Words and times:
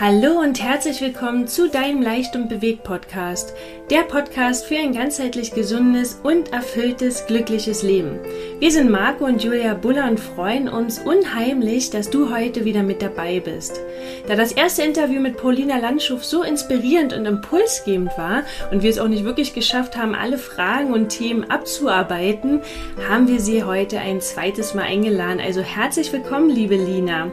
Hallo 0.00 0.40
und 0.40 0.60
herzlich 0.60 1.00
willkommen 1.00 1.46
zu 1.46 1.70
deinem 1.70 2.02
Leicht 2.02 2.34
und 2.34 2.48
Bewegt 2.48 2.82
Podcast. 2.82 3.54
Der 3.90 4.00
Podcast 4.00 4.66
für 4.66 4.76
ein 4.76 4.92
ganzheitlich 4.92 5.54
gesundes 5.54 6.18
und 6.20 6.52
erfülltes, 6.52 7.26
glückliches 7.26 7.84
Leben. 7.84 8.18
Wir 8.58 8.72
sind 8.72 8.90
Marco 8.90 9.24
und 9.24 9.44
Julia 9.44 9.74
Buller 9.74 10.10
und 10.10 10.18
freuen 10.18 10.68
uns 10.68 10.98
unheimlich, 10.98 11.90
dass 11.90 12.10
du 12.10 12.34
heute 12.34 12.64
wieder 12.64 12.82
mit 12.82 13.02
dabei 13.02 13.38
bist. 13.38 13.78
Da 14.26 14.34
das 14.34 14.50
erste 14.50 14.82
Interview 14.82 15.20
mit 15.20 15.36
Paulina 15.36 15.78
Landschuff 15.78 16.24
so 16.24 16.42
inspirierend 16.42 17.12
und 17.12 17.24
impulsgebend 17.26 18.10
war 18.18 18.42
und 18.72 18.82
wir 18.82 18.90
es 18.90 18.98
auch 18.98 19.06
nicht 19.06 19.22
wirklich 19.22 19.54
geschafft 19.54 19.96
haben, 19.96 20.16
alle 20.16 20.38
Fragen 20.38 20.92
und 20.92 21.10
Themen 21.10 21.48
abzuarbeiten, 21.52 22.62
haben 23.08 23.28
wir 23.28 23.38
sie 23.38 23.62
heute 23.62 24.00
ein 24.00 24.20
zweites 24.20 24.74
Mal 24.74 24.86
eingeladen. 24.86 25.38
Also 25.40 25.60
herzlich 25.60 26.12
willkommen, 26.12 26.50
liebe 26.50 26.74
Lina. 26.74 27.30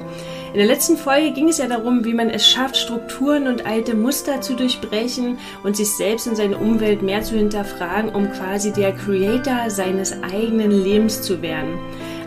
In 0.54 0.57
der 0.57 0.68
letzten 0.68 0.97
Folge 0.97 1.31
ging 1.31 1.47
es 1.47 1.59
ja 1.59 1.68
darum, 1.68 2.04
wie 2.04 2.13
man 2.13 2.29
es 2.29 2.45
schafft, 2.45 2.75
Strukturen 2.75 3.47
und 3.47 3.65
alte 3.65 3.96
Muster 3.96 4.42
zu 4.42 4.54
durchbrechen 4.54 5.39
und 5.64 5.78
sich 5.78 5.89
selbst 5.96 6.28
und 6.28 6.36
seine 6.36 6.57
Umwelt 6.57 7.01
mehr 7.01 7.21
zu 7.21 7.37
hinterfragen, 7.37 8.14
um 8.14 8.29
quasi 8.33 8.73
der 8.73 8.92
Creator 8.92 9.69
seines 9.69 10.11
eigenen 10.21 10.71
Lebens 10.71 11.21
zu 11.21 11.42
werden. 11.42 11.79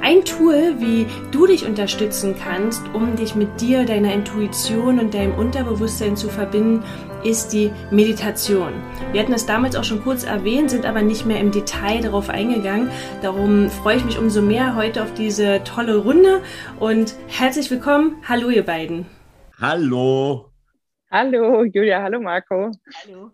Ein 0.05 0.23
Tool, 0.27 0.79
wie 0.81 1.07
du 1.31 1.47
dich 1.47 1.65
unterstützen 1.65 2.37
kannst, 2.39 2.83
um 2.93 3.17
dich 3.17 3.35
mit 3.35 3.59
dir, 3.63 3.87
deiner 3.87 4.13
Intuition 4.13 5.01
und 5.01 5.15
deinem 5.15 5.35
Unterbewusstsein 5.35 6.15
zu 6.15 6.29
verbinden, 6.29 6.85
ist 7.25 7.55
die 7.55 7.71
Meditation. 7.91 8.75
Wir 9.13 9.23
hatten 9.23 9.33
es 9.33 9.47
damals 9.47 9.77
auch 9.77 9.85
schon 9.85 10.03
kurz 10.03 10.25
erwähnt, 10.25 10.71
sind 10.71 10.85
aber 10.85 11.01
nicht 11.01 11.25
mehr 11.25 11.41
im 11.41 11.53
Detail 11.53 12.03
darauf 12.03 12.29
eingegangen. 12.29 12.91
Darum 13.23 13.71
freue 13.71 13.97
ich 13.97 14.05
mich 14.05 14.19
umso 14.19 14.43
mehr 14.43 14.77
heute 14.77 15.03
auf 15.03 15.15
diese 15.15 15.65
tolle 15.65 15.97
Runde 15.97 16.43
und 16.79 17.15
herzlich 17.29 17.71
willkommen. 17.71 18.17
Hallo 18.29 18.51
ihr 18.51 18.67
beiden. 18.67 19.07
Hallo. 19.59 20.51
Hallo 21.11 21.65
Julia, 21.65 22.03
hallo 22.03 22.21
Marco. 22.21 22.73
Hallo. 23.07 23.31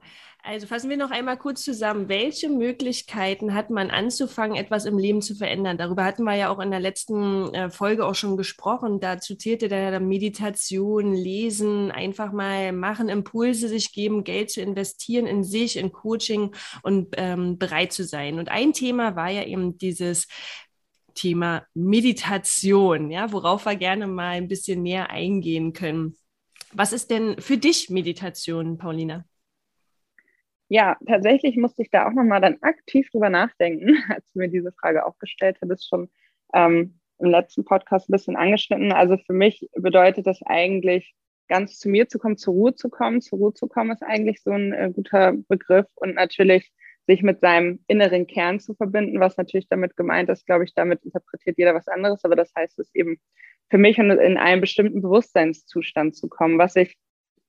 Also 0.50 0.66
fassen 0.66 0.90
wir 0.90 0.96
noch 0.96 1.12
einmal 1.12 1.36
kurz 1.36 1.62
zusammen. 1.62 2.08
Welche 2.08 2.48
Möglichkeiten 2.48 3.54
hat 3.54 3.70
man 3.70 3.88
anzufangen, 3.88 4.56
etwas 4.56 4.84
im 4.84 4.98
Leben 4.98 5.22
zu 5.22 5.36
verändern? 5.36 5.78
Darüber 5.78 6.02
hatten 6.02 6.24
wir 6.24 6.34
ja 6.34 6.50
auch 6.50 6.58
in 6.58 6.72
der 6.72 6.80
letzten 6.80 7.54
äh, 7.54 7.70
Folge 7.70 8.04
auch 8.04 8.16
schon 8.16 8.36
gesprochen. 8.36 8.98
Dazu 8.98 9.36
zählte 9.36 9.68
der 9.68 10.00
Meditation, 10.00 11.14
Lesen, 11.14 11.92
einfach 11.92 12.32
mal 12.32 12.72
machen, 12.72 13.08
Impulse 13.08 13.68
sich 13.68 13.92
geben, 13.92 14.24
Geld 14.24 14.50
zu 14.50 14.60
investieren 14.60 15.28
in 15.28 15.44
sich, 15.44 15.76
in 15.76 15.92
Coaching 15.92 16.52
und 16.82 17.14
ähm, 17.16 17.56
bereit 17.56 17.92
zu 17.92 18.02
sein. 18.02 18.40
Und 18.40 18.48
ein 18.48 18.72
Thema 18.72 19.14
war 19.14 19.30
ja 19.30 19.44
eben 19.44 19.78
dieses 19.78 20.26
Thema 21.14 21.64
Meditation, 21.74 23.12
ja, 23.12 23.30
worauf 23.30 23.66
wir 23.66 23.76
gerne 23.76 24.08
mal 24.08 24.30
ein 24.30 24.48
bisschen 24.48 24.82
näher 24.82 25.10
eingehen 25.10 25.74
können. 25.74 26.16
Was 26.72 26.92
ist 26.92 27.08
denn 27.12 27.40
für 27.40 27.56
dich 27.56 27.88
Meditation, 27.88 28.78
Paulina? 28.78 29.24
Ja, 30.72 30.96
tatsächlich 31.04 31.56
musste 31.56 31.82
ich 31.82 31.90
da 31.90 32.06
auch 32.06 32.12
nochmal 32.12 32.40
dann 32.40 32.58
aktiv 32.60 33.10
drüber 33.10 33.28
nachdenken, 33.28 33.88
als 34.08 34.32
du 34.32 34.38
mir 34.38 34.48
diese 34.48 34.70
Frage 34.70 35.04
auch 35.04 35.18
gestellt 35.18 35.58
hattest, 35.60 35.88
schon 35.88 36.08
ähm, 36.54 37.00
im 37.18 37.28
letzten 37.28 37.64
Podcast 37.64 38.08
ein 38.08 38.12
bisschen 38.12 38.36
angeschnitten. 38.36 38.92
Also 38.92 39.16
für 39.18 39.32
mich 39.32 39.68
bedeutet 39.74 40.28
das 40.28 40.40
eigentlich, 40.44 41.12
ganz 41.48 41.80
zu 41.80 41.88
mir 41.88 42.08
zu 42.08 42.20
kommen, 42.20 42.36
zur 42.36 42.54
Ruhe 42.54 42.74
zu 42.76 42.88
kommen. 42.88 43.20
Zur 43.20 43.40
Ruhe 43.40 43.52
zu 43.52 43.66
kommen 43.66 43.90
ist 43.90 44.04
eigentlich 44.04 44.42
so 44.44 44.52
ein 44.52 44.72
äh, 44.72 44.92
guter 44.94 45.32
Begriff 45.48 45.86
und 45.96 46.14
natürlich 46.14 46.70
sich 47.08 47.24
mit 47.24 47.40
seinem 47.40 47.80
inneren 47.88 48.28
Kern 48.28 48.60
zu 48.60 48.74
verbinden, 48.74 49.18
was 49.18 49.36
natürlich 49.36 49.66
damit 49.68 49.96
gemeint 49.96 50.30
ist, 50.30 50.46
glaube 50.46 50.62
ich, 50.62 50.74
damit 50.74 51.04
interpretiert 51.04 51.58
jeder 51.58 51.74
was 51.74 51.88
anderes, 51.88 52.24
aber 52.24 52.36
das 52.36 52.52
heißt 52.54 52.78
es 52.78 52.94
eben 52.94 53.18
für 53.70 53.78
mich 53.78 53.98
in 53.98 54.10
einen 54.10 54.60
bestimmten 54.60 55.02
Bewusstseinszustand 55.02 56.14
zu 56.14 56.28
kommen, 56.28 56.58
was 56.58 56.76
ich 56.76 56.96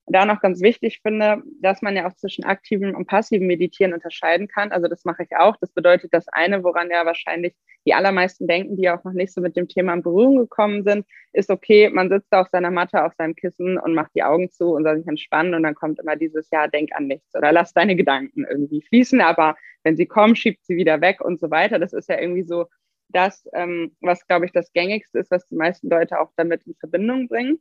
da 0.07 0.25
noch 0.25 0.41
ganz 0.41 0.61
wichtig 0.61 0.99
finde, 1.01 1.43
dass 1.61 1.81
man 1.81 1.95
ja 1.95 2.07
auch 2.07 2.15
zwischen 2.15 2.43
aktivem 2.43 2.95
und 2.95 3.05
passivem 3.05 3.47
Meditieren 3.47 3.93
unterscheiden 3.93 4.47
kann. 4.47 4.71
Also 4.71 4.87
das 4.87 5.05
mache 5.05 5.23
ich 5.23 5.35
auch. 5.37 5.55
Das 5.57 5.71
bedeutet 5.71 6.13
das 6.13 6.27
eine, 6.27 6.63
woran 6.63 6.89
ja 6.89 7.05
wahrscheinlich 7.05 7.53
die 7.85 7.93
allermeisten 7.93 8.47
denken, 8.47 8.77
die 8.77 8.89
auch 8.89 9.03
noch 9.03 9.13
nicht 9.13 9.33
so 9.33 9.41
mit 9.41 9.55
dem 9.55 9.67
Thema 9.67 9.93
in 9.93 10.03
Berührung 10.03 10.37
gekommen 10.37 10.83
sind, 10.83 11.05
ist 11.33 11.49
okay, 11.49 11.89
man 11.89 12.09
sitzt 12.09 12.31
auf 12.33 12.47
seiner 12.49 12.71
Matte, 12.71 13.03
auf 13.03 13.13
seinem 13.17 13.35
Kissen 13.35 13.77
und 13.77 13.93
macht 13.93 14.11
die 14.15 14.23
Augen 14.23 14.49
zu 14.51 14.73
und 14.73 14.83
soll 14.83 14.97
sich 14.97 15.07
entspannen 15.07 15.53
und 15.53 15.63
dann 15.63 15.75
kommt 15.75 15.99
immer 15.99 16.15
dieses 16.15 16.49
Ja, 16.51 16.67
denk 16.67 16.89
an 16.93 17.07
nichts 17.07 17.35
oder 17.35 17.51
lass 17.51 17.73
deine 17.73 17.95
Gedanken 17.95 18.45
irgendwie 18.49 18.81
fließen, 18.81 19.21
aber 19.21 19.55
wenn 19.83 19.97
sie 19.97 20.05
kommen, 20.05 20.35
schiebt 20.35 20.65
sie 20.65 20.75
wieder 20.75 21.01
weg 21.01 21.21
und 21.21 21.39
so 21.39 21.49
weiter. 21.49 21.79
Das 21.79 21.93
ist 21.93 22.09
ja 22.09 22.19
irgendwie 22.19 22.43
so 22.43 22.65
das, 23.09 23.47
ähm, 23.53 23.95
was, 24.01 24.25
glaube 24.27 24.45
ich, 24.45 24.51
das 24.51 24.71
Gängigste 24.73 25.19
ist, 25.19 25.31
was 25.31 25.47
die 25.47 25.55
meisten 25.55 25.89
Leute 25.89 26.19
auch 26.19 26.31
damit 26.37 26.65
in 26.65 26.75
Verbindung 26.75 27.27
bringen 27.27 27.59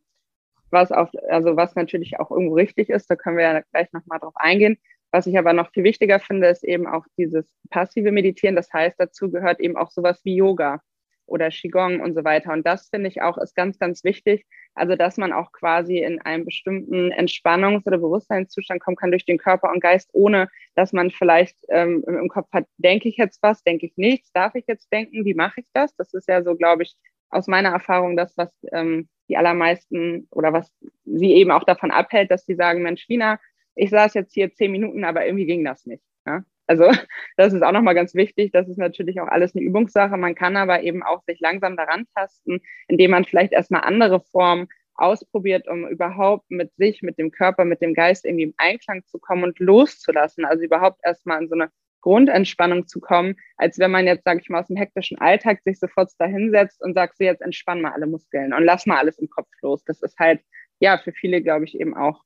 was 0.71 0.93
auch, 0.93 1.11
also 1.29 1.57
was 1.57 1.75
natürlich 1.75 2.19
auch 2.19 2.31
irgendwo 2.31 2.55
richtig 2.55 2.89
ist, 2.91 3.11
da 3.11 3.17
können 3.17 3.37
wir 3.37 3.45
ja 3.45 3.61
gleich 3.73 3.93
nochmal 3.93 4.19
drauf 4.19 4.35
eingehen. 4.37 4.79
Was 5.13 5.27
ich 5.27 5.37
aber 5.37 5.53
noch 5.53 5.73
viel 5.73 5.85
wichtiger 5.85 6.21
finde, 6.21 6.49
ist 6.49 6.63
eben 6.63 6.87
auch 6.87 7.05
dieses 7.19 7.45
passive 7.71 8.13
Meditieren. 8.13 8.57
Das 8.57 8.73
heißt, 8.73 8.95
dazu 8.99 9.31
gehört 9.31 9.61
eben 9.61 9.77
auch 9.77 9.91
sowas 9.91 10.21
wie 10.25 10.37
Yoga 10.37 10.81
oder 11.27 11.49
Qigong 11.49 12.01
und 12.01 12.15
so 12.15 12.25
weiter. 12.25 12.53
Und 12.53 12.67
das 12.67 12.89
finde 12.89 13.09
ich 13.09 13.23
auch 13.23 13.39
ist 13.39 13.55
ganz, 13.55 13.79
ganz 13.79 14.05
wichtig. 14.05 14.47
Also, 14.75 14.97
dass 14.97 15.17
man 15.17 15.33
auch 15.33 15.53
quasi 15.53 15.99
in 15.99 16.21
einen 16.21 16.45
bestimmten 16.45 17.13
Entspannungs- 17.13 17.87
oder 17.87 17.99
Bewusstseinszustand 17.99 18.81
kommen 18.81 18.97
kann 18.97 19.11
durch 19.11 19.25
den 19.25 19.39
Körper 19.39 19.71
und 19.71 19.81
Geist, 19.81 20.11
ohne 20.13 20.49
dass 20.75 20.93
man 20.93 21.11
vielleicht 21.11 21.57
ähm, 21.69 22.05
im 22.07 22.29
Kopf 22.29 22.49
hat, 22.53 22.67
denke 22.79 23.09
ich 23.09 23.17
jetzt 23.17 23.43
was, 23.43 23.63
denke 23.63 23.87
ich 23.87 23.97
nichts, 23.97 24.33
darf 24.33 24.55
ich 24.55 24.65
jetzt 24.67 24.93
denken, 24.93 25.25
wie 25.25 25.35
mache 25.35 25.61
ich 25.61 25.67
das? 25.73 25.95
Das 25.97 26.15
ist 26.15 26.29
ja 26.29 26.43
so, 26.43 26.55
glaube 26.57 26.83
ich, 26.85 26.97
aus 27.31 27.47
meiner 27.47 27.71
Erfahrung 27.71 28.17
das, 28.17 28.37
was 28.37 28.53
ähm, 28.73 29.09
die 29.31 29.37
allermeisten 29.37 30.29
oder 30.31 30.53
was 30.53 30.71
sie 31.05 31.33
eben 31.35 31.53
auch 31.53 31.65
davon 31.65 31.91
abhält, 31.91 32.31
dass 32.31 32.45
sie 32.45 32.57
sagen, 32.57 32.83
Mensch, 32.83 33.09
Wiener, 33.09 33.41
ich 33.75 33.91
saß 33.91 34.15
jetzt 34.15 34.35
hier 34.35 34.53
zehn 34.53 34.73
Minuten, 34.73 35.05
aber 35.05 35.25
irgendwie 35.25 35.47
ging 35.47 35.65
das 35.65 35.87
nicht. 35.87 36.03
Ja? 36.27 36.45
Also 36.67 36.91
das 37.37 37.53
ist 37.53 37.63
auch 37.63 37.73
nochmal 37.73 37.95
ganz 37.95 38.15
wichtig. 38.15 38.53
Das 38.53 38.69
ist 38.69 38.79
natürlich 38.79 39.21
auch 39.21 39.29
alles 39.29 39.55
eine 39.55 39.65
Übungssache. 39.65 40.17
Man 40.17 40.35
kann 40.35 40.57
aber 40.57 40.83
eben 40.83 41.03
auch 41.03 41.23
sich 41.23 41.41
langsam 41.41 41.77
daran 41.77 42.07
tasten, 42.15 42.61
indem 42.89 43.13
man 43.13 43.25
vielleicht 43.25 43.53
erstmal 43.53 43.83
andere 43.83 44.21
Formen 44.21 44.69
ausprobiert, 44.95 45.67
um 45.67 45.89
überhaupt 45.89 46.51
mit 46.51 46.75
sich, 46.77 47.01
mit 47.03 47.19
dem 47.19 47.31
Körper, 47.31 47.65
mit 47.65 47.81
dem 47.81 47.95
Geist 47.95 48.27
irgendwie 48.27 48.45
im 48.45 48.55
Einklang 48.59 49.05
zu 49.07 49.19
kommen 49.19 49.45
und 49.45 49.59
loszulassen. 49.59 50.45
Also 50.45 50.65
überhaupt 50.65 51.01
erstmal 51.03 51.41
in 51.41 51.49
so 51.49 51.55
eine 51.55 51.71
Grundentspannung 52.01 52.87
zu 52.87 53.01
kommen, 53.01 53.37
als 53.57 53.79
wenn 53.79 53.91
man 53.91 54.07
jetzt, 54.07 54.25
sage 54.25 54.41
ich 54.41 54.49
mal, 54.49 54.61
aus 54.61 54.69
dem 54.69 54.77
hektischen 54.77 55.19
Alltag 55.19 55.61
sich 55.63 55.79
sofort 55.79 56.11
da 56.19 56.27
hinsetzt 56.27 56.83
und 56.83 56.95
sagt, 56.95 57.17
so 57.17 57.25
jetzt 57.25 57.43
entspann 57.43 57.81
mal 57.81 57.93
alle 57.93 58.07
Muskeln 58.07 58.53
und 58.53 58.65
lass 58.65 58.87
mal 58.87 58.99
alles 58.99 59.19
im 59.19 59.29
Kopf 59.29 59.49
los. 59.63 59.85
Das 59.85 60.03
ist 60.03 60.19
halt, 60.19 60.41
ja, 60.79 60.99
für 60.99 61.13
viele, 61.13 61.43
glaube 61.43 61.65
ich, 61.65 61.79
eben 61.79 61.97
auch 61.97 62.23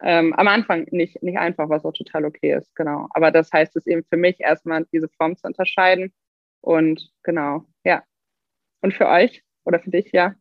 ähm, 0.00 0.32
am 0.34 0.48
Anfang 0.48 0.86
nicht, 0.90 1.22
nicht 1.22 1.38
einfach, 1.38 1.68
was 1.68 1.84
auch 1.84 1.92
total 1.92 2.24
okay 2.24 2.54
ist, 2.54 2.74
genau. 2.74 3.08
Aber 3.10 3.30
das 3.30 3.52
heißt 3.52 3.76
es 3.76 3.86
eben 3.86 4.04
für 4.04 4.16
mich 4.16 4.40
erstmal, 4.40 4.84
diese 4.92 5.08
Form 5.08 5.36
zu 5.36 5.46
unterscheiden. 5.46 6.12
Und 6.60 7.10
genau, 7.22 7.64
ja. 7.84 8.02
Und 8.80 8.94
für 8.94 9.08
euch 9.08 9.42
oder 9.64 9.80
für 9.80 9.90
dich, 9.90 10.10
ja. 10.12 10.34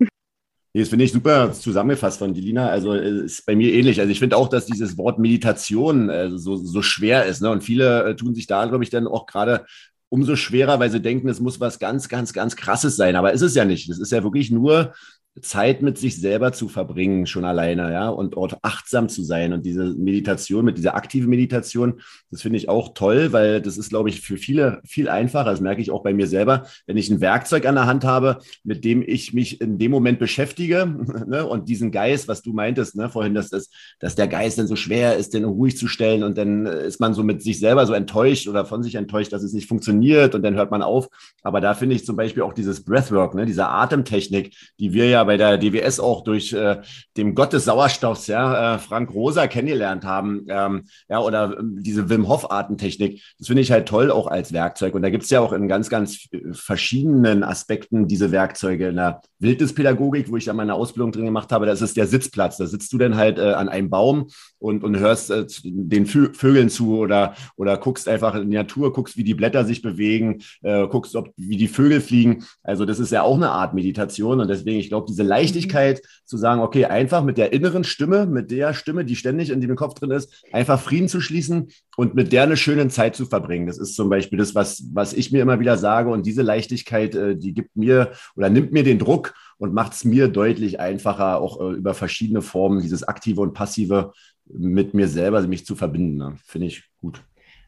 Nee, 0.75 0.81
das 0.81 0.89
finde 0.89 1.05
ich 1.05 1.11
super 1.11 1.53
zusammengefasst 1.53 2.17
von 2.17 2.33
Dilina. 2.33 2.67
Also 2.69 2.93
äh, 2.93 3.25
ist 3.25 3.45
bei 3.45 3.55
mir 3.55 3.71
ähnlich. 3.71 3.99
Also 3.99 4.11
ich 4.11 4.19
finde 4.19 4.37
auch, 4.37 4.49
dass 4.49 4.65
dieses 4.65 4.97
Wort 4.97 5.19
Meditation 5.19 6.09
äh, 6.09 6.31
so, 6.35 6.55
so 6.55 6.81
schwer 6.81 7.25
ist. 7.25 7.41
Ne? 7.41 7.51
Und 7.51 7.63
viele 7.63 8.03
äh, 8.05 8.15
tun 8.15 8.33
sich 8.33 8.47
da, 8.47 8.65
glaube 8.65 8.83
ich, 8.83 8.89
dann 8.89 9.07
auch 9.07 9.27
gerade 9.27 9.65
umso 10.09 10.35
schwerer, 10.35 10.79
weil 10.79 10.89
sie 10.89 11.01
denken, 11.01 11.29
es 11.29 11.39
muss 11.39 11.59
was 11.59 11.77
ganz, 11.77 12.09
ganz, 12.09 12.33
ganz 12.33 12.55
Krasses 12.55 12.95
sein. 12.95 13.15
Aber 13.15 13.33
ist 13.33 13.41
es 13.41 13.53
ja 13.53 13.65
nicht. 13.65 13.87
Es 13.89 13.99
ist 13.99 14.11
ja 14.11 14.23
wirklich 14.23 14.49
nur 14.49 14.93
Zeit 15.41 15.81
mit 15.81 15.97
sich 15.97 16.21
selber 16.21 16.53
zu 16.53 16.67
verbringen, 16.67 17.25
schon 17.25 17.43
alleine, 17.43 17.91
ja, 17.91 18.09
und 18.09 18.35
dort 18.35 18.57
achtsam 18.61 19.09
zu 19.09 19.23
sein. 19.23 19.51
Und 19.51 19.65
diese 19.65 19.95
Meditation, 19.95 20.63
mit 20.63 20.77
dieser 20.77 20.95
aktiven 20.95 21.29
Meditation, 21.29 22.01
das 22.29 22.43
finde 22.43 22.57
ich 22.57 22.69
auch 22.69 22.93
toll, 22.93 23.33
weil 23.33 23.59
das 23.59 23.77
ist, 23.77 23.89
glaube 23.89 24.09
ich, 24.09 24.21
für 24.21 24.37
viele 24.37 24.79
viel 24.85 25.09
einfacher. 25.09 25.49
Das 25.49 25.59
merke 25.59 25.81
ich 25.81 25.89
auch 25.89 26.03
bei 26.03 26.13
mir 26.13 26.27
selber, 26.27 26.67
wenn 26.85 26.97
ich 26.97 27.09
ein 27.09 27.19
Werkzeug 27.19 27.65
an 27.65 27.75
der 27.75 27.87
Hand 27.87 28.03
habe, 28.03 28.39
mit 28.63 28.85
dem 28.85 29.01
ich 29.01 29.33
mich 29.33 29.59
in 29.59 29.79
dem 29.79 29.89
Moment 29.89 30.19
beschäftige 30.19 30.85
ne, 31.27 31.45
und 31.47 31.67
diesen 31.67 31.91
Geist, 31.91 32.27
was 32.27 32.43
du 32.43 32.53
meintest, 32.53 32.95
ne, 32.95 33.09
vorhin, 33.09 33.33
dass, 33.33 33.49
das, 33.49 33.71
dass 33.99 34.13
der 34.13 34.27
Geist 34.27 34.59
dann 34.59 34.67
so 34.67 34.75
schwer 34.75 35.17
ist, 35.17 35.33
den 35.33 35.45
ruhig 35.45 35.77
zu 35.77 35.87
stellen 35.87 36.21
und 36.21 36.37
dann 36.37 36.67
ist 36.67 36.99
man 36.99 37.15
so 37.15 37.23
mit 37.23 37.41
sich 37.41 37.59
selber 37.59 37.87
so 37.87 37.93
enttäuscht 37.93 38.47
oder 38.47 38.65
von 38.65 38.83
sich 38.83 38.95
enttäuscht, 38.95 39.33
dass 39.33 39.41
es 39.41 39.53
nicht 39.53 39.67
funktioniert 39.67 40.35
und 40.35 40.43
dann 40.43 40.55
hört 40.55 40.69
man 40.69 40.83
auf. 40.83 41.07
Aber 41.41 41.59
da 41.59 41.73
finde 41.73 41.95
ich 41.95 42.05
zum 42.05 42.15
Beispiel 42.15 42.43
auch 42.43 42.53
dieses 42.53 42.83
Breathwork, 42.83 43.33
ne, 43.33 43.47
diese 43.47 43.67
Atemtechnik, 43.67 44.55
die 44.79 44.93
wir 44.93 45.09
ja 45.09 45.22
bei 45.23 45.37
der 45.37 45.57
DWS 45.57 45.99
auch 45.99 46.23
durch 46.23 46.53
äh, 46.53 46.81
dem 47.17 47.35
Gott 47.35 47.53
des 47.53 47.65
Sauerstoffs, 47.65 48.27
ja, 48.27 48.75
äh, 48.75 48.79
Frank 48.79 49.13
Rosa 49.13 49.47
kennengelernt 49.47 50.05
haben, 50.05 50.45
ähm, 50.49 50.83
ja, 51.09 51.19
oder 51.19 51.57
ähm, 51.59 51.77
diese 51.81 52.09
Wim 52.09 52.27
Hof 52.27 52.51
Artentechnik. 52.51 53.21
Das 53.37 53.47
finde 53.47 53.61
ich 53.61 53.71
halt 53.71 53.87
toll 53.87 54.11
auch 54.11 54.27
als 54.27 54.53
Werkzeug. 54.53 54.95
Und 54.95 55.01
da 55.01 55.09
gibt 55.09 55.23
es 55.23 55.29
ja 55.29 55.39
auch 55.39 55.53
in 55.53 55.67
ganz, 55.67 55.89
ganz 55.89 56.27
verschiedenen 56.51 57.43
Aspekten 57.43 58.07
diese 58.07 58.31
Werkzeuge. 58.31 58.89
In 58.89 58.95
der 58.95 59.21
Wildnispädagogik, 59.39 60.31
wo 60.31 60.37
ich 60.37 60.45
ja 60.45 60.53
meine 60.53 60.73
Ausbildung 60.73 61.11
drin 61.11 61.25
gemacht 61.25 61.51
habe, 61.51 61.65
das 61.65 61.81
ist 61.81 61.97
der 61.97 62.07
Sitzplatz. 62.07 62.57
Da 62.57 62.67
sitzt 62.67 62.91
du 62.93 62.97
dann 62.97 63.15
halt 63.15 63.39
äh, 63.39 63.53
an 63.53 63.69
einem 63.69 63.89
Baum 63.89 64.27
und, 64.63 64.81
und 64.83 64.97
hörst 64.97 65.29
äh, 65.29 65.45
den 65.63 66.05
Vö 66.05 66.29
Vögeln 66.33 66.69
zu 66.69 66.97
oder, 66.97 67.35
oder 67.57 67.77
guckst 67.77 68.07
einfach 68.07 68.33
in 68.35 68.49
die 68.49 68.55
Natur, 68.55 68.93
guckst, 68.93 69.17
wie 69.17 69.25
die 69.25 69.33
Blätter 69.33 69.65
sich 69.65 69.81
bewegen, 69.81 70.41
äh, 70.61 70.87
guckst, 70.87 71.17
ob, 71.17 71.33
wie 71.35 71.57
die 71.57 71.67
Vögel 71.67 71.99
fliegen. 71.99 72.45
Also 72.63 72.85
das 72.85 72.99
ist 72.99 73.11
ja 73.11 73.23
auch 73.23 73.35
eine 73.35 73.49
Art 73.49 73.73
Meditation. 73.73 74.39
Und 74.39 74.47
deswegen, 74.47 74.79
ich 74.79 74.87
glaube, 74.87 75.07
diese 75.09 75.23
Leichtigkeit 75.23 76.01
zu 76.23 76.37
sagen, 76.37 76.61
okay, 76.61 76.85
einfach 76.85 77.25
mit 77.25 77.37
der 77.37 77.51
inneren 77.51 77.83
Stimme, 77.83 78.25
mit 78.25 78.51
der 78.51 78.73
Stimme, 78.73 79.03
die 79.03 79.17
ständig 79.17 79.49
in 79.49 79.59
dem 79.59 79.75
Kopf 79.75 79.95
drin 79.95 80.11
ist, 80.11 80.45
einfach 80.53 80.79
Frieden 80.79 81.09
zu 81.09 81.19
schließen 81.19 81.67
und 81.97 82.15
mit 82.15 82.31
der 82.31 82.43
eine 82.43 82.55
schöne 82.55 82.87
Zeit 82.87 83.17
zu 83.17 83.25
verbringen. 83.25 83.67
Das 83.67 83.77
ist 83.77 83.95
zum 83.95 84.09
Beispiel 84.09 84.39
das, 84.39 84.55
was, 84.55 84.85
was 84.93 85.11
ich 85.11 85.33
mir 85.33 85.41
immer 85.41 85.59
wieder 85.59 85.75
sage. 85.75 86.09
Und 86.09 86.25
diese 86.25 86.41
Leichtigkeit, 86.41 87.15
äh, 87.15 87.35
die 87.35 87.53
gibt 87.53 87.75
mir 87.75 88.13
oder 88.37 88.49
nimmt 88.49 88.71
mir 88.71 88.83
den 88.83 88.99
Druck 88.99 89.33
und 89.57 89.73
macht 89.73 89.93
es 89.93 90.03
mir 90.03 90.27
deutlich 90.27 90.79
einfacher, 90.79 91.39
auch 91.39 91.59
äh, 91.59 91.73
über 91.73 91.93
verschiedene 91.93 92.41
Formen 92.41 92.81
dieses 92.81 93.03
aktive 93.03 93.41
und 93.41 93.53
passive 93.53 94.13
mit 94.45 94.93
mir 94.93 95.07
selber 95.07 95.41
mich 95.47 95.65
zu 95.65 95.75
verbinden. 95.75 96.17
Ne? 96.17 96.35
Finde 96.43 96.67
ich 96.67 96.83
gut. 96.99 97.23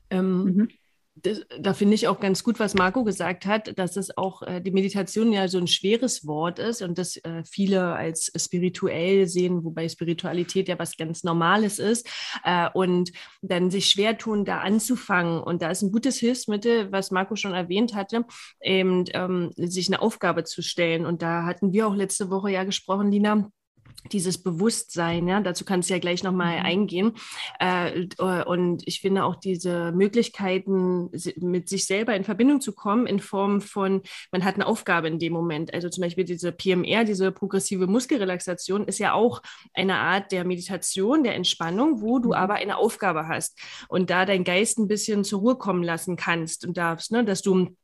Ähm, 0.10 0.44
mhm 0.44 0.68
das, 1.16 1.42
da 1.60 1.74
finde 1.74 1.95
ich 1.95 2.10
auch 2.10 2.19
ganz 2.19 2.44
gut, 2.44 2.60
was 2.60 2.74
Marco 2.74 3.06
gesagt 3.06 3.45
hat, 3.45 3.77
dass 3.80 3.95
es 3.95 4.18
auch 4.18 4.42
äh, 4.42 4.60
die 4.60 4.72
Meditation 4.72 5.31
ja 5.31 5.48
so 5.48 5.57
ein 5.57 5.68
schweres 5.68 6.27
Wort 6.27 6.60
ist 6.60 6.81
und 6.81 6.98
das 6.98 7.16
äh, 7.18 7.44
viele 7.50 7.94
als 7.94 8.31
spirituell 8.36 9.25
sehen, 9.27 9.63
wobei 9.63 9.88
Spiritualität 9.88 10.68
ja 10.68 10.77
was 10.77 10.98
ganz 10.98 11.24
Normales 11.24 11.80
ist 11.80 12.07
äh, 12.44 12.69
und 12.74 13.13
dann 13.42 13.72
sich 13.72 13.89
schwer 13.89 14.18
tun, 14.18 14.44
da 14.44 14.60
anzufangen. 14.60 15.42
Und 15.42 15.62
da 15.62 15.72
ist 15.72 15.83
ein 15.83 15.92
gutes 15.92 16.18
Hilfsmittel, 16.18 16.92
was 16.92 17.12
Marco 17.12 17.38
schon 17.38 17.54
erwähnt 17.54 17.95
hatte, 17.95 18.25
eben 18.62 19.06
ähm, 19.13 19.51
sich 19.56 19.88
eine 19.88 20.01
Aufgabe 20.01 20.44
zu 20.44 20.62
stellen. 20.62 21.06
Und 21.06 21.22
da 21.22 21.45
hatten 21.45 21.72
wir 21.72 21.88
auch 21.88 21.95
letzte 21.95 22.30
Woche 22.30 22.51
ja 22.51 22.66
gesprochen, 22.66 23.10
Lina 23.10 23.50
dieses 24.12 24.42
Bewusstsein, 24.42 25.27
ja, 25.27 25.39
dazu 25.42 25.65
kannst 25.65 25.89
du 25.89 25.94
ja 25.94 26.00
gleich 26.00 26.24
nochmal 26.24 26.59
mhm. 26.59 26.65
eingehen. 26.65 27.12
Äh, 27.59 28.07
und 28.45 28.88
ich 28.88 29.01
finde 29.01 29.24
auch 29.24 29.36
diese 29.36 29.92
Möglichkeiten, 29.92 31.09
mit 31.38 31.69
sich 31.69 31.86
selber 31.86 32.15
in 32.15 32.24
Verbindung 32.24 32.62
zu 32.62 32.74
kommen, 32.74 33.07
in 33.07 33.19
Form 33.19 33.62
von, 33.62 34.01
man 34.31 34.44
hat 34.44 34.56
eine 34.56 34.68
Aufgabe 34.68 35.07
in 35.07 35.19
dem 35.19 35.33
Moment. 35.33 35.74
Also 35.74 35.89
zum 35.89 36.01
Beispiel 36.01 36.24
diese 36.24 36.51
PMR, 36.51 37.03
diese 37.03 37.31
progressive 37.31 37.88
Muskelrelaxation, 37.88 38.86
ist 38.86 39.00
ja 39.00 39.13
auch 39.13 39.42
eine 39.74 39.95
Art 39.95 40.31
der 40.31 40.45
Meditation, 40.45 41.24
der 41.24 41.36
Entspannung, 41.36 42.01
wo 42.01 42.19
du 42.19 42.30
mhm. 42.30 42.36
aber 42.36 42.56
eine 42.56 42.77
Aufgabe 42.77 43.27
hast 43.27 43.59
und 43.88 44.09
da 44.09 44.25
dein 44.25 44.44
Geist 44.44 44.77
ein 44.77 44.88
bisschen 44.88 45.24
zur 45.24 45.39
Ruhe 45.39 45.56
kommen 45.56 45.83
lassen 45.83 46.15
kannst 46.15 46.65
und 46.65 46.77
darfst, 46.77 47.12
ne, 47.12 47.24
dass 47.24 47.41
du 47.41 47.75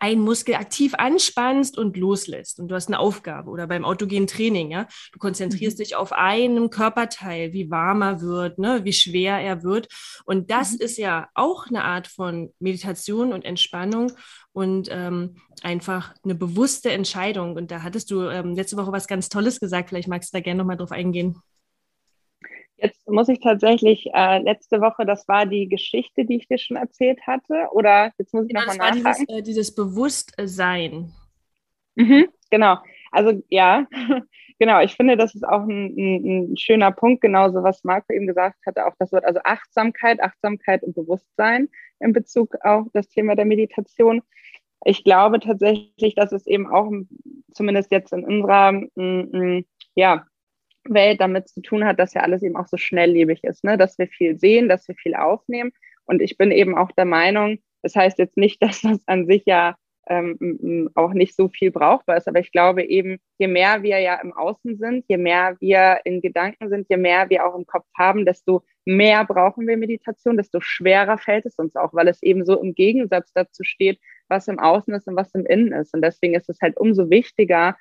einen 0.00 0.22
Muskel 0.22 0.54
aktiv 0.54 0.94
anspannst 0.94 1.78
und 1.78 1.96
loslässt. 1.96 2.58
Und 2.58 2.68
du 2.68 2.74
hast 2.74 2.88
eine 2.88 2.98
Aufgabe 2.98 3.50
oder 3.50 3.66
beim 3.66 3.84
autogenen 3.84 4.26
Training, 4.26 4.70
ja. 4.70 4.86
Du 5.12 5.18
konzentrierst 5.18 5.78
mhm. 5.78 5.82
dich 5.82 5.96
auf 5.96 6.12
einen 6.12 6.70
Körperteil, 6.70 7.52
wie 7.52 7.70
warm 7.70 8.02
er 8.02 8.20
wird, 8.20 8.58
ne, 8.58 8.80
wie 8.84 8.92
schwer 8.92 9.38
er 9.38 9.62
wird. 9.62 9.88
Und 10.24 10.50
das 10.50 10.72
mhm. 10.72 10.80
ist 10.80 10.98
ja 10.98 11.28
auch 11.34 11.66
eine 11.66 11.84
Art 11.84 12.06
von 12.06 12.52
Meditation 12.58 13.32
und 13.32 13.44
Entspannung 13.44 14.12
und 14.52 14.88
ähm, 14.90 15.36
einfach 15.62 16.14
eine 16.24 16.34
bewusste 16.34 16.92
Entscheidung. 16.92 17.56
Und 17.56 17.70
da 17.70 17.82
hattest 17.82 18.10
du 18.10 18.28
ähm, 18.28 18.54
letzte 18.54 18.76
Woche 18.76 18.92
was 18.92 19.06
ganz 19.06 19.28
Tolles 19.28 19.60
gesagt. 19.60 19.88
Vielleicht 19.88 20.08
magst 20.08 20.32
du 20.32 20.36
da 20.36 20.42
gerne 20.42 20.58
nochmal 20.58 20.76
drauf 20.76 20.92
eingehen. 20.92 21.36
Jetzt 22.82 23.08
muss 23.08 23.28
ich 23.28 23.38
tatsächlich, 23.38 24.10
äh, 24.12 24.42
letzte 24.42 24.80
Woche, 24.80 25.06
das 25.06 25.28
war 25.28 25.46
die 25.46 25.68
Geschichte, 25.68 26.24
die 26.24 26.38
ich 26.38 26.48
dir 26.48 26.58
schon 26.58 26.76
erzählt 26.76 27.24
hatte, 27.28 27.68
oder 27.70 28.12
jetzt 28.18 28.34
muss 28.34 28.46
ich 28.46 28.48
genau, 28.48 28.66
nochmal 28.66 28.76
nachfragen. 28.76 29.24
Dieses, 29.28 29.38
äh, 29.38 29.42
dieses 29.42 29.74
Bewusstsein. 29.74 31.12
Mhm, 31.94 32.26
genau, 32.50 32.78
also 33.12 33.40
ja, 33.50 33.86
genau, 34.58 34.80
ich 34.80 34.96
finde, 34.96 35.16
das 35.16 35.32
ist 35.36 35.46
auch 35.46 35.62
ein, 35.62 35.94
ein, 35.96 36.52
ein, 36.52 36.56
schöner 36.56 36.90
Punkt, 36.90 37.20
genauso 37.20 37.62
was 37.62 37.84
Marco 37.84 38.12
eben 38.12 38.26
gesagt 38.26 38.58
hatte, 38.66 38.84
auch 38.84 38.94
das 38.98 39.12
Wort, 39.12 39.24
also 39.26 39.38
Achtsamkeit, 39.44 40.20
Achtsamkeit 40.20 40.82
und 40.82 40.96
Bewusstsein 40.96 41.68
in 42.00 42.12
Bezug 42.12 42.56
auf 42.64 42.88
das 42.92 43.08
Thema 43.08 43.36
der 43.36 43.44
Meditation. 43.44 44.22
Ich 44.84 45.04
glaube 45.04 45.38
tatsächlich, 45.38 46.16
dass 46.16 46.32
es 46.32 46.48
eben 46.48 46.66
auch, 46.66 46.90
zumindest 47.52 47.92
jetzt 47.92 48.12
in 48.12 48.24
unserer, 48.24 48.82
ja, 49.94 50.26
Welt 50.84 51.20
damit 51.20 51.48
zu 51.48 51.60
tun 51.62 51.84
hat, 51.84 51.98
dass 51.98 52.14
ja 52.14 52.22
alles 52.22 52.42
eben 52.42 52.56
auch 52.56 52.66
so 52.66 52.76
schnelllebig 52.76 53.44
ist, 53.44 53.64
ne? 53.64 53.78
dass 53.78 53.98
wir 53.98 54.08
viel 54.08 54.38
sehen, 54.38 54.68
dass 54.68 54.88
wir 54.88 54.94
viel 54.94 55.14
aufnehmen. 55.14 55.72
Und 56.04 56.20
ich 56.20 56.36
bin 56.36 56.50
eben 56.50 56.76
auch 56.76 56.92
der 56.92 57.04
Meinung, 57.04 57.58
das 57.82 57.94
heißt 57.96 58.18
jetzt 58.18 58.36
nicht, 58.36 58.62
dass 58.62 58.82
das 58.82 59.00
an 59.06 59.26
sich 59.26 59.44
ja 59.46 59.76
ähm, 60.08 60.90
auch 60.94 61.12
nicht 61.12 61.36
so 61.36 61.48
viel 61.48 61.70
brauchbar 61.70 62.16
ist, 62.16 62.26
aber 62.26 62.40
ich 62.40 62.50
glaube 62.50 62.82
eben, 62.82 63.18
je 63.38 63.46
mehr 63.46 63.84
wir 63.84 64.00
ja 64.00 64.16
im 64.16 64.32
Außen 64.32 64.76
sind, 64.76 65.04
je 65.08 65.16
mehr 65.16 65.56
wir 65.60 66.00
in 66.04 66.20
Gedanken 66.20 66.68
sind, 66.68 66.88
je 66.88 66.96
mehr 66.96 67.30
wir 67.30 67.46
auch 67.46 67.56
im 67.56 67.66
Kopf 67.66 67.86
haben, 67.96 68.26
desto 68.26 68.64
mehr 68.84 69.24
brauchen 69.24 69.66
wir 69.68 69.76
Meditation, 69.76 70.36
desto 70.36 70.60
schwerer 70.60 71.18
fällt 71.18 71.46
es 71.46 71.54
uns 71.56 71.76
auch, 71.76 71.94
weil 71.94 72.08
es 72.08 72.20
eben 72.22 72.44
so 72.44 72.60
im 72.60 72.74
Gegensatz 72.74 73.32
dazu 73.32 73.62
steht, 73.62 74.00
was 74.28 74.48
im 74.48 74.58
Außen 74.58 74.92
ist 74.94 75.06
und 75.06 75.14
was 75.14 75.32
im 75.34 75.46
Innen 75.46 75.72
ist. 75.72 75.94
Und 75.94 76.02
deswegen 76.02 76.34
ist 76.34 76.48
es 76.48 76.60
halt 76.60 76.76
umso 76.78 77.08
wichtiger, 77.08 77.76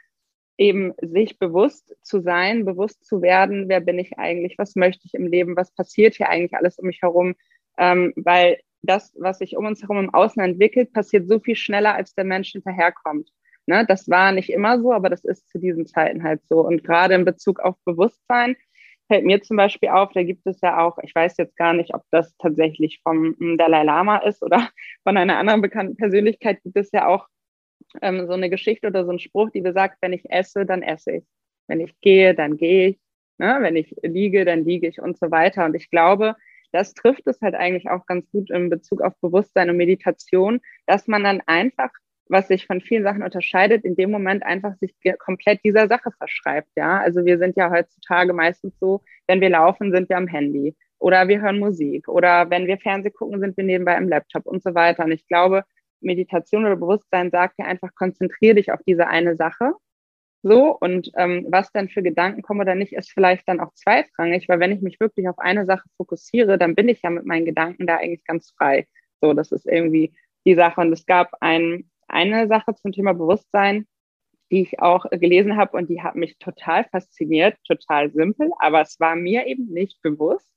eben 0.57 0.93
sich 1.01 1.39
bewusst 1.39 1.95
zu 2.01 2.21
sein, 2.21 2.65
bewusst 2.65 3.05
zu 3.05 3.21
werden, 3.21 3.69
wer 3.69 3.79
bin 3.79 3.99
ich 3.99 4.17
eigentlich, 4.17 4.57
was 4.57 4.75
möchte 4.75 5.05
ich 5.05 5.13
im 5.13 5.27
Leben, 5.27 5.55
was 5.55 5.73
passiert 5.73 6.15
hier 6.15 6.29
eigentlich 6.29 6.55
alles 6.55 6.77
um 6.77 6.87
mich 6.87 7.01
herum, 7.01 7.35
ähm, 7.77 8.13
weil 8.15 8.59
das, 8.83 9.13
was 9.17 9.39
sich 9.39 9.57
um 9.57 9.65
uns 9.65 9.81
herum 9.81 9.99
im 9.99 10.13
Außen 10.13 10.41
entwickelt, 10.41 10.93
passiert 10.93 11.27
so 11.27 11.39
viel 11.39 11.55
schneller, 11.55 11.95
als 11.95 12.13
der 12.15 12.25
Mensch 12.25 12.51
hinterherkommt. 12.51 13.29
Ne? 13.67 13.85
Das 13.87 14.09
war 14.09 14.31
nicht 14.31 14.49
immer 14.49 14.79
so, 14.79 14.91
aber 14.91 15.09
das 15.09 15.23
ist 15.23 15.49
zu 15.49 15.59
diesen 15.59 15.85
Zeiten 15.85 16.23
halt 16.23 16.41
so. 16.47 16.61
Und 16.65 16.83
gerade 16.83 17.15
in 17.15 17.25
Bezug 17.25 17.59
auf 17.59 17.75
Bewusstsein 17.85 18.55
fällt 19.07 19.25
mir 19.25 19.41
zum 19.41 19.57
Beispiel 19.57 19.89
auf, 19.89 20.11
da 20.13 20.23
gibt 20.23 20.47
es 20.47 20.61
ja 20.61 20.79
auch, 20.85 20.97
ich 21.03 21.13
weiß 21.13 21.37
jetzt 21.37 21.57
gar 21.57 21.73
nicht, 21.73 21.93
ob 21.93 22.03
das 22.11 22.35
tatsächlich 22.37 23.01
vom 23.03 23.35
Dalai 23.57 23.83
Lama 23.83 24.17
ist 24.17 24.41
oder 24.41 24.69
von 25.03 25.17
einer 25.17 25.37
anderen 25.37 25.61
bekannten 25.61 25.95
Persönlichkeit, 25.95 26.63
gibt 26.63 26.77
es 26.77 26.91
ja 26.91 27.07
auch 27.07 27.27
ähm, 28.01 28.27
so 28.27 28.33
eine 28.33 28.49
Geschichte 28.49 28.87
oder 28.87 29.05
so 29.05 29.11
ein 29.11 29.19
Spruch, 29.19 29.49
die 29.51 29.61
besagt, 29.61 29.97
wenn 30.01 30.13
ich 30.13 30.29
esse, 30.29 30.65
dann 30.65 30.81
esse 30.81 31.11
ich. 31.11 31.23
Wenn 31.67 31.79
ich 31.79 31.99
gehe, 32.01 32.33
dann 32.35 32.57
gehe 32.57 32.89
ich. 32.89 32.99
Ne? 33.37 33.57
Wenn 33.61 33.75
ich 33.75 33.95
liege, 34.03 34.45
dann 34.45 34.65
liege 34.65 34.87
ich 34.87 35.01
und 35.01 35.17
so 35.17 35.31
weiter. 35.31 35.65
Und 35.65 35.75
ich 35.75 35.89
glaube, 35.89 36.35
das 36.71 36.93
trifft 36.93 37.27
es 37.27 37.41
halt 37.41 37.55
eigentlich 37.55 37.89
auch 37.89 38.05
ganz 38.05 38.29
gut 38.31 38.49
in 38.49 38.69
Bezug 38.69 39.01
auf 39.01 39.13
Bewusstsein 39.21 39.69
und 39.69 39.77
Meditation, 39.77 40.61
dass 40.85 41.07
man 41.07 41.23
dann 41.23 41.41
einfach, 41.45 41.89
was 42.27 42.47
sich 42.47 42.65
von 42.65 42.81
vielen 42.81 43.03
Sachen 43.03 43.23
unterscheidet, 43.23 43.83
in 43.83 43.95
dem 43.95 44.11
Moment 44.11 44.43
einfach 44.43 44.75
sich 44.77 44.95
komplett 45.19 45.63
dieser 45.65 45.87
Sache 45.87 46.11
verschreibt. 46.17 46.69
Ja, 46.75 46.99
also 46.99 47.25
wir 47.25 47.37
sind 47.37 47.57
ja 47.57 47.69
heutzutage 47.69 48.31
meistens 48.33 48.77
so, 48.79 49.01
wenn 49.27 49.41
wir 49.41 49.49
laufen, 49.49 49.91
sind 49.91 50.07
wir 50.09 50.17
am 50.17 50.27
Handy 50.27 50.75
oder 50.97 51.27
wir 51.27 51.41
hören 51.41 51.59
Musik 51.59 52.07
oder 52.07 52.49
wenn 52.49 52.67
wir 52.67 52.77
Fernsehen 52.77 53.13
gucken, 53.13 53.39
sind 53.39 53.57
wir 53.57 53.63
nebenbei 53.63 53.97
im 53.97 54.07
Laptop 54.07 54.45
und 54.45 54.63
so 54.63 54.75
weiter. 54.75 55.03
Und 55.03 55.11
ich 55.11 55.27
glaube, 55.27 55.63
Meditation 56.01 56.65
oder 56.65 56.75
Bewusstsein 56.75 57.31
sagt 57.31 57.55
ja 57.59 57.65
einfach, 57.65 57.93
konzentriere 57.95 58.55
dich 58.55 58.71
auf 58.71 58.81
diese 58.85 59.07
eine 59.07 59.35
Sache. 59.35 59.73
So, 60.43 60.75
und 60.79 61.11
ähm, 61.17 61.45
was 61.49 61.71
dann 61.71 61.89
für 61.89 62.01
Gedanken 62.01 62.41
kommen 62.41 62.61
oder 62.61 62.73
nicht, 62.73 62.93
ist 62.93 63.11
vielleicht 63.11 63.47
dann 63.47 63.59
auch 63.59 63.73
zweitrangig, 63.75 64.49
weil 64.49 64.59
wenn 64.59 64.71
ich 64.71 64.81
mich 64.81 64.99
wirklich 64.99 65.27
auf 65.29 65.37
eine 65.37 65.65
Sache 65.65 65.87
fokussiere, 65.97 66.57
dann 66.57 66.73
bin 66.73 66.89
ich 66.89 67.01
ja 67.03 67.11
mit 67.11 67.25
meinen 67.25 67.45
Gedanken 67.45 67.85
da 67.85 67.97
eigentlich 67.97 68.25
ganz 68.25 68.51
frei. 68.57 68.87
So, 69.21 69.33
das 69.33 69.51
ist 69.51 69.67
irgendwie 69.67 70.13
die 70.45 70.55
Sache. 70.55 70.81
Und 70.81 70.91
es 70.91 71.05
gab 71.05 71.31
ein, 71.41 71.89
eine 72.07 72.47
Sache 72.47 72.73
zum 72.75 72.91
Thema 72.91 73.13
Bewusstsein, 73.13 73.85
die 74.51 74.63
ich 74.63 74.79
auch 74.79 75.05
gelesen 75.11 75.57
habe 75.57 75.77
und 75.77 75.89
die 75.89 76.01
hat 76.01 76.15
mich 76.15 76.37
total 76.37 76.85
fasziniert, 76.85 77.57
total 77.65 78.11
simpel, 78.11 78.51
aber 78.59 78.81
es 78.81 78.99
war 78.99 79.15
mir 79.15 79.45
eben 79.47 79.67
nicht 79.67 80.01
bewusst. 80.01 80.51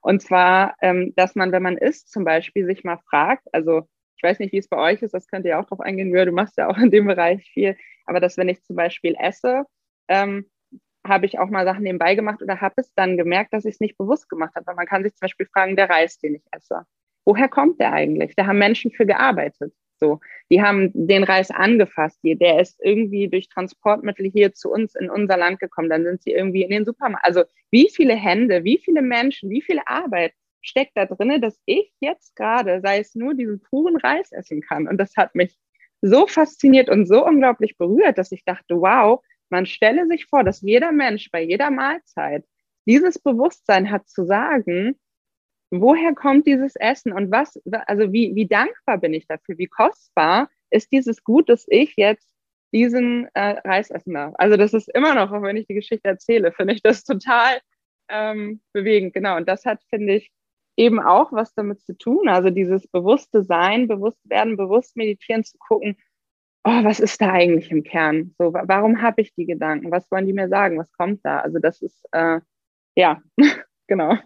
Und 0.00 0.20
zwar, 0.20 0.76
ähm, 0.80 1.12
dass 1.16 1.34
man, 1.34 1.52
wenn 1.52 1.62
man 1.62 1.78
isst, 1.78 2.10
zum 2.10 2.24
Beispiel 2.24 2.66
sich 2.66 2.84
mal 2.84 2.98
fragt, 3.08 3.46
also 3.52 3.88
ich 4.22 4.28
weiß 4.28 4.38
nicht, 4.38 4.52
wie 4.52 4.58
es 4.58 4.68
bei 4.68 4.76
euch 4.76 5.02
ist, 5.02 5.14
das 5.14 5.26
könnt 5.26 5.46
ihr 5.46 5.58
auch 5.58 5.64
drauf 5.64 5.80
eingehen, 5.80 6.12
du 6.12 6.32
machst 6.32 6.56
ja 6.56 6.68
auch 6.68 6.78
in 6.78 6.92
dem 6.92 7.06
Bereich 7.06 7.50
viel, 7.52 7.76
aber 8.06 8.20
dass 8.20 8.36
wenn 8.36 8.48
ich 8.48 8.62
zum 8.62 8.76
Beispiel 8.76 9.16
esse, 9.18 9.64
ähm, 10.06 10.46
habe 11.04 11.26
ich 11.26 11.40
auch 11.40 11.50
mal 11.50 11.64
Sachen 11.64 11.82
nebenbei 11.82 12.14
gemacht 12.14 12.40
oder 12.40 12.60
habe 12.60 12.74
es 12.76 12.94
dann 12.94 13.16
gemerkt, 13.16 13.52
dass 13.52 13.64
ich 13.64 13.74
es 13.74 13.80
nicht 13.80 13.98
bewusst 13.98 14.28
gemacht 14.28 14.54
habe. 14.54 14.76
Man 14.76 14.86
kann 14.86 15.02
sich 15.02 15.12
zum 15.14 15.22
Beispiel 15.22 15.46
fragen, 15.52 15.74
der 15.74 15.90
Reis, 15.90 16.18
den 16.18 16.36
ich 16.36 16.44
esse, 16.52 16.86
woher 17.24 17.48
kommt 17.48 17.80
der 17.80 17.92
eigentlich? 17.92 18.36
Da 18.36 18.46
haben 18.46 18.58
Menschen 18.58 18.92
für 18.92 19.06
gearbeitet. 19.06 19.74
So, 19.98 20.20
die 20.50 20.62
haben 20.62 20.90
den 20.94 21.24
Reis 21.24 21.50
angefasst. 21.50 22.20
Der 22.22 22.60
ist 22.60 22.80
irgendwie 22.80 23.28
durch 23.28 23.48
Transportmittel 23.48 24.30
hier 24.30 24.52
zu 24.52 24.70
uns 24.70 24.94
in 24.94 25.10
unser 25.10 25.36
Land 25.36 25.58
gekommen. 25.58 25.90
Dann 25.90 26.04
sind 26.04 26.22
sie 26.22 26.32
irgendwie 26.32 26.62
in 26.62 26.70
den 26.70 26.84
Supermarkt. 26.84 27.24
Also 27.24 27.42
wie 27.70 27.88
viele 27.88 28.14
Hände, 28.14 28.62
wie 28.62 28.78
viele 28.78 29.02
Menschen, 29.02 29.50
wie 29.50 29.62
viel 29.62 29.80
Arbeit 29.86 30.32
steckt 30.62 30.92
da 30.96 31.06
drin, 31.06 31.40
dass 31.40 31.60
ich 31.66 31.92
jetzt 32.00 32.34
gerade, 32.36 32.80
sei 32.80 33.00
es 33.00 33.14
nur 33.14 33.34
diesen 33.34 33.60
puren 33.60 33.96
Reis 33.96 34.32
essen 34.32 34.62
kann. 34.62 34.88
Und 34.88 34.98
das 34.98 35.16
hat 35.16 35.34
mich 35.34 35.56
so 36.00 36.26
fasziniert 36.26 36.88
und 36.88 37.06
so 37.06 37.24
unglaublich 37.24 37.76
berührt, 37.76 38.18
dass 38.18 38.32
ich 38.32 38.44
dachte, 38.44 38.80
wow, 38.80 39.22
man 39.50 39.66
stelle 39.66 40.06
sich 40.06 40.26
vor, 40.26 40.44
dass 40.44 40.62
jeder 40.62 40.92
Mensch 40.92 41.30
bei 41.30 41.42
jeder 41.42 41.70
Mahlzeit 41.70 42.44
dieses 42.86 43.18
Bewusstsein 43.18 43.90
hat 43.90 44.08
zu 44.08 44.24
sagen, 44.24 44.98
woher 45.70 46.14
kommt 46.14 46.46
dieses 46.46 46.74
Essen 46.76 47.12
und 47.12 47.30
was, 47.30 47.60
also 47.86 48.12
wie, 48.12 48.34
wie 48.34 48.46
dankbar 48.46 48.98
bin 48.98 49.14
ich 49.14 49.26
dafür, 49.26 49.58
wie 49.58 49.66
kostbar 49.66 50.50
ist 50.70 50.90
dieses 50.92 51.22
Gut, 51.22 51.48
dass 51.48 51.66
ich 51.68 51.94
jetzt 51.96 52.32
diesen 52.72 53.28
äh, 53.34 53.58
Reis 53.60 53.90
essen 53.90 54.14
darf. 54.14 54.34
Also 54.38 54.56
das 54.56 54.74
ist 54.74 54.88
immer 54.94 55.14
noch, 55.14 55.30
auch 55.30 55.42
wenn 55.42 55.56
ich 55.56 55.66
die 55.66 55.74
Geschichte 55.74 56.08
erzähle, 56.08 56.52
finde 56.52 56.74
ich 56.74 56.82
das 56.82 57.04
total 57.04 57.60
ähm, 58.08 58.60
bewegend. 58.72 59.14
Genau. 59.14 59.36
Und 59.36 59.48
das 59.48 59.64
hat, 59.64 59.82
finde 59.90 60.14
ich, 60.14 60.32
eben 60.76 61.00
auch 61.00 61.32
was 61.32 61.54
damit 61.54 61.80
zu 61.82 61.96
tun. 61.96 62.28
Also 62.28 62.50
dieses 62.50 62.86
bewusste 62.88 63.42
Sein, 63.42 63.88
bewusst 63.88 64.18
werden, 64.28 64.56
bewusst 64.56 64.96
meditieren 64.96 65.44
zu 65.44 65.58
gucken, 65.58 65.96
oh, 66.64 66.84
was 66.84 67.00
ist 67.00 67.20
da 67.20 67.30
eigentlich 67.32 67.70
im 67.70 67.82
Kern? 67.82 68.34
So, 68.38 68.52
warum 68.52 69.02
habe 69.02 69.22
ich 69.22 69.34
die 69.34 69.46
Gedanken? 69.46 69.90
Was 69.90 70.10
wollen 70.10 70.26
die 70.26 70.32
mir 70.32 70.48
sagen? 70.48 70.78
Was 70.78 70.92
kommt 70.92 71.20
da? 71.24 71.40
Also 71.40 71.58
das 71.58 71.82
ist, 71.82 72.04
äh, 72.12 72.40
ja, 72.96 73.20
genau. 73.86 74.16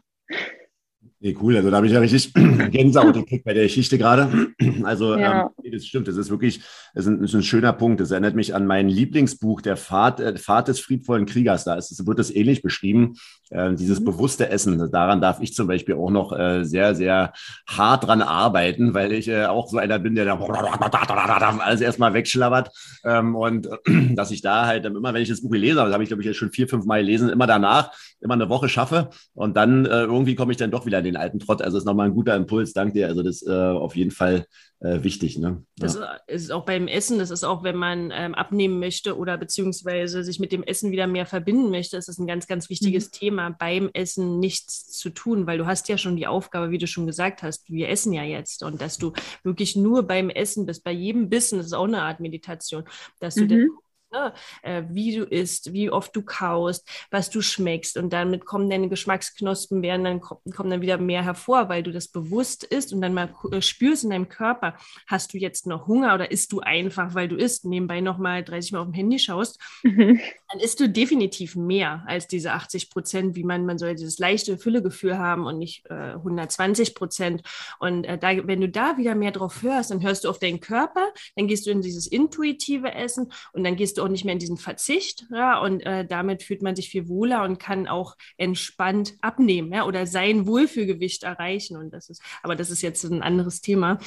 Nee, 1.19 1.35
cool. 1.41 1.57
Also 1.57 1.71
da 1.71 1.79
habe 1.79 1.87
ich 1.87 1.93
ja 1.93 2.01
richtig 2.01 2.35
Gänsehaut 2.71 3.15
gekriegt 3.15 3.45
bei 3.45 3.55
der 3.55 3.65
Geschichte 3.65 3.99
gerade. 3.99 4.49
Also 4.83 5.17
ja. 5.17 5.51
ähm, 5.65 5.73
das 5.73 5.87
stimmt. 5.87 6.07
Das 6.07 6.17
ist 6.17 6.31
wirklich, 6.31 6.61
das 6.95 7.07
ist, 7.07 7.09
ein, 7.09 7.21
das 7.21 7.31
ist 7.31 7.35
ein, 7.35 7.43
schöner 7.43 7.73
Punkt. 7.73 8.01
Das 8.01 8.11
erinnert 8.11 8.37
mich 8.37 8.55
an 8.55 8.67
mein 8.67 8.89
Lieblingsbuch, 8.89 9.63
der 9.63 9.77
Pfad, 9.77 10.21
äh, 10.21 10.37
Pfad 10.37 10.69
des 10.69 10.79
friedvollen 10.79 11.27
Kriegers. 11.27 11.65
Da 11.65 11.75
ist, 11.75 12.07
wird 12.07 12.19
das 12.19 12.31
ähnlich 12.31 12.63
beschrieben. 12.63 13.17
Äh, 13.51 13.75
dieses 13.75 14.01
mhm. 14.01 14.07
bewusste 14.07 14.51
Essen. 14.51 14.91
Daran 14.91 15.21
darf 15.21 15.41
ich 15.41 15.55
zum 15.55 15.69
Beispiel 15.69 15.95
auch 15.95 16.11
noch 16.11 16.37
äh, 16.37 16.65
sehr, 16.65 16.95
sehr 16.95 17.33
hart 17.69 18.07
dran 18.07 18.21
arbeiten, 18.21 18.93
weil 18.93 19.13
ich 19.13 19.29
äh, 19.29 19.47
auch 19.47 19.69
so 19.69 19.79
einer 19.79 20.01
bin, 20.01 20.17
der 20.17 20.25
da 20.25 20.37
alles 20.37 21.81
erstmal 21.81 22.13
wegschlabbert. 22.13 22.71
Ähm, 23.05 23.37
und 23.37 23.69
dass 24.15 24.33
ich 24.33 24.43
da 24.43 24.67
halt 24.67 24.85
immer, 24.85 25.15
wenn 25.15 25.23
ich 25.23 25.29
das 25.29 25.43
Buch 25.43 25.55
lese, 25.55 25.77
das 25.77 25.93
habe 25.93 26.03
ich 26.03 26.09
glaube 26.09 26.23
ich 26.23 26.27
jetzt 26.27 26.39
schon 26.39 26.51
vier, 26.51 26.69
fünf 26.69 26.87
Mal 26.87 27.01
gelesen, 27.01 27.29
immer 27.29 27.47
danach, 27.47 27.93
immer 28.21 28.35
eine 28.35 28.49
Woche 28.49 28.69
schaffe 28.69 29.11
und 29.35 29.57
dann 29.57 29.87
äh, 29.87 30.03
irgendwie 30.03 30.35
komme 30.35 30.51
ich 30.51 30.59
dann 30.59 30.73
doch 30.73 30.87
wieder 30.87 31.03
den 31.07 31.17
alten 31.17 31.39
Trott. 31.39 31.63
Also 31.63 31.79
ist 31.79 31.85
nochmal 31.85 32.09
ein 32.09 32.15
guter 32.15 32.37
Impuls, 32.37 32.73
danke 32.73 32.95
dir. 32.95 33.07
Also 33.09 33.23
das 33.23 33.43
ist 33.43 33.49
äh, 33.49 33.53
auf 33.53 33.97
jeden 33.97 34.11
Fall 34.11 34.47
äh, 34.81 35.03
wichtig. 35.03 35.39
Ne? 35.39 35.65
Ja. 35.79 35.87
Das 35.87 35.99
ist 36.27 36.53
auch 36.53 36.65
beim 36.65 36.87
Essen, 36.87 37.19
das 37.19 37.31
ist 37.31 37.45
auch, 37.45 37.63
wenn 37.63 37.77
man 37.77 38.13
ähm, 38.15 38.35
abnehmen 38.35 38.79
möchte 38.79 39.17
oder 39.17 39.39
beziehungsweise 39.39 40.23
sich 40.23 40.39
mit 40.39 40.53
dem 40.53 40.63
Essen 40.63 40.91
wieder 40.91 41.07
mehr 41.07 41.27
verbinden 41.27 41.71
möchte, 41.71 41.97
ist 41.97 42.09
das 42.09 42.19
ein 42.19 42.27
ganz, 42.27 42.47
ganz 42.47 42.69
wichtiges 42.69 43.07
mhm. 43.07 43.13
Thema, 43.13 43.51
beim 43.51 43.91
Essen 43.95 44.39
nichts 44.39 44.87
zu 44.93 45.11
tun, 45.11 45.47
weil 45.47 45.59
du 45.59 45.67
hast 45.67 45.89
ja 45.89 45.97
schon 45.97 46.17
die 46.17 46.27
Aufgabe, 46.27 46.71
wie 46.71 46.79
du 46.79 46.87
schon 46.87 47.07
gesagt 47.07 47.43
hast, 47.43 47.71
wir 47.71 47.89
essen 47.89 48.13
ja 48.13 48.23
jetzt 48.23 48.63
und 48.63 48.81
dass 48.81 48.99
du 48.99 49.13
wirklich 49.43 49.77
nur 49.77 50.03
beim 50.03 50.31
Essen 50.31 50.67
bist, 50.67 50.85
bei 50.85 50.93
jedem 50.93 51.29
Bissen, 51.29 51.59
das 51.59 51.67
ist 51.67 51.73
auch 51.73 51.85
eine 51.85 52.03
Art 52.03 52.21
Meditation, 52.21 52.85
dass 53.19 53.35
du 53.35 53.45
mhm 53.45 53.71
ne? 54.11 54.33
äh, 54.63 54.83
wie 54.89 55.17
du 55.17 55.25
isst, 55.25 55.73
wie 55.73 55.91
oft 55.91 56.15
du 56.15 56.23
kaust, 56.23 56.89
was 57.11 57.31
du 57.31 57.41
schmeckst 57.43 57.97
und 57.97 58.13
damit 58.13 58.45
kommen 58.45 58.71
deine 58.71 58.89
Geschmacksknospen, 58.89 59.83
werden 59.83 60.05
dann 60.05 60.21
kommen 60.21 60.71
dann 60.71 60.81
wieder 60.81 60.99
mehr 60.99 61.25
hervor, 61.25 61.69
weil 61.69 61.83
du 61.83 61.93
das 61.93 62.09
bewusst 62.09 62.65
isst 62.65 62.93
und 62.93 63.01
dann 63.01 63.15
mal 63.15 63.35
äh, 63.51 63.61
spürst 63.61 64.05
in 64.05 64.11
deinem 64.11 64.29
Körper, 64.29 64.77
hast 65.07 65.33
du 65.33 65.39
jetzt 65.39 65.67
noch 65.67 65.87
Hunger 65.87 66.15
oder 66.15 66.31
isst 66.31 66.53
du 66.53 66.61
einfach, 66.61 67.15
weil 67.15 67.29
du 67.29 67.37
isst, 67.37 67.65
nebenbei 67.65 68.01
nochmal 68.01 68.45
30 68.45 68.73
Mal 68.73 68.81
auf 68.81 68.87
dem 68.87 68.95
Handy 68.95 69.19
schaust, 69.19 69.61
mhm. 69.83 70.21
dann 70.51 70.61
isst 70.61 70.81
du 70.81 70.89
definitiv 70.89 71.57
mehr 71.57 72.05
als 72.07 72.27
diese 72.27 72.53
80 72.53 72.91
Prozent, 72.91 73.37
wie 73.37 73.45
man, 73.45 73.67
man 73.67 73.79
soll 73.79 73.95
dieses 73.95 74.19
leichte 74.19 74.59
Füllegefühl 74.59 75.19
haben 75.19 75.47
und 75.47 75.59
nicht 75.59 75.87
äh, 75.91 76.13
120 76.13 76.95
Prozent. 76.95 77.43
Und 77.79 78.05
äh, 78.05 78.19
da, 78.19 78.47
wenn 78.47 78.61
du 78.61 78.69
da 78.69 78.97
wieder 78.97 79.15
mehr 79.15 79.33
drauf 79.33 79.63
hörst, 79.63 79.91
dann 79.91 80.03
hörst 80.03 80.25
du 80.25 80.31
auf 80.31 80.39
deinen 80.39 80.61
Körper, 80.61 81.13
dann 81.35 81.47
gehst 81.47 81.67
du 81.67 81.71
in 81.71 81.83
dieses 81.83 82.07
intuitive 82.07 82.93
Essen 82.93 83.33
und 83.53 83.65
dann 83.65 83.77
gehst 83.77 83.96
du 83.99 84.03
auch 84.03 84.09
nicht 84.09 84.25
mehr 84.25 84.33
in 84.33 84.39
diesen 84.39 84.57
Verzicht. 84.57 85.27
Ja, 85.31 85.61
und 85.61 85.81
äh, 85.81 86.07
damit 86.07 86.43
fühlt 86.43 86.63
man 86.63 86.77
sich 86.77 86.89
viel 86.89 87.09
wohler 87.09 87.45
und 87.45 87.59
kann 87.59 87.87
auch 87.87 88.17
entspannt 88.37 89.15
abnehmen 89.21 89.73
ja, 89.73 89.85
oder 89.85 90.07
sein 90.07 90.47
Wohlfühlgewicht 90.47 91.23
erreichen. 91.23 91.77
Und 91.77 91.93
das 91.93 92.09
ist, 92.09 92.23
aber 92.43 92.57
das 92.57 92.71
ist 92.71 92.83
jetzt 92.83 93.05
ein 93.05 93.23
anderes 93.23 93.61
Thema. 93.61 93.99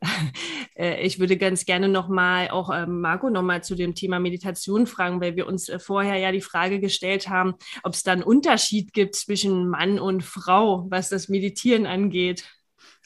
äh, 0.76 1.02
ich 1.02 1.18
würde 1.18 1.36
ganz 1.36 1.64
gerne 1.64 1.88
nochmal 1.88 2.48
auch 2.48 2.70
äh, 2.70 2.86
Marco 2.86 3.30
nochmal 3.30 3.62
zu 3.62 3.74
dem 3.74 3.94
Thema 3.94 4.18
Meditation 4.18 4.86
fragen, 4.86 5.20
weil 5.20 5.36
wir 5.36 5.46
uns 5.46 5.68
äh, 5.68 5.78
vorher 5.78 6.16
ja 6.16 6.32
die 6.32 6.40
Frage 6.40 6.80
gestellt 6.80 7.28
haben, 7.28 7.54
ob 7.82 7.94
es 7.94 8.02
da 8.02 8.12
einen 8.12 8.22
Unterschied 8.22 8.92
gibt 8.92 9.14
zwischen 9.14 9.68
Mann 9.68 9.98
und 9.98 10.22
Frau, 10.22 10.86
was 10.90 11.08
das 11.08 11.28
Meditieren 11.28 11.86
angeht. 11.86 12.44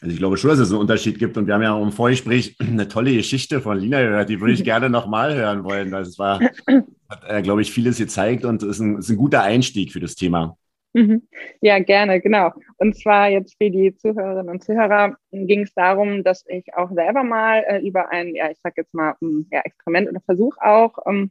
Also 0.02 0.14
ich 0.14 0.18
glaube 0.18 0.36
schon, 0.36 0.50
dass 0.50 0.58
es 0.58 0.70
einen 0.70 0.80
Unterschied 0.80 1.20
gibt. 1.20 1.36
Und 1.36 1.46
wir 1.46 1.54
haben 1.54 1.62
ja 1.62 1.74
auch 1.74 1.82
im 1.82 1.92
Vorgespräch 1.92 2.56
eine 2.60 2.88
tolle 2.88 3.14
Geschichte 3.14 3.60
von 3.60 3.78
Lina 3.78 4.02
gehört, 4.02 4.28
die 4.28 4.40
würde 4.40 4.52
ich 4.52 4.64
gerne 4.64 4.90
nochmal 4.90 5.34
hören 5.34 5.62
wollen. 5.62 5.92
Das 5.92 6.18
war, 6.18 6.40
hat, 7.08 7.22
äh, 7.28 7.40
glaube 7.40 7.62
ich, 7.62 7.70
vieles 7.70 7.98
gezeigt 7.98 8.44
und 8.44 8.64
ist 8.64 8.80
ein, 8.80 8.98
ist 8.98 9.10
ein 9.10 9.16
guter 9.16 9.42
Einstieg 9.42 9.92
für 9.92 10.00
das 10.00 10.16
Thema. 10.16 10.56
Mhm. 10.94 11.22
Ja, 11.62 11.78
gerne, 11.78 12.20
genau. 12.20 12.50
Und 12.76 12.96
zwar 12.96 13.30
jetzt 13.30 13.56
für 13.56 13.70
die 13.70 13.94
Zuhörerinnen 13.94 14.50
und 14.50 14.62
Zuhörer 14.62 15.16
ging 15.30 15.62
es 15.62 15.72
darum, 15.72 16.22
dass 16.22 16.44
ich 16.48 16.74
auch 16.74 16.90
selber 16.92 17.22
mal 17.22 17.64
äh, 17.66 17.78
über 17.78 18.10
ein, 18.10 18.34
ja, 18.34 18.50
ich 18.50 18.58
sag 18.62 18.76
jetzt 18.76 18.92
mal, 18.92 19.14
um, 19.20 19.46
ja, 19.50 19.60
Experiment 19.60 20.10
oder 20.10 20.20
Versuch 20.20 20.56
auch 20.60 20.98
ähm, 21.06 21.30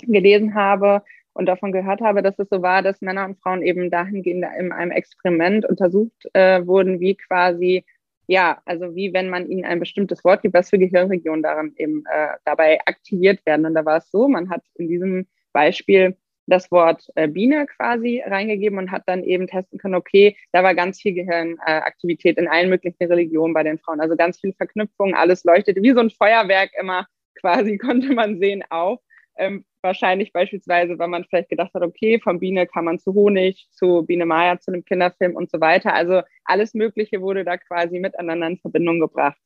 gelesen 0.00 0.54
habe 0.54 1.02
und 1.34 1.46
davon 1.46 1.72
gehört 1.72 2.00
habe, 2.00 2.22
dass 2.22 2.38
es 2.38 2.48
so 2.48 2.62
war, 2.62 2.82
dass 2.82 3.02
Männer 3.02 3.26
und 3.26 3.38
Frauen 3.40 3.62
eben 3.62 3.90
dahingehend 3.90 4.46
in 4.58 4.72
einem 4.72 4.92
Experiment 4.92 5.68
untersucht 5.68 6.28
äh, 6.32 6.66
wurden, 6.66 7.00
wie 7.00 7.16
quasi 7.16 7.84
ja, 8.32 8.62
also 8.64 8.94
wie 8.96 9.12
wenn 9.12 9.28
man 9.28 9.46
ihnen 9.46 9.66
ein 9.66 9.78
bestimmtes 9.78 10.24
Wort 10.24 10.40
gibt, 10.40 10.54
was 10.54 10.70
für 10.70 10.78
Gehirnregionen 10.78 11.42
daran 11.42 11.74
eben 11.76 12.02
äh, 12.10 12.28
dabei 12.46 12.80
aktiviert 12.86 13.44
werden. 13.44 13.66
Und 13.66 13.74
da 13.74 13.84
war 13.84 13.98
es 13.98 14.10
so, 14.10 14.26
man 14.26 14.48
hat 14.48 14.62
in 14.76 14.88
diesem 14.88 15.26
Beispiel 15.52 16.16
das 16.46 16.70
Wort 16.70 17.06
äh, 17.14 17.28
Biene 17.28 17.66
quasi 17.66 18.22
reingegeben 18.24 18.78
und 18.78 18.90
hat 18.90 19.02
dann 19.04 19.22
eben 19.22 19.48
testen 19.48 19.78
können, 19.78 19.96
okay, 19.96 20.34
da 20.50 20.62
war 20.62 20.74
ganz 20.74 20.98
viel 20.98 21.12
Gehirnaktivität 21.12 22.38
in 22.38 22.48
allen 22.48 22.70
möglichen 22.70 23.04
Religionen 23.04 23.52
bei 23.52 23.64
den 23.64 23.78
Frauen. 23.78 24.00
Also 24.00 24.16
ganz 24.16 24.40
viele 24.40 24.54
Verknüpfungen, 24.54 25.14
alles 25.14 25.44
leuchtete 25.44 25.82
wie 25.82 25.92
so 25.92 26.00
ein 26.00 26.08
Feuerwerk 26.08 26.70
immer 26.80 27.06
quasi, 27.38 27.76
konnte 27.86 28.14
man 28.14 28.38
sehen 28.38 28.64
auf. 28.70 28.98
Ähm, 29.36 29.66
wahrscheinlich 29.82 30.32
beispielsweise, 30.32 30.98
weil 30.98 31.08
man 31.08 31.24
vielleicht 31.24 31.48
gedacht 31.48 31.72
hat, 31.74 31.82
okay, 31.82 32.20
von 32.20 32.40
Biene 32.40 32.66
kann 32.66 32.84
man 32.84 32.98
zu 32.98 33.14
Honig, 33.14 33.68
zu 33.70 34.04
Biene 34.06 34.26
Maya, 34.26 34.58
zu 34.58 34.72
einem 34.72 34.84
Kinderfilm 34.84 35.36
und 35.36 35.50
so 35.50 35.60
weiter. 35.60 35.94
Also 35.94 36.22
alles 36.44 36.74
Mögliche 36.74 37.20
wurde 37.20 37.44
da 37.44 37.56
quasi 37.56 37.98
miteinander 37.98 38.46
in 38.46 38.58
Verbindung 38.58 39.00
gebracht. 39.00 39.38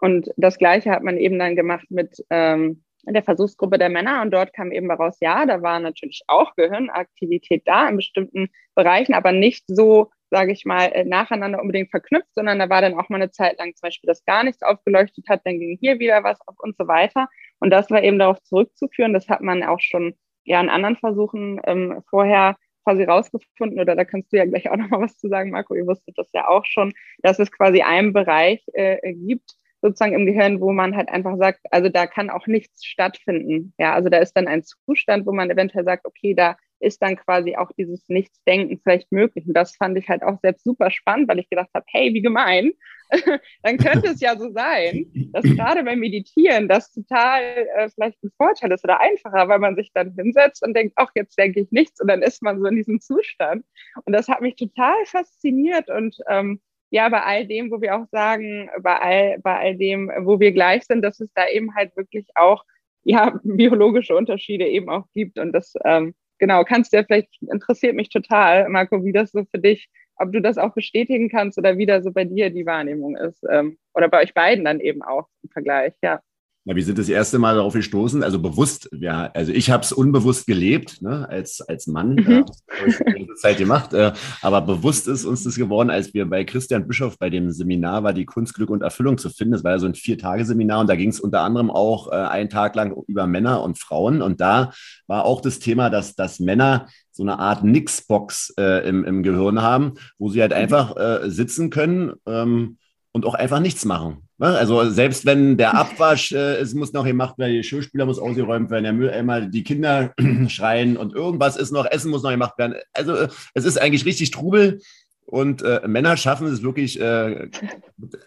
Und 0.00 0.30
das 0.36 0.58
Gleiche 0.58 0.90
hat 0.90 1.02
man 1.02 1.16
eben 1.16 1.38
dann 1.38 1.54
gemacht 1.54 1.86
mit 1.90 2.24
ähm, 2.30 2.82
der 3.04 3.22
Versuchsgruppe 3.22 3.78
der 3.78 3.88
Männer 3.88 4.22
und 4.22 4.30
dort 4.30 4.52
kam 4.52 4.70
eben 4.70 4.88
heraus, 4.88 5.16
ja, 5.20 5.44
da 5.46 5.62
war 5.62 5.80
natürlich 5.80 6.22
auch 6.28 6.54
Gehirnaktivität 6.54 7.62
da 7.66 7.88
in 7.88 7.96
bestimmten 7.96 8.48
Bereichen, 8.74 9.14
aber 9.14 9.32
nicht 9.32 9.64
so, 9.66 10.10
sage 10.30 10.52
ich 10.52 10.64
mal, 10.64 10.86
äh, 10.92 11.04
nacheinander 11.04 11.60
unbedingt 11.60 11.90
verknüpft, 11.90 12.32
sondern 12.34 12.58
da 12.58 12.70
war 12.70 12.80
dann 12.80 12.98
auch 12.98 13.08
mal 13.08 13.16
eine 13.16 13.30
Zeit 13.30 13.58
lang 13.58 13.74
zum 13.74 13.88
Beispiel, 13.88 14.08
dass 14.08 14.24
gar 14.24 14.44
nichts 14.44 14.62
aufgeleuchtet 14.62 15.28
hat, 15.28 15.40
dann 15.44 15.58
ging 15.58 15.78
hier 15.80 15.98
wieder 15.98 16.22
was 16.22 16.40
auf 16.46 16.56
und 16.60 16.76
so 16.76 16.86
weiter. 16.86 17.28
Und 17.62 17.70
das 17.70 17.90
war 17.90 18.02
eben 18.02 18.18
darauf 18.18 18.42
zurückzuführen, 18.42 19.12
das 19.12 19.28
hat 19.28 19.40
man 19.40 19.62
auch 19.62 19.78
schon 19.78 20.14
ja 20.42 20.60
in 20.60 20.68
anderen 20.68 20.96
Versuchen 20.96 21.60
ähm, 21.64 22.02
vorher 22.10 22.56
quasi 22.82 23.04
rausgefunden, 23.04 23.78
oder 23.78 23.94
da 23.94 24.04
kannst 24.04 24.32
du 24.32 24.36
ja 24.36 24.44
gleich 24.44 24.68
auch 24.68 24.76
noch 24.76 24.90
mal 24.90 25.02
was 25.02 25.16
zu 25.16 25.28
sagen, 25.28 25.52
Marco, 25.52 25.72
ihr 25.76 25.86
wusstet 25.86 26.18
das 26.18 26.28
ja 26.32 26.48
auch 26.48 26.64
schon, 26.64 26.92
dass 27.22 27.38
es 27.38 27.52
quasi 27.52 27.82
einen 27.82 28.12
Bereich 28.12 28.64
äh, 28.72 29.14
gibt, 29.14 29.52
sozusagen 29.80 30.12
im 30.12 30.26
Gehirn, 30.26 30.60
wo 30.60 30.72
man 30.72 30.96
halt 30.96 31.08
einfach 31.08 31.36
sagt, 31.36 31.60
also 31.70 31.88
da 31.88 32.08
kann 32.08 32.30
auch 32.30 32.48
nichts 32.48 32.84
stattfinden. 32.84 33.74
Ja, 33.78 33.94
also 33.94 34.08
da 34.08 34.18
ist 34.18 34.32
dann 34.36 34.48
ein 34.48 34.64
Zustand, 34.64 35.24
wo 35.24 35.32
man 35.32 35.48
eventuell 35.48 35.84
sagt, 35.84 36.04
okay, 36.04 36.34
da 36.34 36.56
ist 36.82 37.00
dann 37.00 37.16
quasi 37.16 37.56
auch 37.56 37.70
dieses 37.72 38.08
Nichtsdenken 38.08 38.80
vielleicht 38.82 39.10
möglich. 39.12 39.46
Und 39.46 39.54
das 39.54 39.76
fand 39.76 39.96
ich 39.98 40.08
halt 40.08 40.22
auch 40.22 40.38
selbst 40.40 40.64
super 40.64 40.90
spannend, 40.90 41.28
weil 41.28 41.38
ich 41.38 41.48
gedacht 41.48 41.70
habe, 41.74 41.86
hey, 41.88 42.12
wie 42.12 42.22
gemein. 42.22 42.72
dann 43.62 43.76
könnte 43.76 44.08
es 44.08 44.20
ja 44.20 44.36
so 44.36 44.50
sein, 44.52 45.06
dass 45.32 45.44
gerade 45.44 45.84
beim 45.84 45.98
Meditieren 45.98 46.66
das 46.66 46.92
total 46.92 47.42
äh, 47.42 47.88
vielleicht 47.90 48.22
ein 48.22 48.30
Vorteil 48.36 48.72
ist 48.72 48.84
oder 48.84 49.00
einfacher, 49.00 49.48
weil 49.48 49.58
man 49.58 49.76
sich 49.76 49.90
dann 49.92 50.14
hinsetzt 50.14 50.64
und 50.64 50.74
denkt, 50.74 50.94
ach, 50.96 51.10
jetzt 51.14 51.38
denke 51.38 51.60
ich 51.60 51.70
nichts 51.70 52.00
und 52.00 52.08
dann 52.08 52.22
ist 52.22 52.42
man 52.42 52.58
so 52.58 52.66
in 52.66 52.76
diesem 52.76 53.00
Zustand. 53.00 53.64
Und 54.04 54.14
das 54.14 54.28
hat 54.28 54.40
mich 54.40 54.56
total 54.56 55.04
fasziniert 55.04 55.90
und 55.90 56.16
ähm, 56.28 56.60
ja, 56.90 57.08
bei 57.08 57.22
all 57.22 57.46
dem, 57.46 57.70
wo 57.70 57.80
wir 57.80 57.96
auch 57.96 58.06
sagen, 58.10 58.70
bei 58.80 58.98
all, 58.98 59.38
bei 59.40 59.58
all 59.58 59.76
dem, 59.76 60.10
wo 60.24 60.40
wir 60.40 60.52
gleich 60.52 60.84
sind, 60.84 61.02
dass 61.02 61.20
es 61.20 61.32
da 61.34 61.48
eben 61.48 61.74
halt 61.74 61.96
wirklich 61.96 62.28
auch 62.34 62.64
ja, 63.04 63.38
biologische 63.42 64.14
Unterschiede 64.14 64.66
eben 64.66 64.88
auch 64.90 65.06
gibt. 65.12 65.38
Und 65.38 65.52
das 65.52 65.74
ähm, 65.84 66.14
genau, 66.42 66.64
kannst 66.64 66.92
du 66.92 66.96
ja 66.96 67.04
vielleicht, 67.04 67.28
interessiert 67.40 67.94
mich 67.94 68.08
total, 68.08 68.68
Marco, 68.68 69.04
wie 69.04 69.12
das 69.12 69.30
so 69.30 69.44
für 69.44 69.60
dich, 69.60 69.88
ob 70.16 70.32
du 70.32 70.42
das 70.42 70.58
auch 70.58 70.74
bestätigen 70.74 71.28
kannst 71.30 71.56
oder 71.56 71.78
wie 71.78 71.86
da 71.86 72.02
so 72.02 72.10
bei 72.10 72.24
dir 72.24 72.50
die 72.50 72.66
Wahrnehmung 72.66 73.16
ist. 73.16 73.44
Ähm, 73.48 73.78
oder 73.94 74.08
bei 74.08 74.22
euch 74.24 74.34
beiden 74.34 74.64
dann 74.64 74.80
eben 74.80 75.02
auch 75.02 75.28
im 75.44 75.50
Vergleich, 75.50 75.94
ja. 76.02 76.20
Ja, 76.64 76.76
wir 76.76 76.84
sind 76.84 76.96
das 76.96 77.08
erste 77.08 77.40
Mal 77.40 77.56
darauf 77.56 77.72
gestoßen, 77.72 78.22
also 78.22 78.38
bewusst, 78.38 78.88
ja, 78.92 79.28
also 79.34 79.50
ich 79.50 79.68
habe 79.72 79.82
es 79.82 79.90
unbewusst 79.90 80.46
gelebt, 80.46 81.02
ne, 81.02 81.28
als, 81.28 81.60
als 81.60 81.88
Mann, 81.88 82.14
mhm. 82.14 82.44
äh, 82.68 83.26
Zeit 83.34 83.58
gemacht, 83.58 83.92
äh, 83.94 84.12
aber 84.42 84.60
bewusst 84.60 85.08
ist 85.08 85.24
uns 85.24 85.42
das 85.42 85.56
geworden, 85.56 85.90
als 85.90 86.14
wir 86.14 86.24
bei 86.24 86.44
Christian 86.44 86.86
Bischof 86.86 87.18
bei 87.18 87.30
dem 87.30 87.50
Seminar 87.50 88.04
war, 88.04 88.12
die 88.12 88.26
Kunst, 88.26 88.54
Glück 88.54 88.70
und 88.70 88.82
Erfüllung 88.82 89.18
zu 89.18 89.28
finden. 89.28 89.54
Das 89.54 89.64
war 89.64 89.72
ja 89.72 89.80
so 89.80 89.86
ein 89.86 89.96
Vier-Tage-Seminar 89.96 90.82
und 90.82 90.86
da 90.88 90.94
ging 90.94 91.08
es 91.08 91.18
unter 91.18 91.40
anderem 91.40 91.68
auch 91.68 92.12
äh, 92.12 92.14
einen 92.14 92.48
Tag 92.48 92.76
lang 92.76 92.94
über 93.08 93.26
Männer 93.26 93.64
und 93.64 93.80
Frauen 93.80 94.22
und 94.22 94.40
da 94.40 94.70
war 95.08 95.24
auch 95.24 95.40
das 95.40 95.58
Thema, 95.58 95.90
dass, 95.90 96.14
dass 96.14 96.38
Männer 96.38 96.86
so 97.10 97.24
eine 97.24 97.40
Art 97.40 97.64
Nix-Box 97.64 98.54
äh, 98.56 98.88
im, 98.88 99.04
im 99.04 99.24
Gehirn 99.24 99.62
haben, 99.62 99.94
wo 100.16 100.28
sie 100.28 100.40
halt 100.40 100.52
mhm. 100.52 100.58
einfach 100.58 100.96
äh, 100.96 101.28
sitzen 101.28 101.70
können 101.70 102.12
ähm, 102.24 102.78
und 103.10 103.26
auch 103.26 103.34
einfach 103.34 103.58
nichts 103.58 103.84
machen. 103.84 104.28
Ne? 104.42 104.58
Also 104.58 104.90
selbst 104.90 105.24
wenn 105.24 105.56
der 105.56 105.74
Abwasch, 105.74 106.32
äh, 106.32 106.56
es 106.56 106.74
muss 106.74 106.92
noch 106.92 107.04
gemacht 107.04 107.38
werden, 107.38 107.52
der 107.52 107.60
Geschirrspüler 107.60 108.06
muss 108.06 108.18
ausgeräumt 108.18 108.70
werden, 108.70 108.82
der 108.82 108.92
Mülleimer, 108.92 109.42
die 109.42 109.62
Kinder 109.62 110.12
schreien 110.48 110.96
und 110.96 111.14
irgendwas 111.14 111.56
ist 111.56 111.70
noch, 111.70 111.86
Essen 111.86 112.10
muss 112.10 112.24
noch 112.24 112.32
gemacht 112.32 112.58
werden. 112.58 112.74
Also 112.92 113.14
äh, 113.14 113.28
es 113.54 113.64
ist 113.64 113.80
eigentlich 113.80 114.04
richtig 114.04 114.32
Trubel 114.32 114.80
Und 115.26 115.62
äh, 115.62 115.80
Männer 115.86 116.16
schaffen 116.18 116.46
es 116.46 116.62
wirklich, 116.62 117.00
äh, 117.00 117.48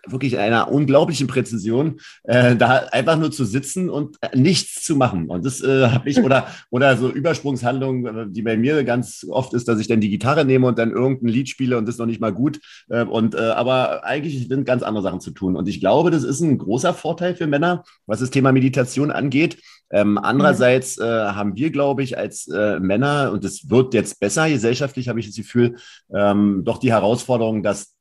wirklich 0.07 0.39
einer 0.39 0.71
unglaublichen 0.71 1.27
Präzision, 1.27 1.99
äh, 2.23 2.55
da 2.55 2.87
einfach 2.91 3.17
nur 3.17 3.31
zu 3.31 3.45
sitzen 3.45 3.89
und 3.89 4.17
äh, 4.21 4.35
nichts 4.35 4.83
zu 4.83 4.95
machen. 4.95 5.27
Und 5.27 5.45
das 5.45 5.61
äh, 5.61 5.87
habe 5.87 6.09
ich, 6.09 6.17
oder, 6.19 6.47
oder 6.71 6.97
so 6.97 7.09
Übersprungshandlungen, 7.09 8.33
die 8.33 8.41
bei 8.41 8.57
mir 8.57 8.83
ganz 8.83 9.25
oft 9.29 9.53
ist, 9.53 9.67
dass 9.67 9.79
ich 9.79 9.87
dann 9.87 10.01
die 10.01 10.09
Gitarre 10.09 10.45
nehme 10.45 10.67
und 10.67 10.79
dann 10.79 10.91
irgendein 10.91 11.29
Lied 11.29 11.49
spiele 11.49 11.77
und 11.77 11.87
das 11.87 11.99
noch 11.99 12.07
nicht 12.07 12.21
mal 12.21 12.33
gut. 12.33 12.59
Äh, 12.89 13.03
und, 13.03 13.35
äh, 13.35 13.39
aber 13.39 14.03
eigentlich 14.03 14.47
sind 14.47 14.65
ganz 14.65 14.81
andere 14.81 15.03
Sachen 15.03 15.19
zu 15.19 15.31
tun. 15.31 15.55
Und 15.55 15.67
ich 15.67 15.79
glaube, 15.79 16.09
das 16.09 16.23
ist 16.23 16.41
ein 16.41 16.57
großer 16.57 16.93
Vorteil 16.93 17.35
für 17.35 17.45
Männer, 17.45 17.83
was 18.07 18.19
das 18.19 18.31
Thema 18.31 18.51
Meditation 18.51 19.11
angeht. 19.11 19.57
Ähm, 19.91 20.17
andererseits 20.17 20.97
äh, 20.97 21.03
haben 21.03 21.55
wir, 21.55 21.69
glaube 21.69 22.03
ich, 22.03 22.17
als 22.17 22.47
äh, 22.47 22.79
Männer, 22.79 23.31
und 23.31 23.45
es 23.45 23.69
wird 23.69 23.93
jetzt 23.93 24.19
besser 24.19 24.49
gesellschaftlich, 24.49 25.09
habe 25.09 25.19
ich 25.19 25.27
das 25.27 25.35
Gefühl, 25.35 25.75
ähm, 26.13 26.63
doch 26.65 26.79
die 26.79 26.91
Herausforderung, 26.91 27.63
dass 27.63 27.95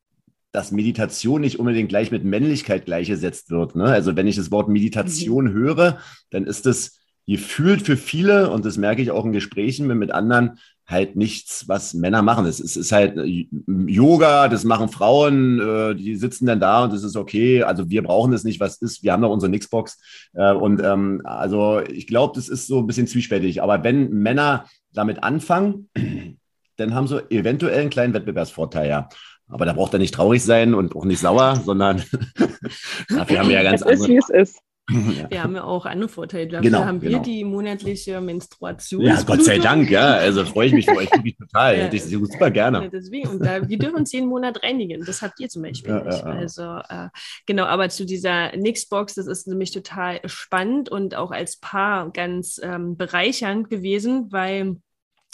dass 0.54 0.70
Meditation 0.70 1.40
nicht 1.40 1.58
unbedingt 1.58 1.88
gleich 1.88 2.12
mit 2.12 2.22
Männlichkeit 2.22 2.84
gleichgesetzt 2.84 3.50
wird. 3.50 3.74
Ne? 3.74 3.86
Also 3.86 4.14
wenn 4.14 4.28
ich 4.28 4.36
das 4.36 4.52
Wort 4.52 4.68
Meditation 4.68 5.46
mhm. 5.46 5.52
höre, 5.52 5.98
dann 6.30 6.44
ist 6.44 6.64
es 6.66 7.00
gefühlt 7.26 7.82
für 7.82 7.96
viele, 7.96 8.50
und 8.50 8.64
das 8.64 8.76
merke 8.76 9.02
ich 9.02 9.10
auch 9.10 9.24
in 9.24 9.32
Gesprächen 9.32 9.88
mit, 9.88 9.96
mit 9.96 10.12
anderen, 10.12 10.58
halt 10.86 11.16
nichts, 11.16 11.66
was 11.66 11.94
Männer 11.94 12.22
machen. 12.22 12.46
Es 12.46 12.60
ist, 12.60 12.76
ist 12.76 12.92
halt 12.92 13.16
äh, 13.16 13.46
Yoga, 13.66 14.48
das 14.48 14.64
machen 14.64 14.88
Frauen, 14.88 15.60
äh, 15.60 15.94
die 15.94 16.16
sitzen 16.16 16.46
dann 16.46 16.60
da 16.60 16.84
und 16.84 16.92
das 16.92 17.02
ist 17.02 17.16
okay. 17.16 17.62
Also 17.62 17.88
wir 17.88 18.02
brauchen 18.02 18.32
das 18.32 18.44
nicht, 18.44 18.60
was 18.60 18.76
ist. 18.76 19.02
Wir 19.02 19.12
haben 19.12 19.22
doch 19.22 19.30
unsere 19.30 19.50
Nixbox. 19.50 19.98
Äh, 20.34 20.52
und 20.52 20.82
ähm, 20.82 21.22
also 21.24 21.80
ich 21.80 22.06
glaube, 22.06 22.34
das 22.36 22.48
ist 22.48 22.66
so 22.66 22.78
ein 22.78 22.86
bisschen 22.86 23.06
zwiespältig. 23.06 23.62
Aber 23.62 23.82
wenn 23.82 24.10
Männer 24.10 24.66
damit 24.92 25.22
anfangen, 25.22 25.88
dann 26.76 26.94
haben 26.94 27.06
sie 27.06 27.22
eventuell 27.30 27.80
einen 27.80 27.90
kleinen 27.90 28.14
Wettbewerbsvorteil, 28.14 28.88
ja. 28.88 29.08
Aber 29.46 29.66
da 29.66 29.74
braucht 29.74 29.92
er 29.92 29.98
nicht 29.98 30.14
traurig 30.14 30.42
sein 30.42 30.74
und 30.74 30.96
auch 30.96 31.04
nicht 31.04 31.20
sauer, 31.20 31.56
sondern 31.64 31.98
dafür 33.08 33.38
haben 33.38 33.48
wir 33.48 33.56
ja 33.56 33.62
ganz 33.62 33.82
es 33.82 33.86
andere. 33.86 34.02
Ist, 34.02 34.08
wie 34.08 34.16
es 34.16 34.28
ist. 34.30 34.58
Ja. 34.90 35.30
Wir 35.30 35.42
haben 35.42 35.54
ja 35.54 35.64
auch 35.64 35.86
andere 35.86 36.10
Vorteile. 36.10 36.46
Dafür 36.48 36.70
genau, 36.70 36.84
haben 36.84 37.00
wir 37.00 37.08
genau. 37.08 37.22
die 37.22 37.42
monatliche 37.42 38.20
Menstruation. 38.20 39.00
Ja, 39.00 39.22
Gott 39.22 39.42
sei 39.42 39.58
Dank, 39.58 39.90
ja. 39.90 40.14
Also 40.14 40.44
freue 40.44 40.66
ich 40.66 40.72
mich 40.74 40.84
für 40.84 40.96
euch 40.96 41.10
wirklich 41.10 41.36
total. 41.36 41.74
Ja, 41.84 41.92
ich 41.92 42.02
super 42.04 42.50
gerne. 42.50 42.90
Deswegen. 42.90 43.28
Und 43.28 43.44
da, 43.44 43.66
wir 43.66 43.78
dürfen 43.78 43.96
uns 43.96 44.12
jeden 44.12 44.28
Monat 44.28 44.62
reinigen. 44.62 45.04
Das 45.04 45.22
habt 45.22 45.40
ihr 45.40 45.48
zum 45.48 45.62
Beispiel 45.62 45.90
ja, 45.90 46.04
nicht. 46.04 46.24
Also 46.24 46.62
äh, 46.62 47.08
genau, 47.46 47.64
aber 47.64 47.88
zu 47.88 48.04
dieser 48.04 48.54
Nixbox, 48.56 49.14
das 49.14 49.26
ist 49.26 49.48
nämlich 49.48 49.70
total 49.70 50.20
spannend 50.26 50.90
und 50.90 51.14
auch 51.14 51.30
als 51.30 51.56
Paar 51.56 52.10
ganz 52.10 52.60
ähm, 52.62 52.96
bereichernd 52.96 53.70
gewesen, 53.70 54.30
weil 54.30 54.76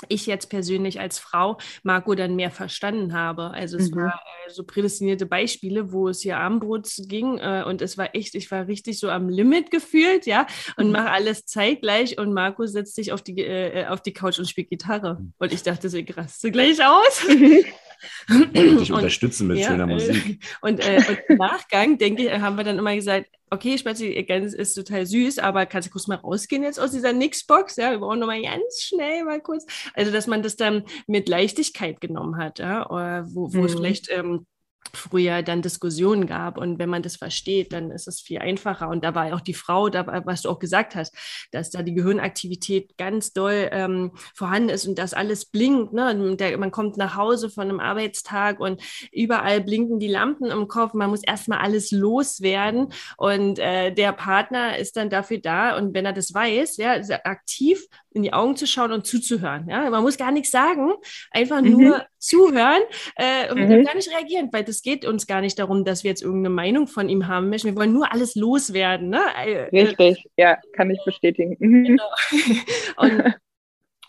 ich 0.08 0.26
jetzt 0.26 0.48
persönlich 0.48 1.00
als 1.00 1.18
Frau 1.18 1.58
Marco 1.82 2.14
dann 2.14 2.36
mehr 2.36 2.50
verstanden 2.50 3.12
habe. 3.12 3.50
Also 3.50 3.76
es 3.76 3.90
mhm. 3.90 3.96
war 3.96 4.14
äh, 4.46 4.50
so 4.50 4.64
prädestinierte 4.64 5.26
Beispiele, 5.26 5.92
wo 5.92 6.08
es 6.08 6.20
hier 6.20 6.38
Armbrot 6.38 6.88
ging 7.06 7.38
äh, 7.38 7.64
und 7.66 7.82
es 7.82 7.98
war 7.98 8.14
echt, 8.14 8.34
ich 8.34 8.50
war 8.50 8.66
richtig 8.66 8.98
so 8.98 9.10
am 9.10 9.28
Limit 9.28 9.70
gefühlt, 9.70 10.26
ja, 10.26 10.46
und 10.76 10.86
mhm. 10.86 10.92
mache 10.92 11.10
alles 11.10 11.44
zeitgleich 11.44 12.18
und 12.18 12.32
Marco 12.32 12.66
setzt 12.66 12.94
sich 12.94 13.12
auf 13.12 13.22
die, 13.22 13.40
äh, 13.40 13.86
auf 13.86 14.00
die 14.00 14.12
Couch 14.12 14.38
und 14.38 14.48
spielt 14.48 14.70
Gitarre. 14.70 15.18
Mhm. 15.20 15.32
Und 15.38 15.52
ich 15.52 15.62
dachte 15.62 15.88
so, 15.88 15.98
ich 15.98 16.16
raste 16.16 16.50
gleich 16.50 16.84
aus. 16.84 17.26
dich 18.28 18.92
unterstützen 18.92 19.46
mit 19.46 19.58
ja, 19.58 19.68
schöner 19.68 19.84
äh, 19.84 19.94
Musik. 19.94 20.44
Und, 20.60 20.80
äh, 20.80 21.02
und 21.08 21.18
im 21.28 21.36
Nachgang, 21.36 21.98
denke 21.98 22.24
ich, 22.24 22.32
haben 22.32 22.56
wir 22.56 22.64
dann 22.64 22.78
immer 22.78 22.94
gesagt, 22.94 23.26
okay, 23.50 23.76
Spazi, 23.76 24.24
ganz 24.26 24.54
ist 24.54 24.74
total 24.74 25.06
süß, 25.06 25.38
aber 25.38 25.66
kannst 25.66 25.88
du 25.88 25.92
kurz 25.92 26.06
mal 26.06 26.16
rausgehen 26.16 26.62
jetzt 26.62 26.78
aus 26.78 26.92
dieser 26.92 27.12
Nixbox? 27.12 27.76
Ja, 27.76 27.90
wir 27.90 27.98
brauchen 27.98 28.20
nochmal 28.20 28.42
ganz 28.42 28.82
schnell 28.82 29.24
mal 29.24 29.40
kurz. 29.40 29.66
Also, 29.94 30.12
dass 30.12 30.26
man 30.26 30.42
das 30.42 30.56
dann 30.56 30.84
mit 31.06 31.28
Leichtigkeit 31.28 32.00
genommen 32.00 32.36
hat, 32.36 32.58
ja, 32.60 32.88
oder 32.88 33.26
wo, 33.28 33.52
wo 33.52 33.58
mhm. 33.58 33.64
es 33.64 33.74
vielleicht 33.74 34.10
ähm, 34.10 34.46
früher 34.94 35.42
dann 35.42 35.62
Diskussionen 35.62 36.26
gab. 36.26 36.58
Und 36.58 36.78
wenn 36.78 36.88
man 36.88 37.02
das 37.02 37.16
versteht, 37.16 37.72
dann 37.72 37.90
ist 37.90 38.08
es 38.08 38.20
viel 38.20 38.38
einfacher. 38.38 38.88
Und 38.88 39.04
da 39.04 39.14
war 39.14 39.34
auch 39.34 39.40
die 39.40 39.54
Frau, 39.54 39.88
da, 39.88 40.06
was 40.24 40.42
du 40.42 40.50
auch 40.50 40.58
gesagt 40.58 40.94
hast, 40.94 41.14
dass 41.52 41.70
da 41.70 41.82
die 41.82 41.94
Gehirnaktivität 41.94 42.96
ganz 42.96 43.32
doll 43.32 43.68
ähm, 43.72 44.12
vorhanden 44.34 44.70
ist 44.70 44.86
und 44.86 44.98
das 44.98 45.14
alles 45.14 45.46
blinkt. 45.46 45.92
Ne? 45.92 46.36
Der, 46.36 46.58
man 46.58 46.70
kommt 46.70 46.96
nach 46.96 47.16
Hause 47.16 47.50
von 47.50 47.64
einem 47.64 47.80
Arbeitstag 47.80 48.60
und 48.60 48.82
überall 49.12 49.60
blinken 49.60 49.98
die 49.98 50.08
Lampen 50.08 50.50
im 50.50 50.68
Kopf. 50.68 50.94
Man 50.94 51.10
muss 51.10 51.22
erstmal 51.22 51.58
alles 51.58 51.90
loswerden. 51.90 52.92
Und 53.16 53.58
äh, 53.58 53.92
der 53.92 54.12
Partner 54.12 54.78
ist 54.78 54.96
dann 54.96 55.10
dafür 55.10 55.38
da. 55.38 55.76
Und 55.76 55.94
wenn 55.94 56.06
er 56.06 56.12
das 56.12 56.34
weiß, 56.34 56.76
ja, 56.78 57.00
aktiv 57.24 57.86
in 58.12 58.22
die 58.22 58.32
Augen 58.32 58.56
zu 58.56 58.66
schauen 58.66 58.92
und 58.92 59.06
zuzuhören. 59.06 59.68
Ja? 59.68 59.88
Man 59.90 60.02
muss 60.02 60.16
gar 60.16 60.32
nichts 60.32 60.50
sagen, 60.50 60.92
einfach 61.30 61.62
mhm. 61.62 61.70
nur 61.70 62.04
zuhören 62.18 62.82
äh, 63.16 63.50
und 63.50 63.60
mhm. 63.60 63.84
gar 63.84 63.94
nicht 63.94 64.10
reagieren, 64.10 64.48
weil 64.52 64.64
das 64.64 64.82
geht 64.82 65.04
uns 65.04 65.26
gar 65.26 65.40
nicht 65.40 65.58
darum, 65.58 65.84
dass 65.84 66.04
wir 66.04 66.10
jetzt 66.10 66.22
irgendeine 66.22 66.54
Meinung 66.54 66.86
von 66.86 67.08
ihm 67.08 67.28
haben 67.28 67.48
möchten. 67.48 67.68
Wir 67.68 67.76
wollen 67.76 67.92
nur 67.92 68.12
alles 68.12 68.34
loswerden. 68.34 69.10
Ne? 69.10 69.20
Äh, 69.36 69.82
Richtig, 69.82 70.26
ja, 70.36 70.58
kann 70.72 70.90
ich 70.90 71.00
bestätigen. 71.04 71.56
Mhm. 71.58 71.84
Genau. 71.84 72.10
Und, 72.96 73.34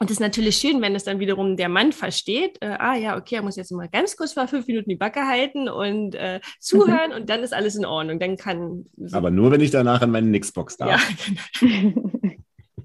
und 0.02 0.10
es 0.10 0.14
ist 0.14 0.20
natürlich 0.20 0.58
schön, 0.58 0.82
wenn 0.82 0.96
es 0.96 1.04
dann 1.04 1.20
wiederum 1.20 1.56
der 1.56 1.70
Mann 1.70 1.92
versteht, 1.92 2.58
äh, 2.62 2.76
ah 2.80 2.96
ja, 2.96 3.16
okay, 3.18 3.36
er 3.36 3.44
muss 3.44 3.56
jetzt 3.56 3.72
mal 3.72 3.88
ganz 3.88 4.18
kurz 4.18 4.34
vor 4.34 4.48
fünf 4.48 4.66
Minuten 4.66 4.90
die 4.90 4.96
Backe 4.96 5.28
halten 5.28 5.70
und 5.70 6.16
äh, 6.16 6.40
zuhören 6.60 7.12
mhm. 7.12 7.18
und 7.18 7.30
dann 7.30 7.44
ist 7.44 7.54
alles 7.54 7.76
in 7.76 7.86
Ordnung. 7.86 8.20
Dann 8.20 8.36
kann. 8.36 8.86
So 8.98 9.16
Aber 9.16 9.30
nur, 9.30 9.52
wenn 9.52 9.62
ich 9.62 9.70
danach 9.70 10.02
in 10.02 10.10
meine 10.10 10.26
Nixbox 10.26 10.78
darf. 10.78 10.90
Ja, 10.90 11.68
genau. 11.70 12.12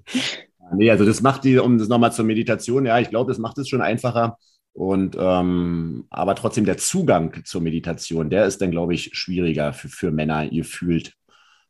Nee, 0.73 0.91
also 0.91 1.05
das 1.05 1.21
macht 1.21 1.43
die, 1.43 1.57
um 1.57 1.77
das 1.77 1.87
nochmal 1.87 2.11
zur 2.11 2.25
Meditation, 2.25 2.85
ja, 2.85 2.99
ich 2.99 3.09
glaube, 3.09 3.31
das 3.31 3.39
macht 3.39 3.57
es 3.57 3.69
schon 3.69 3.81
einfacher. 3.81 4.37
Und 4.73 5.17
ähm, 5.19 6.05
aber 6.11 6.35
trotzdem 6.35 6.65
der 6.65 6.77
Zugang 6.77 7.43
zur 7.45 7.61
Meditation, 7.61 8.29
der 8.29 8.45
ist 8.45 8.61
dann, 8.61 8.71
glaube 8.71 8.93
ich, 8.93 9.09
schwieriger 9.13 9.73
für, 9.73 9.89
für 9.89 10.11
Männer, 10.11 10.51
ihr 10.51 10.65
fühlt. 10.65 11.16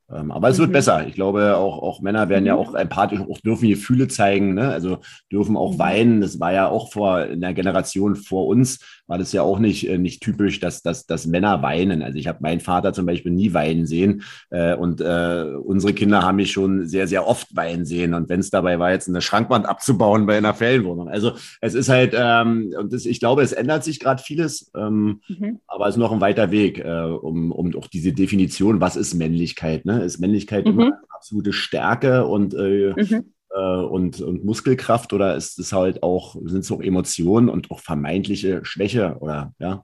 Aber 0.10 0.48
es 0.48 0.58
wird 0.58 0.70
mhm. 0.70 0.74
besser. 0.74 1.06
Ich 1.06 1.16
glaube, 1.16 1.58
auch, 1.58 1.80
auch 1.82 2.00
Männer 2.00 2.30
werden 2.30 2.44
mhm. 2.44 2.48
ja 2.48 2.56
auch 2.56 2.74
empathisch, 2.76 3.20
auch 3.20 3.40
dürfen 3.42 3.68
Gefühle 3.68 4.08
zeigen, 4.08 4.54
ne? 4.54 4.70
also 4.70 5.00
dürfen 5.32 5.58
auch 5.58 5.74
mhm. 5.74 5.80
weinen. 5.80 6.22
Das 6.22 6.40
war 6.40 6.54
ja 6.54 6.70
auch 6.70 6.94
vor 6.94 7.26
in 7.26 7.42
der 7.42 7.54
Generation 7.54 8.16
vor 8.16 8.48
uns, 8.48 8.80
war 9.08 9.18
das 9.18 9.34
ja 9.34 9.42
auch 9.42 9.60
nicht, 9.60 9.90
äh, 9.90 9.98
nicht 9.98 10.22
typisch, 10.22 10.62
dass, 10.62 10.82
dass, 10.82 11.06
dass 11.08 11.28
Männer 11.28 11.62
weinen. 11.62 12.02
Also 12.02 12.18
ich 12.18 12.28
habe 12.28 12.40
meinen 12.42 12.62
Vater 12.62 12.94
zum 12.94 13.06
Beispiel 13.06 13.34
nie 13.34 13.54
weinen 13.54 13.86
sehen 13.86 14.24
äh, 14.50 14.76
und 14.76 15.02
äh, 15.02 15.44
unsere 15.62 15.94
Kinder 15.94 16.22
haben 16.22 16.38
mich 16.38 16.54
schon 16.54 16.88
sehr, 16.88 17.08
sehr 17.08 17.28
oft 17.28 17.54
weinen 17.54 17.84
sehen. 17.84 18.14
Und 18.14 18.30
wenn 18.30 18.40
es 18.40 18.50
dabei 18.50 18.80
war, 18.80 18.92
jetzt 18.92 19.10
eine 19.10 19.22
Schrankwand 19.22 19.66
abzubauen 19.66 20.26
bei 20.26 20.38
einer 20.38 20.54
Ferienwohnung. 20.54 21.10
Also 21.10 21.34
es 21.60 21.74
ist 21.74 21.90
halt, 21.90 22.14
ähm, 22.18 22.74
und 22.80 22.94
das, 22.94 23.06
ich 23.06 23.20
glaube, 23.20 23.42
es 23.42 23.52
ändert 23.52 23.84
sich 23.84 24.00
gerade 24.00 24.24
vieles, 24.24 24.72
ähm, 24.74 25.20
mhm. 25.28 25.60
aber 25.68 25.88
es 25.88 25.96
ist 25.96 26.00
noch 26.00 26.14
ein 26.14 26.22
weiter 26.22 26.52
Weg, 26.52 26.80
äh, 26.80 27.02
um, 27.02 27.52
um 27.52 27.76
auch 27.76 27.88
diese 27.88 28.14
Definition, 28.14 28.80
was 28.80 28.96
ist 28.96 29.14
Männlichkeit? 29.14 29.86
Ne? 29.86 29.97
Ist 30.04 30.20
Männlichkeit 30.20 30.66
mhm. 30.66 30.72
immer 30.72 31.02
absolute 31.10 31.54
Stärke 31.54 32.26
und 32.26 32.54
äh, 32.54 32.94
mhm 32.96 33.34
äh, 33.58 33.60
und, 33.60 34.22
und 34.22 34.46
Muskelkraft 34.46 35.14
oder 35.14 35.36
ist 35.36 35.60
es 35.60 35.74
halt 35.74 36.04
auch, 36.04 36.36
sind 36.46 36.60
es 36.60 36.72
auch 36.72 36.82
Emotionen 36.82 37.50
und 37.50 37.72
auch 37.72 37.80
vermeintliche 37.80 38.64
Schwäche 38.66 39.18
oder 39.20 39.54
ja, 39.60 39.84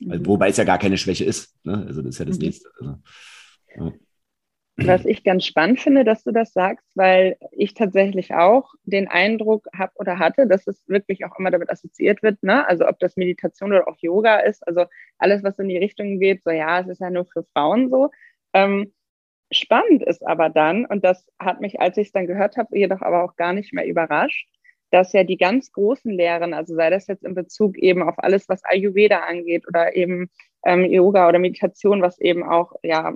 mhm. 0.00 0.26
wobei 0.26 0.48
es 0.48 0.56
ja 0.56 0.64
gar 0.64 0.78
keine 0.78 0.98
Schwäche 0.98 1.24
ist. 1.24 1.54
Ne? 1.64 1.84
Also 1.86 2.02
das 2.02 2.14
ist 2.14 2.18
ja 2.18 2.24
das 2.24 2.38
mhm. 2.38 2.44
Nächste. 2.44 2.70
Also, 2.78 2.96
ja. 3.76 3.92
Was 4.76 5.04
ich 5.04 5.22
ganz 5.22 5.44
spannend 5.44 5.80
finde, 5.80 6.02
dass 6.02 6.24
du 6.24 6.32
das 6.32 6.54
sagst, 6.54 6.86
weil 6.94 7.36
ich 7.50 7.74
tatsächlich 7.74 8.32
auch 8.32 8.72
den 8.84 9.06
Eindruck 9.06 9.68
habe 9.76 9.92
oder 9.96 10.18
hatte, 10.18 10.46
dass 10.46 10.66
es 10.66 10.88
wirklich 10.88 11.26
auch 11.26 11.38
immer 11.38 11.50
damit 11.50 11.70
assoziiert 11.70 12.22
wird, 12.22 12.42
ne? 12.42 12.66
Also 12.66 12.88
ob 12.88 12.98
das 12.98 13.18
Meditation 13.18 13.70
oder 13.70 13.86
auch 13.86 13.98
Yoga 13.98 14.38
ist, 14.38 14.66
also 14.66 14.86
alles, 15.18 15.44
was 15.44 15.58
in 15.58 15.68
die 15.68 15.76
Richtung 15.76 16.18
geht, 16.18 16.42
so 16.42 16.50
ja, 16.50 16.80
es 16.80 16.88
ist 16.88 17.00
ja 17.02 17.10
nur 17.10 17.26
für 17.26 17.44
Frauen 17.52 17.90
so. 17.90 18.10
Ähm, 18.54 18.92
Spannend 19.52 20.02
ist 20.02 20.26
aber 20.26 20.48
dann, 20.48 20.86
und 20.86 21.04
das 21.04 21.26
hat 21.38 21.60
mich, 21.60 21.80
als 21.80 21.96
ich 21.96 22.08
es 22.08 22.12
dann 22.12 22.26
gehört 22.26 22.56
habe, 22.56 22.76
jedoch 22.76 23.02
aber 23.02 23.24
auch 23.24 23.36
gar 23.36 23.52
nicht 23.52 23.72
mehr 23.72 23.86
überrascht, 23.86 24.48
dass 24.90 25.12
ja 25.12 25.24
die 25.24 25.38
ganz 25.38 25.72
großen 25.72 26.12
Lehren, 26.12 26.54
also 26.54 26.74
sei 26.74 26.90
das 26.90 27.06
jetzt 27.06 27.24
in 27.24 27.34
Bezug 27.34 27.78
eben 27.78 28.02
auf 28.02 28.14
alles, 28.18 28.48
was 28.48 28.64
Ayurveda 28.64 29.20
angeht 29.20 29.66
oder 29.66 29.96
eben 29.96 30.30
ähm, 30.64 30.84
Yoga 30.84 31.28
oder 31.28 31.38
Meditation, 31.38 32.02
was 32.02 32.20
eben 32.20 32.42
auch, 32.42 32.72
ja, 32.82 33.14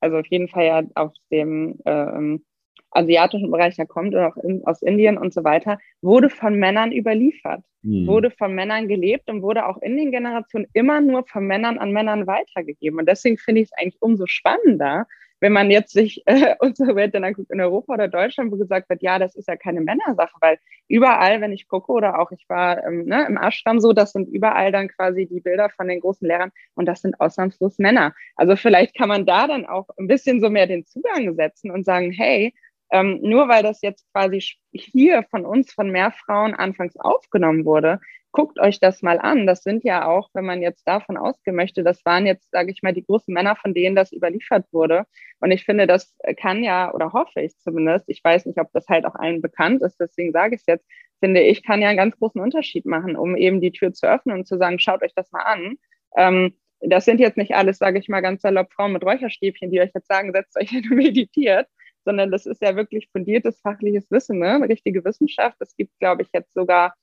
also 0.00 0.18
auf 0.18 0.26
jeden 0.26 0.48
Fall 0.48 0.64
ja 0.64 0.82
aus 0.94 1.12
dem 1.30 1.78
ähm, 1.86 2.44
asiatischen 2.90 3.50
Bereich 3.50 3.76
ja 3.76 3.84
kommt 3.84 4.14
oder 4.14 4.28
auch 4.28 4.36
in, 4.42 4.64
aus 4.66 4.82
Indien 4.82 5.18
und 5.18 5.34
so 5.34 5.44
weiter, 5.44 5.78
wurde 6.00 6.30
von 6.30 6.56
Männern 6.56 6.92
überliefert, 6.92 7.62
mhm. 7.82 8.06
wurde 8.06 8.30
von 8.30 8.54
Männern 8.54 8.88
gelebt 8.88 9.28
und 9.28 9.42
wurde 9.42 9.66
auch 9.66 9.80
in 9.82 9.96
den 9.96 10.10
Generationen 10.10 10.66
immer 10.72 11.00
nur 11.00 11.24
von 11.26 11.46
Männern 11.46 11.78
an 11.78 11.92
Männern 11.92 12.26
weitergegeben. 12.26 12.98
Und 12.98 13.08
deswegen 13.08 13.38
finde 13.38 13.62
ich 13.62 13.68
es 13.68 13.78
eigentlich 13.78 14.00
umso 14.00 14.26
spannender, 14.26 15.06
wenn 15.44 15.52
man 15.52 15.70
jetzt 15.70 15.92
sich 15.92 16.22
äh, 16.26 16.54
unsere 16.58 16.96
Welt 16.96 17.14
dann 17.14 17.22
anguckt 17.22 17.50
in 17.50 17.60
Europa 17.60 17.92
oder 17.92 18.08
Deutschland, 18.08 18.50
wo 18.50 18.56
gesagt 18.56 18.88
wird, 18.88 19.02
ja, 19.02 19.18
das 19.18 19.34
ist 19.34 19.46
ja 19.46 19.56
keine 19.56 19.82
Männersache, 19.82 20.34
weil 20.40 20.58
überall, 20.88 21.42
wenn 21.42 21.52
ich 21.52 21.68
gucke 21.68 21.92
oder 21.92 22.18
auch 22.18 22.32
ich 22.32 22.48
war 22.48 22.82
ähm, 22.82 23.04
ne, 23.04 23.26
im 23.28 23.36
Ashram 23.36 23.78
so, 23.78 23.92
das 23.92 24.12
sind 24.12 24.26
überall 24.26 24.72
dann 24.72 24.88
quasi 24.88 25.26
die 25.26 25.40
Bilder 25.40 25.68
von 25.68 25.86
den 25.86 26.00
großen 26.00 26.26
Lehrern 26.26 26.50
und 26.74 26.86
das 26.86 27.02
sind 27.02 27.20
ausnahmslos 27.20 27.76
Männer. 27.78 28.14
Also 28.36 28.56
vielleicht 28.56 28.96
kann 28.96 29.10
man 29.10 29.26
da 29.26 29.46
dann 29.46 29.66
auch 29.66 29.86
ein 29.98 30.06
bisschen 30.06 30.40
so 30.40 30.48
mehr 30.48 30.66
den 30.66 30.86
Zugang 30.86 31.34
setzen 31.34 31.70
und 31.70 31.84
sagen, 31.84 32.10
hey, 32.10 32.54
ähm, 32.90 33.18
nur 33.20 33.46
weil 33.46 33.62
das 33.62 33.82
jetzt 33.82 34.10
quasi 34.12 34.42
hier 34.72 35.24
von 35.24 35.44
uns, 35.44 35.74
von 35.74 35.90
mehr 35.90 36.10
Frauen 36.10 36.54
anfangs 36.54 36.96
aufgenommen 36.96 37.66
wurde, 37.66 38.00
guckt 38.34 38.58
euch 38.58 38.80
das 38.80 39.00
mal 39.00 39.18
an. 39.20 39.46
Das 39.46 39.62
sind 39.62 39.84
ja 39.84 40.06
auch, 40.06 40.28
wenn 40.34 40.44
man 40.44 40.60
jetzt 40.60 40.86
davon 40.88 41.16
ausgehen 41.16 41.56
möchte, 41.56 41.84
das 41.84 42.04
waren 42.04 42.26
jetzt, 42.26 42.50
sage 42.50 42.72
ich 42.72 42.82
mal, 42.82 42.92
die 42.92 43.04
großen 43.04 43.32
Männer, 43.32 43.54
von 43.56 43.74
denen 43.74 43.94
das 43.94 44.12
überliefert 44.12 44.66
wurde. 44.72 45.04
Und 45.40 45.52
ich 45.52 45.64
finde, 45.64 45.86
das 45.86 46.14
kann 46.36 46.64
ja, 46.64 46.92
oder 46.92 47.12
hoffe 47.12 47.40
ich 47.40 47.56
zumindest, 47.58 48.08
ich 48.08 48.22
weiß 48.22 48.46
nicht, 48.46 48.58
ob 48.58 48.72
das 48.72 48.88
halt 48.88 49.06
auch 49.06 49.14
allen 49.14 49.40
bekannt 49.40 49.82
ist, 49.82 49.98
deswegen 50.00 50.32
sage 50.32 50.56
ich 50.56 50.62
es 50.62 50.66
jetzt, 50.66 50.84
finde 51.20 51.42
ich, 51.42 51.62
kann 51.62 51.80
ja 51.80 51.88
einen 51.88 51.96
ganz 51.96 52.18
großen 52.18 52.40
Unterschied 52.40 52.86
machen, 52.86 53.16
um 53.16 53.36
eben 53.36 53.60
die 53.60 53.70
Tür 53.70 53.92
zu 53.92 54.06
öffnen 54.06 54.38
und 54.38 54.46
zu 54.46 54.58
sagen, 54.58 54.80
schaut 54.80 55.02
euch 55.02 55.14
das 55.14 55.30
mal 55.30 55.42
an. 55.42 55.76
Ähm, 56.16 56.54
das 56.80 57.04
sind 57.04 57.20
jetzt 57.20 57.36
nicht 57.36 57.54
alles, 57.54 57.78
sage 57.78 58.00
ich 58.00 58.08
mal, 58.08 58.20
ganz 58.20 58.42
salopp 58.42 58.72
Frauen 58.72 58.92
mit 58.92 59.04
Räucherstäbchen, 59.04 59.70
die 59.70 59.80
euch 59.80 59.92
jetzt 59.94 60.08
sagen, 60.08 60.32
setzt 60.32 60.56
euch 60.60 60.70
hin 60.70 60.84
und 60.90 60.96
meditiert, 60.96 61.68
sondern 62.04 62.32
das 62.32 62.46
ist 62.46 62.60
ja 62.60 62.74
wirklich 62.74 63.08
fundiertes 63.12 63.60
fachliches 63.60 64.10
Wissen, 64.10 64.40
ne? 64.40 64.60
richtige 64.68 65.04
Wissenschaft. 65.04 65.56
Es 65.60 65.76
gibt, 65.76 65.96
glaube 66.00 66.22
ich, 66.22 66.28
jetzt 66.32 66.52
sogar 66.52 66.94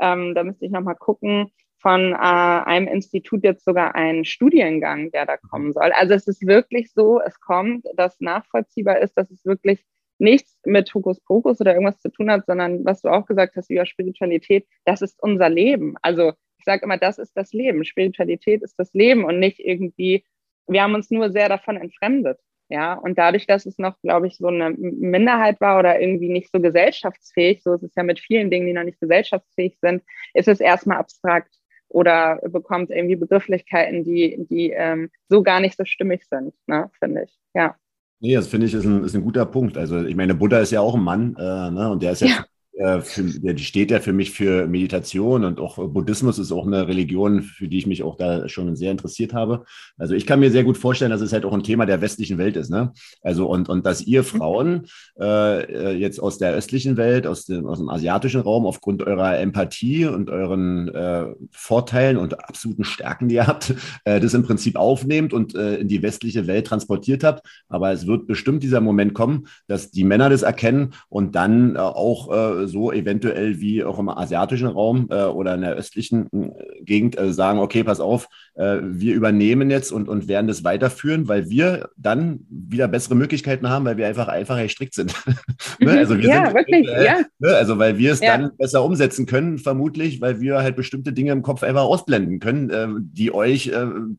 ähm, 0.00 0.34
da 0.34 0.44
müsste 0.44 0.66
ich 0.66 0.72
nochmal 0.72 0.96
gucken, 0.96 1.50
von 1.78 2.12
äh, 2.12 2.16
einem 2.16 2.88
Institut 2.88 3.42
jetzt 3.42 3.64
sogar 3.64 3.94
einen 3.94 4.24
Studiengang, 4.24 5.10
der 5.12 5.26
da 5.26 5.36
kommen 5.36 5.72
soll. 5.72 5.92
Also 5.92 6.14
es 6.14 6.26
ist 6.26 6.46
wirklich 6.46 6.92
so, 6.92 7.20
es 7.20 7.40
kommt, 7.40 7.86
dass 7.96 8.20
nachvollziehbar 8.20 8.98
ist, 8.98 9.14
dass 9.16 9.30
es 9.30 9.44
wirklich 9.46 9.84
nichts 10.18 10.58
mit 10.64 10.92
Hokuspokus 10.94 11.60
oder 11.60 11.72
irgendwas 11.72 12.00
zu 12.00 12.10
tun 12.10 12.30
hat, 12.30 12.44
sondern 12.46 12.84
was 12.84 13.00
du 13.00 13.08
auch 13.08 13.26
gesagt 13.26 13.56
hast 13.56 13.70
über 13.70 13.86
Spiritualität, 13.86 14.66
das 14.84 15.00
ist 15.00 15.18
unser 15.22 15.48
Leben. 15.48 15.94
Also 16.02 16.32
ich 16.58 16.64
sage 16.64 16.84
immer, 16.84 16.98
das 16.98 17.18
ist 17.18 17.34
das 17.34 17.52
Leben. 17.52 17.84
Spiritualität 17.84 18.62
ist 18.62 18.78
das 18.78 18.92
Leben 18.92 19.24
und 19.24 19.38
nicht 19.38 19.58
irgendwie, 19.58 20.24
wir 20.66 20.82
haben 20.82 20.94
uns 20.94 21.10
nur 21.10 21.30
sehr 21.32 21.48
davon 21.48 21.78
entfremdet. 21.78 22.38
Ja, 22.70 22.94
und 22.94 23.18
dadurch, 23.18 23.48
dass 23.48 23.66
es 23.66 23.78
noch, 23.78 24.00
glaube 24.00 24.28
ich, 24.28 24.36
so 24.36 24.46
eine 24.46 24.70
Minderheit 24.70 25.60
war 25.60 25.80
oder 25.80 26.00
irgendwie 26.00 26.28
nicht 26.28 26.52
so 26.52 26.60
gesellschaftsfähig, 26.60 27.64
so 27.64 27.74
ist 27.74 27.82
es 27.82 27.94
ja 27.96 28.04
mit 28.04 28.20
vielen 28.20 28.48
Dingen, 28.48 28.68
die 28.68 28.72
noch 28.72 28.84
nicht 28.84 29.00
gesellschaftsfähig 29.00 29.76
sind, 29.80 30.04
ist 30.34 30.46
es 30.46 30.60
erstmal 30.60 30.98
abstrakt 30.98 31.52
oder 31.88 32.38
bekommt 32.44 32.90
irgendwie 32.90 33.16
Begrifflichkeiten, 33.16 34.04
die, 34.04 34.46
die 34.48 34.70
ähm, 34.70 35.10
so 35.28 35.42
gar 35.42 35.58
nicht 35.58 35.76
so 35.76 35.84
stimmig 35.84 36.24
sind, 36.30 36.54
ne, 36.68 36.88
finde 37.00 37.24
ich. 37.24 37.36
Ja. 37.54 37.74
Nee, 38.20 38.36
das 38.36 38.46
finde 38.46 38.66
ich 38.66 38.74
ist 38.74 38.84
ein, 38.84 39.02
ist 39.02 39.16
ein 39.16 39.24
guter 39.24 39.46
Punkt. 39.46 39.76
Also 39.76 40.04
ich 40.04 40.14
meine, 40.14 40.36
Buddha 40.36 40.60
ist 40.60 40.70
ja 40.70 40.80
auch 40.80 40.94
ein 40.94 41.02
Mann 41.02 41.34
äh, 41.40 41.70
ne, 41.72 41.90
und 41.90 42.04
der 42.04 42.12
ist 42.12 42.20
ja, 42.20 42.28
ja 42.28 42.44
äh, 42.72 43.00
für, 43.00 43.22
die 43.22 43.64
steht 43.64 43.90
ja 43.90 44.00
für 44.00 44.12
mich 44.12 44.30
für 44.30 44.66
Meditation 44.66 45.44
und 45.44 45.60
auch 45.60 45.76
Buddhismus 45.88 46.38
ist 46.38 46.52
auch 46.52 46.66
eine 46.66 46.86
Religion, 46.88 47.42
für 47.42 47.68
die 47.68 47.78
ich 47.78 47.86
mich 47.86 48.02
auch 48.02 48.16
da 48.16 48.48
schon 48.48 48.76
sehr 48.76 48.90
interessiert 48.90 49.34
habe. 49.34 49.64
Also 49.98 50.14
ich 50.14 50.26
kann 50.26 50.40
mir 50.40 50.50
sehr 50.50 50.64
gut 50.64 50.78
vorstellen, 50.78 51.10
dass 51.10 51.20
es 51.20 51.32
halt 51.32 51.44
auch 51.44 51.52
ein 51.52 51.62
Thema 51.62 51.84
der 51.84 52.00
westlichen 52.00 52.38
Welt 52.38 52.56
ist. 52.56 52.70
Ne? 52.70 52.92
Also 53.22 53.48
und, 53.48 53.68
und 53.68 53.84
dass 53.84 54.02
ihr 54.02 54.24
Frauen 54.24 54.86
äh, 55.20 55.96
jetzt 55.96 56.20
aus 56.20 56.38
der 56.38 56.54
östlichen 56.54 56.96
Welt, 56.96 57.26
aus 57.26 57.44
dem, 57.44 57.66
aus 57.66 57.78
dem 57.78 57.88
asiatischen 57.88 58.40
Raum, 58.40 58.66
aufgrund 58.66 59.02
eurer 59.02 59.38
Empathie 59.38 60.06
und 60.06 60.30
euren 60.30 60.88
äh, 60.88 61.26
Vorteilen 61.50 62.16
und 62.16 62.48
absoluten 62.48 62.84
Stärken, 62.84 63.28
die 63.28 63.34
ihr 63.36 63.46
habt, 63.46 63.74
äh, 64.04 64.20
das 64.20 64.34
im 64.34 64.44
Prinzip 64.44 64.76
aufnehmt 64.76 65.32
und 65.32 65.54
äh, 65.54 65.76
in 65.76 65.88
die 65.88 66.02
westliche 66.02 66.46
Welt 66.46 66.68
transportiert 66.68 67.24
habt. 67.24 67.46
Aber 67.68 67.92
es 67.92 68.06
wird 68.06 68.26
bestimmt 68.26 68.62
dieser 68.62 68.80
Moment 68.80 69.12
kommen, 69.14 69.46
dass 69.66 69.90
die 69.90 70.04
Männer 70.04 70.30
das 70.30 70.42
erkennen 70.42 70.94
und 71.08 71.34
dann 71.34 71.76
äh, 71.76 71.78
auch 71.78 72.30
so 72.66 72.92
eventuell 72.92 73.60
wie 73.60 73.84
auch 73.84 73.98
im 73.98 74.08
asiatischen 74.08 74.68
Raum 74.68 75.08
äh, 75.10 75.24
oder 75.24 75.54
in 75.54 75.62
der 75.62 75.74
östlichen 75.74 76.26
äh, 76.32 76.82
Gegend 76.82 77.18
äh, 77.18 77.32
sagen, 77.32 77.58
okay, 77.58 77.84
pass 77.84 78.00
auf, 78.00 78.28
äh, 78.54 78.78
wir 78.82 79.14
übernehmen 79.14 79.70
jetzt 79.70 79.92
und, 79.92 80.08
und 80.08 80.28
werden 80.28 80.46
das 80.46 80.64
weiterführen, 80.64 81.28
weil 81.28 81.50
wir 81.50 81.90
dann 81.96 82.40
wieder 82.48 82.88
bessere 82.88 83.14
Möglichkeiten 83.14 83.68
haben, 83.68 83.84
weil 83.84 83.96
wir 83.96 84.06
einfach 84.06 84.28
einfacher 84.28 84.62
gestrickt 84.62 84.94
sind. 84.94 85.14
ne? 85.80 85.92
also 85.92 86.18
wir 86.18 86.28
ja, 86.28 86.46
sind, 86.46 86.54
wirklich, 86.54 86.88
äh, 86.88 87.04
ja. 87.04 87.20
Ne? 87.38 87.48
Also 87.56 87.78
weil 87.78 87.98
wir 87.98 88.12
es 88.12 88.20
ja. 88.20 88.36
dann 88.36 88.56
besser 88.56 88.84
umsetzen 88.84 89.26
können, 89.26 89.58
vermutlich, 89.58 90.20
weil 90.20 90.40
wir 90.40 90.58
halt 90.58 90.76
bestimmte 90.76 91.12
Dinge 91.12 91.32
im 91.32 91.42
Kopf 91.42 91.62
einfach 91.62 91.82
ausblenden 91.82 92.40
können, 92.40 92.70
äh, 92.70 92.88
die 93.00 93.32
euch 93.32 93.70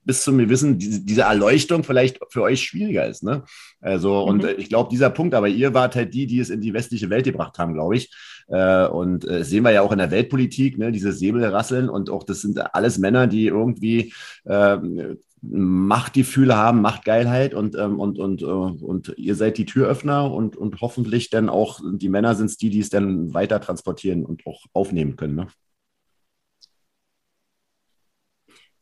bis 0.05 0.23
zum 0.23 0.37
Gewissen, 0.37 0.77
diese, 0.77 1.01
diese 1.01 1.21
Erleuchtung 1.21 1.83
vielleicht 1.83 2.19
für 2.29 2.41
euch 2.41 2.61
schwieriger 2.61 3.07
ist. 3.07 3.23
Ne? 3.23 3.43
Also, 3.81 4.23
und 4.23 4.43
mhm. 4.43 4.49
ich 4.57 4.69
glaube, 4.69 4.89
dieser 4.89 5.09
Punkt, 5.09 5.33
aber 5.33 5.47
ihr 5.47 5.73
wart 5.73 5.95
halt 5.95 6.13
die, 6.13 6.27
die 6.27 6.39
es 6.39 6.49
in 6.49 6.61
die 6.61 6.73
westliche 6.73 7.09
Welt 7.09 7.25
gebracht 7.25 7.57
haben, 7.57 7.73
glaube 7.73 7.95
ich. 7.95 8.11
Äh, 8.51 8.87
und 8.87 9.27
äh, 9.27 9.43
sehen 9.43 9.63
wir 9.63 9.71
ja 9.71 9.81
auch 9.81 9.91
in 9.91 9.97
der 9.97 10.11
Weltpolitik, 10.11 10.77
ne, 10.77 10.91
diese 10.91 11.13
Säbelrasseln 11.13 11.89
und 11.89 12.09
auch 12.09 12.23
das 12.23 12.41
sind 12.41 12.59
alles 12.75 12.97
Männer, 12.97 13.27
die 13.27 13.47
irgendwie 13.47 14.13
äh, 14.43 14.77
Machtgefühle 15.41 16.55
haben, 16.55 16.81
Machtgeilheit 16.81 17.53
und, 17.53 17.75
ähm, 17.75 17.99
und, 17.99 18.19
und, 18.19 18.41
äh, 18.41 18.45
und 18.45 19.13
ihr 19.17 19.35
seid 19.35 19.57
die 19.57 19.65
Türöffner 19.65 20.31
und, 20.31 20.55
und 20.55 20.81
hoffentlich 20.81 21.29
dann 21.29 21.49
auch 21.49 21.79
die 21.83 22.09
Männer 22.09 22.35
sind 22.35 22.47
es 22.47 22.57
die, 22.57 22.69
die 22.69 22.79
es 22.79 22.89
dann 22.89 23.33
weiter 23.33 23.59
transportieren 23.61 24.25
und 24.25 24.45
auch 24.45 24.65
aufnehmen 24.73 25.15
können. 25.15 25.35
Ne? 25.35 25.47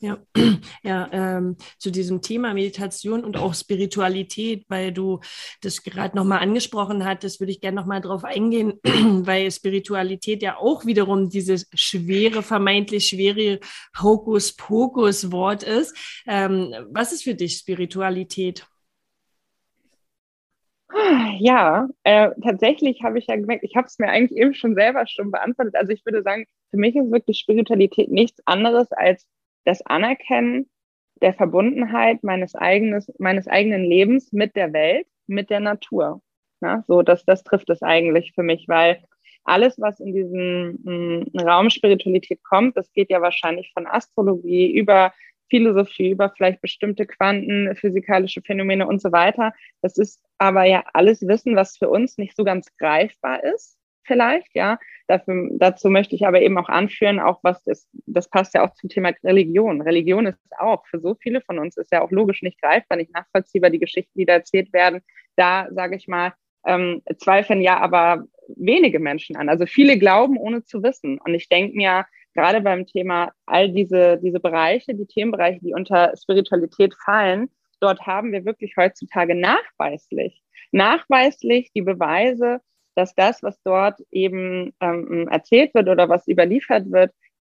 Ja, 0.01 0.17
ja 0.83 1.09
ähm, 1.12 1.57
zu 1.77 1.91
diesem 1.91 2.21
Thema 2.21 2.53
Meditation 2.53 3.25
und 3.25 3.35
auch 3.35 3.53
Spiritualität, 3.53 4.65
weil 4.69 4.93
du 4.93 5.19
das 5.62 5.83
gerade 5.83 6.15
nochmal 6.15 6.39
angesprochen 6.39 7.03
hattest, 7.03 7.41
würde 7.41 7.51
ich 7.51 7.59
gerne 7.59 7.75
nochmal 7.75 7.99
drauf 7.99 8.23
eingehen, 8.23 8.79
weil 8.83 9.51
Spiritualität 9.51 10.41
ja 10.41 10.57
auch 10.57 10.85
wiederum 10.85 11.29
dieses 11.29 11.67
schwere, 11.73 12.43
vermeintlich 12.43 13.09
schwere 13.09 13.59
Hokuspokus-Wort 14.01 15.63
ist. 15.63 15.95
Ähm, 16.25 16.73
was 16.91 17.12
ist 17.12 17.23
für 17.23 17.35
dich 17.35 17.57
Spiritualität? 17.57 18.65
Ja, 21.39 21.88
äh, 22.03 22.31
tatsächlich 22.41 23.03
habe 23.03 23.19
ich 23.19 23.27
ja 23.27 23.35
gemerkt, 23.35 23.63
ich 23.63 23.75
habe 23.75 23.88
es 23.88 23.99
mir 23.99 24.07
eigentlich 24.09 24.38
eben 24.39 24.53
schon 24.53 24.75
selber 24.75 25.05
schon 25.07 25.31
beantwortet. 25.31 25.75
Also 25.75 25.91
ich 25.91 26.05
würde 26.05 26.23
sagen, 26.23 26.45
für 26.71 26.77
mich 26.77 26.95
ist 26.95 27.12
wirklich 27.12 27.39
Spiritualität 27.39 28.09
nichts 28.12 28.41
anderes 28.45 28.91
als 28.91 29.25
das 29.65 29.81
Anerkennen 29.85 30.69
der 31.21 31.33
Verbundenheit 31.33 32.23
meines, 32.23 32.55
eigenes, 32.55 33.11
meines 33.19 33.47
eigenen 33.47 33.83
Lebens 33.83 34.31
mit 34.31 34.55
der 34.55 34.73
Welt, 34.73 35.07
mit 35.27 35.49
der 35.49 35.59
Natur. 35.59 36.21
Ja, 36.61 36.83
so, 36.87 37.01
das, 37.01 37.25
das 37.25 37.43
trifft 37.43 37.69
es 37.69 37.81
eigentlich 37.81 38.33
für 38.33 38.43
mich, 38.43 38.67
weil 38.67 39.03
alles, 39.43 39.79
was 39.79 39.99
in 39.99 40.13
diesen 40.13 40.85
m, 40.85 41.25
hm, 41.33 41.39
Raum 41.47 41.69
Spiritualität 41.69 42.43
kommt, 42.43 42.75
das 42.77 42.91
geht 42.93 43.09
ja 43.09 43.21
wahrscheinlich 43.21 43.71
von 43.73 43.87
Astrologie 43.87 44.71
über 44.71 45.13
Philosophie, 45.49 46.11
über 46.11 46.29
vielleicht 46.35 46.61
bestimmte 46.61 47.07
quantenphysikalische 47.07 48.41
Phänomene 48.41 48.87
und 48.87 49.01
so 49.01 49.11
weiter. 49.11 49.53
Das 49.81 49.97
ist 49.97 50.21
aber 50.37 50.65
ja 50.65 50.83
alles 50.93 51.25
Wissen, 51.27 51.55
was 51.55 51.77
für 51.77 51.89
uns 51.89 52.17
nicht 52.17 52.35
so 52.35 52.43
ganz 52.43 52.67
greifbar 52.77 53.43
ist 53.43 53.78
vielleicht, 54.03 54.55
ja. 54.55 54.77
Dafür, 55.07 55.49
dazu 55.53 55.89
möchte 55.89 56.15
ich 56.15 56.27
aber 56.27 56.41
eben 56.41 56.57
auch 56.57 56.69
anführen, 56.69 57.19
auch 57.19 57.39
was 57.41 57.63
das, 57.63 57.88
das 58.05 58.29
passt 58.29 58.53
ja 58.53 58.63
auch 58.63 58.73
zum 58.75 58.89
Thema 58.89 59.12
Religion. 59.23 59.81
Religion 59.81 60.27
ist 60.27 60.39
auch 60.59 60.85
für 60.85 60.99
so 60.99 61.15
viele 61.15 61.41
von 61.41 61.57
uns 61.57 61.77
ist 61.77 61.91
ja 61.91 62.01
auch 62.01 62.12
logisch 62.12 62.43
nicht 62.43 62.62
greifbar, 62.62 62.97
nicht 62.97 63.13
nachvollziehbar, 63.13 63.71
die 63.71 63.79
Geschichten, 63.79 64.19
die 64.19 64.25
da 64.25 64.33
erzählt 64.33 64.71
werden. 64.71 65.01
Da 65.35 65.67
sage 65.71 65.95
ich 65.95 66.07
mal, 66.07 66.33
ähm, 66.65 67.01
zweifeln 67.17 67.62
ja 67.62 67.79
aber 67.79 68.25
wenige 68.55 68.99
Menschen 68.99 69.35
an. 69.35 69.49
Also 69.49 69.65
viele 69.65 69.97
glauben, 69.97 70.38
ohne 70.38 70.63
zu 70.63 70.83
wissen. 70.83 71.19
Und 71.19 71.33
ich 71.33 71.49
denke 71.49 71.75
mir, 71.75 72.05
gerade 72.33 72.62
beim 72.62 72.85
Thema 72.85 73.31
all 73.45 73.71
diese, 73.71 74.17
diese 74.17 74.39
Bereiche, 74.39 74.95
die 74.95 75.07
Themenbereiche, 75.07 75.59
die 75.62 75.73
unter 75.73 76.13
Spiritualität 76.15 76.93
fallen, 77.03 77.49
dort 77.79 78.01
haben 78.05 78.31
wir 78.31 78.45
wirklich 78.45 78.75
heutzutage 78.77 79.35
nachweislich, 79.35 80.41
nachweislich 80.71 81.71
die 81.73 81.81
Beweise, 81.81 82.62
dass 82.95 83.15
das, 83.15 83.43
was 83.43 83.62
dort 83.63 83.99
eben 84.12 84.73
ähm, 84.80 85.28
erzählt 85.30 85.73
wird 85.73 85.88
oder 85.88 86.10
was 86.10 86.28
überliefert 86.28 86.91
wird, 86.91 87.12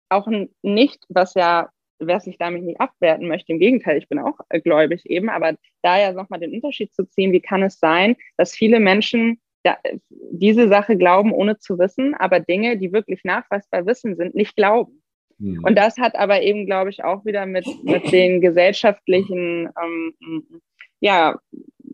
auch 0.08 0.28
nicht, 0.62 1.04
was 1.08 1.34
ja, 1.34 1.70
wer 1.98 2.20
sich 2.20 2.38
damit 2.38 2.64
nicht 2.64 2.80
abwerten 2.80 3.28
möchte, 3.28 3.52
im 3.52 3.58
Gegenteil, 3.58 3.98
ich 3.98 4.08
bin 4.08 4.18
auch 4.18 4.38
äh, 4.48 4.60
gläubig 4.60 5.06
eben, 5.06 5.28
aber 5.28 5.54
da 5.82 5.98
ja 5.98 6.12
nochmal 6.12 6.40
den 6.40 6.54
Unterschied 6.54 6.92
zu 6.92 7.04
ziehen, 7.04 7.32
wie 7.32 7.40
kann 7.40 7.62
es 7.62 7.78
sein, 7.78 8.16
dass 8.36 8.54
viele 8.54 8.80
Menschen 8.80 9.40
da, 9.62 9.76
diese 10.08 10.68
Sache 10.68 10.96
glauben, 10.96 11.32
ohne 11.32 11.58
zu 11.58 11.78
wissen, 11.78 12.14
aber 12.14 12.40
Dinge, 12.40 12.78
die 12.78 12.92
wirklich 12.92 13.24
nachweisbar 13.24 13.86
wissen 13.86 14.16
sind, 14.16 14.34
nicht 14.34 14.56
glauben. 14.56 15.02
Mhm. 15.38 15.62
Und 15.64 15.76
das 15.76 15.98
hat 15.98 16.16
aber 16.16 16.42
eben, 16.42 16.66
glaube 16.66 16.90
ich, 16.90 17.04
auch 17.04 17.24
wieder 17.24 17.46
mit, 17.46 17.66
mit 17.84 18.10
den 18.10 18.40
gesellschaftlichen 18.40 19.68
ähm, 19.82 20.62
ja, 21.00 21.38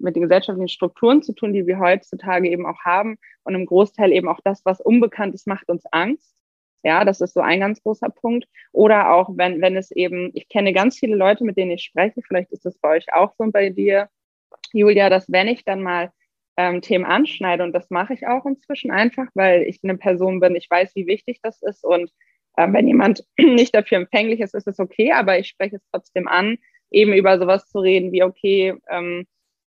mit 0.01 0.17
den 0.17 0.23
gesellschaftlichen 0.23 0.69
Strukturen 0.69 1.23
zu 1.23 1.33
tun, 1.33 1.53
die 1.53 1.67
wir 1.67 1.79
heutzutage 1.79 2.49
eben 2.49 2.67
auch 2.67 2.81
haben. 2.85 3.19
Und 3.45 3.55
im 3.55 3.67
Großteil 3.67 4.13
eben 4.13 4.29
auch 4.29 4.41
das, 4.45 4.65
was 4.65 4.81
unbekannt 4.81 5.35
ist, 5.35 5.47
macht 5.47 5.69
uns 5.69 5.85
Angst. 5.91 6.35
Ja, 6.83 7.05
das 7.05 7.21
ist 7.21 7.35
so 7.35 7.41
ein 7.41 7.61
ganz 7.61 7.83
großer 7.83 8.11
Punkt. 8.11 8.47
Oder 8.73 9.13
auch, 9.13 9.31
wenn, 9.35 9.61
wenn 9.61 9.77
es 9.77 9.91
eben, 9.91 10.31
ich 10.35 10.49
kenne 10.49 10.73
ganz 10.73 10.99
viele 10.99 11.17
Leute, 11.17 11.45
mit 11.45 11.57
denen 11.57 11.73
ich 11.73 11.83
spreche, 11.83 12.23
vielleicht 12.23 12.53
ist 12.53 12.65
das 12.65 12.79
bei 12.79 12.97
euch 12.97 13.13
auch 13.13 13.35
so 13.37 13.51
bei 13.51 13.71
dir, 13.71 14.09
Julia, 14.73 15.11
dass 15.11 15.31
wenn 15.31 15.49
ich 15.49 15.65
dann 15.65 15.83
mal 15.83 16.13
ähm, 16.57 16.81
Themen 16.81 17.05
anschneide, 17.05 17.65
und 17.65 17.73
das 17.73 17.91
mache 17.91 18.15
ich 18.15 18.27
auch 18.27 18.47
inzwischen 18.47 18.91
einfach, 18.91 19.27
weil 19.35 19.63
ich 19.63 19.81
eine 19.83 19.97
Person 19.97 20.41
bin, 20.41 20.55
ich 20.57 20.71
weiß, 20.71 20.95
wie 20.95 21.07
wichtig 21.07 21.41
das 21.43 21.63
ist. 21.63 21.85
Und 21.85 22.11
äh, 22.57 22.73
wenn 22.73 22.87
jemand 22.87 23.25
nicht 23.39 23.75
dafür 23.75 23.99
empfänglich 23.99 24.41
ist, 24.41 24.55
ist 24.55 24.69
es 24.69 24.79
okay, 24.79 25.13
aber 25.13 25.39
ich 25.39 25.49
spreche 25.49 25.77
es 25.77 25.83
trotzdem 25.91 26.29
an, 26.29 26.59
eben 26.91 27.13
über 27.13 27.39
sowas 27.39 27.69
zu 27.69 27.81
reden 27.81 28.13
wie, 28.13 28.23
okay, 28.23 28.75
ähm, 28.89 29.27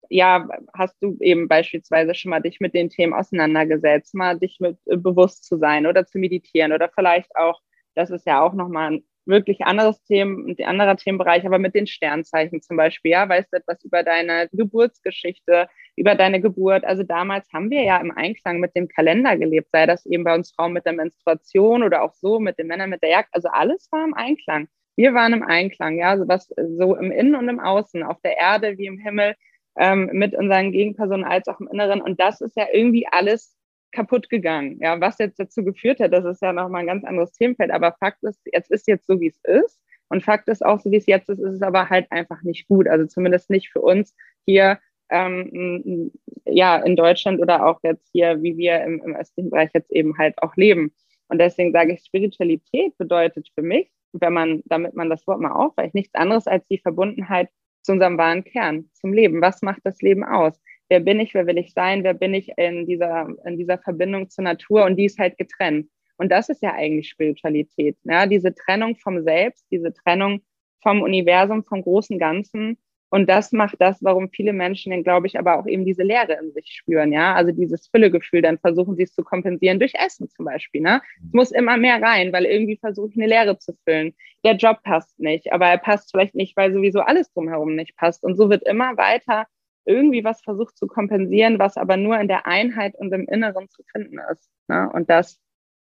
ja, 0.08 0.48
hast 0.74 0.96
du 1.02 1.16
eben 1.20 1.48
beispielsweise 1.48 2.14
schon 2.14 2.30
mal 2.30 2.40
dich 2.40 2.60
mit 2.60 2.74
den 2.74 2.90
Themen 2.90 3.12
auseinandergesetzt, 3.14 4.14
mal 4.14 4.38
dich 4.38 4.58
mit 4.60 4.78
äh, 4.86 4.96
bewusst 4.96 5.44
zu 5.44 5.58
sein 5.58 5.86
oder 5.86 6.06
zu 6.06 6.18
meditieren 6.18 6.72
oder 6.72 6.88
vielleicht 6.88 7.34
auch 7.36 7.60
das 7.98 8.10
ist 8.10 8.26
ja 8.26 8.40
auch 8.40 8.54
nochmal 8.54 8.92
ein 8.92 9.04
wirklich 9.26 9.62
anderes 9.66 10.02
Themen, 10.04 10.48
ein 10.48 10.64
anderer 10.64 10.96
Themenbereich, 10.96 11.44
aber 11.44 11.58
mit 11.58 11.74
den 11.74 11.86
Sternzeichen 11.86 12.62
zum 12.62 12.76
Beispiel, 12.76 13.10
ja, 13.10 13.28
weißt 13.28 13.52
du 13.52 13.58
etwas 13.58 13.84
über 13.84 14.02
deine 14.02 14.48
Geburtsgeschichte, 14.52 15.68
über 15.96 16.14
deine 16.14 16.40
Geburt. 16.40 16.84
Also 16.84 17.02
damals 17.02 17.46
haben 17.52 17.70
wir 17.70 17.82
ja 17.82 17.98
im 17.98 18.10
Einklang 18.12 18.60
mit 18.60 18.74
dem 18.76 18.88
Kalender 18.88 19.36
gelebt, 19.36 19.68
sei 19.72 19.84
das 19.84 20.06
eben 20.06 20.24
bei 20.24 20.34
uns 20.34 20.52
Frauen 20.52 20.72
mit 20.72 20.86
der 20.86 20.94
Menstruation 20.94 21.82
oder 21.82 22.02
auch 22.02 22.14
so 22.14 22.38
mit 22.38 22.58
den 22.58 22.68
Männern 22.68 22.88
mit 22.88 23.02
der 23.02 23.10
Jagd. 23.10 23.30
Also 23.32 23.48
alles 23.48 23.88
war 23.90 24.04
im 24.04 24.14
Einklang. 24.14 24.68
Wir 24.96 25.12
waren 25.12 25.32
im 25.32 25.42
Einklang, 25.42 25.98
ja, 25.98 26.10
also 26.10 26.26
was 26.26 26.48
so 26.56 26.96
im 26.96 27.10
Innen 27.10 27.34
und 27.34 27.48
im 27.48 27.60
Außen, 27.60 28.02
auf 28.04 28.20
der 28.22 28.36
Erde 28.38 28.78
wie 28.78 28.86
im 28.86 28.98
Himmel, 28.98 29.34
ähm, 29.78 30.10
mit 30.12 30.34
unseren 30.34 30.72
Gegenpersonen 30.72 31.24
als 31.24 31.48
auch 31.48 31.60
im 31.60 31.68
Inneren. 31.68 32.00
Und 32.00 32.20
das 32.20 32.40
ist 32.40 32.56
ja 32.56 32.66
irgendwie 32.72 33.06
alles 33.10 33.56
kaputt 33.92 34.28
gegangen. 34.28 34.78
Ja, 34.80 35.00
was 35.00 35.18
jetzt 35.18 35.38
dazu 35.38 35.64
geführt 35.64 36.00
hat, 36.00 36.12
das 36.12 36.24
ist 36.24 36.42
ja 36.42 36.52
nochmal 36.52 36.82
ein 36.82 36.86
ganz 36.86 37.04
anderes 37.04 37.32
Themenfeld. 37.32 37.70
Aber 37.70 37.96
Fakt 37.98 38.22
ist, 38.22 38.40
jetzt 38.52 38.70
ist 38.70 38.86
jetzt 38.88 39.06
so, 39.06 39.20
wie 39.20 39.28
es 39.28 39.40
ist. 39.44 39.80
Und 40.08 40.22
Fakt 40.22 40.48
ist 40.48 40.64
auch, 40.64 40.80
so 40.80 40.90
wie 40.90 40.96
es 40.96 41.06
jetzt 41.06 41.28
ist, 41.28 41.38
ist 41.38 41.54
es 41.54 41.62
aber 41.62 41.88
halt 41.88 42.10
einfach 42.10 42.42
nicht 42.42 42.66
gut. 42.68 42.88
Also 42.88 43.06
zumindest 43.06 43.50
nicht 43.50 43.70
für 43.70 43.80
uns 43.80 44.14
hier 44.46 44.78
ähm, 45.10 46.10
ja, 46.44 46.76
in 46.76 46.96
Deutschland 46.96 47.40
oder 47.40 47.66
auch 47.66 47.80
jetzt 47.82 48.08
hier, 48.12 48.42
wie 48.42 48.56
wir 48.56 48.82
im, 48.82 49.02
im 49.02 49.16
östlichen 49.16 49.50
Bereich 49.50 49.70
jetzt 49.74 49.90
eben 49.92 50.16
halt 50.18 50.40
auch 50.42 50.56
leben. 50.56 50.92
Und 51.28 51.38
deswegen 51.38 51.72
sage 51.72 51.92
ich, 51.92 52.04
Spiritualität 52.04 52.96
bedeutet 52.98 53.48
für 53.54 53.62
mich, 53.62 53.90
wenn 54.12 54.32
man, 54.32 54.62
damit 54.66 54.94
man 54.94 55.10
das 55.10 55.26
Wort 55.26 55.40
mal 55.40 55.52
aufweicht, 55.52 55.94
nichts 55.94 56.14
anderes 56.14 56.46
als 56.46 56.66
die 56.68 56.78
Verbundenheit 56.78 57.50
zu 57.88 57.92
unserem 57.92 58.18
wahren 58.18 58.44
Kern, 58.44 58.88
zum 58.92 59.12
Leben. 59.12 59.40
Was 59.40 59.62
macht 59.62 59.80
das 59.84 60.00
Leben 60.00 60.24
aus? 60.24 60.60
wer 60.88 61.00
bin 61.00 61.20
ich, 61.20 61.34
wer 61.34 61.46
will 61.46 61.58
ich 61.58 61.72
sein, 61.72 62.04
wer 62.04 62.14
bin 62.14 62.34
ich 62.34 62.50
in 62.56 62.86
dieser, 62.86 63.28
in 63.44 63.56
dieser 63.56 63.78
Verbindung 63.78 64.28
zur 64.30 64.44
Natur 64.44 64.84
und 64.84 64.96
die 64.96 65.04
ist 65.04 65.18
halt 65.18 65.38
getrennt. 65.38 65.88
Und 66.16 66.32
das 66.32 66.48
ist 66.48 66.62
ja 66.62 66.74
eigentlich 66.74 67.08
Spiritualität, 67.08 67.96
ja, 68.04 68.26
diese 68.26 68.54
Trennung 68.54 68.96
vom 68.96 69.22
Selbst, 69.22 69.66
diese 69.70 69.92
Trennung 69.92 70.40
vom 70.82 71.02
Universum, 71.02 71.64
vom 71.64 71.82
großen 71.82 72.18
Ganzen. 72.18 72.78
Und 73.10 73.28
das 73.28 73.52
macht 73.52 73.76
das, 73.78 74.02
warum 74.02 74.28
viele 74.30 74.52
Menschen 74.52 74.90
dann, 74.90 75.02
glaube 75.02 75.26
ich, 75.26 75.38
aber 75.38 75.58
auch 75.58 75.66
eben 75.66 75.84
diese 75.84 76.02
Leere 76.02 76.34
in 76.34 76.52
sich 76.52 76.66
spüren, 76.68 77.12
ja. 77.12 77.34
Also 77.34 77.52
dieses 77.52 77.88
Füllegefühl, 77.88 78.42
dann 78.42 78.58
versuchen 78.58 78.96
sie 78.96 79.04
es 79.04 79.14
zu 79.14 79.24
kompensieren 79.24 79.78
durch 79.78 79.94
Essen 79.94 80.28
zum 80.28 80.44
Beispiel, 80.44 80.82
ne. 80.82 81.00
Es 81.26 81.32
muss 81.32 81.50
immer 81.50 81.76
mehr 81.76 82.02
rein, 82.02 82.32
weil 82.32 82.44
irgendwie 82.44 82.76
versuche 82.76 83.08
ich 83.08 83.16
eine 83.16 83.26
Leere 83.26 83.58
zu 83.58 83.72
füllen. 83.84 84.14
Der 84.44 84.56
Job 84.56 84.82
passt 84.82 85.18
nicht, 85.18 85.52
aber 85.52 85.66
er 85.66 85.78
passt 85.78 86.10
vielleicht 86.10 86.34
nicht, 86.34 86.56
weil 86.56 86.72
sowieso 86.72 87.00
alles 87.00 87.32
drumherum 87.32 87.74
nicht 87.74 87.96
passt. 87.96 88.24
Und 88.24 88.36
so 88.36 88.50
wird 88.50 88.66
immer 88.68 88.96
weiter 88.96 89.46
irgendwie 89.86 90.22
was 90.22 90.42
versucht 90.42 90.76
zu 90.76 90.86
kompensieren, 90.86 91.58
was 91.58 91.78
aber 91.78 91.96
nur 91.96 92.20
in 92.20 92.28
der 92.28 92.46
Einheit 92.46 92.94
und 92.96 93.10
im 93.12 93.26
Inneren 93.26 93.70
zu 93.70 93.82
finden 93.90 94.18
ist. 94.30 94.50
Ne? 94.68 94.90
Und 94.92 95.08
das 95.08 95.40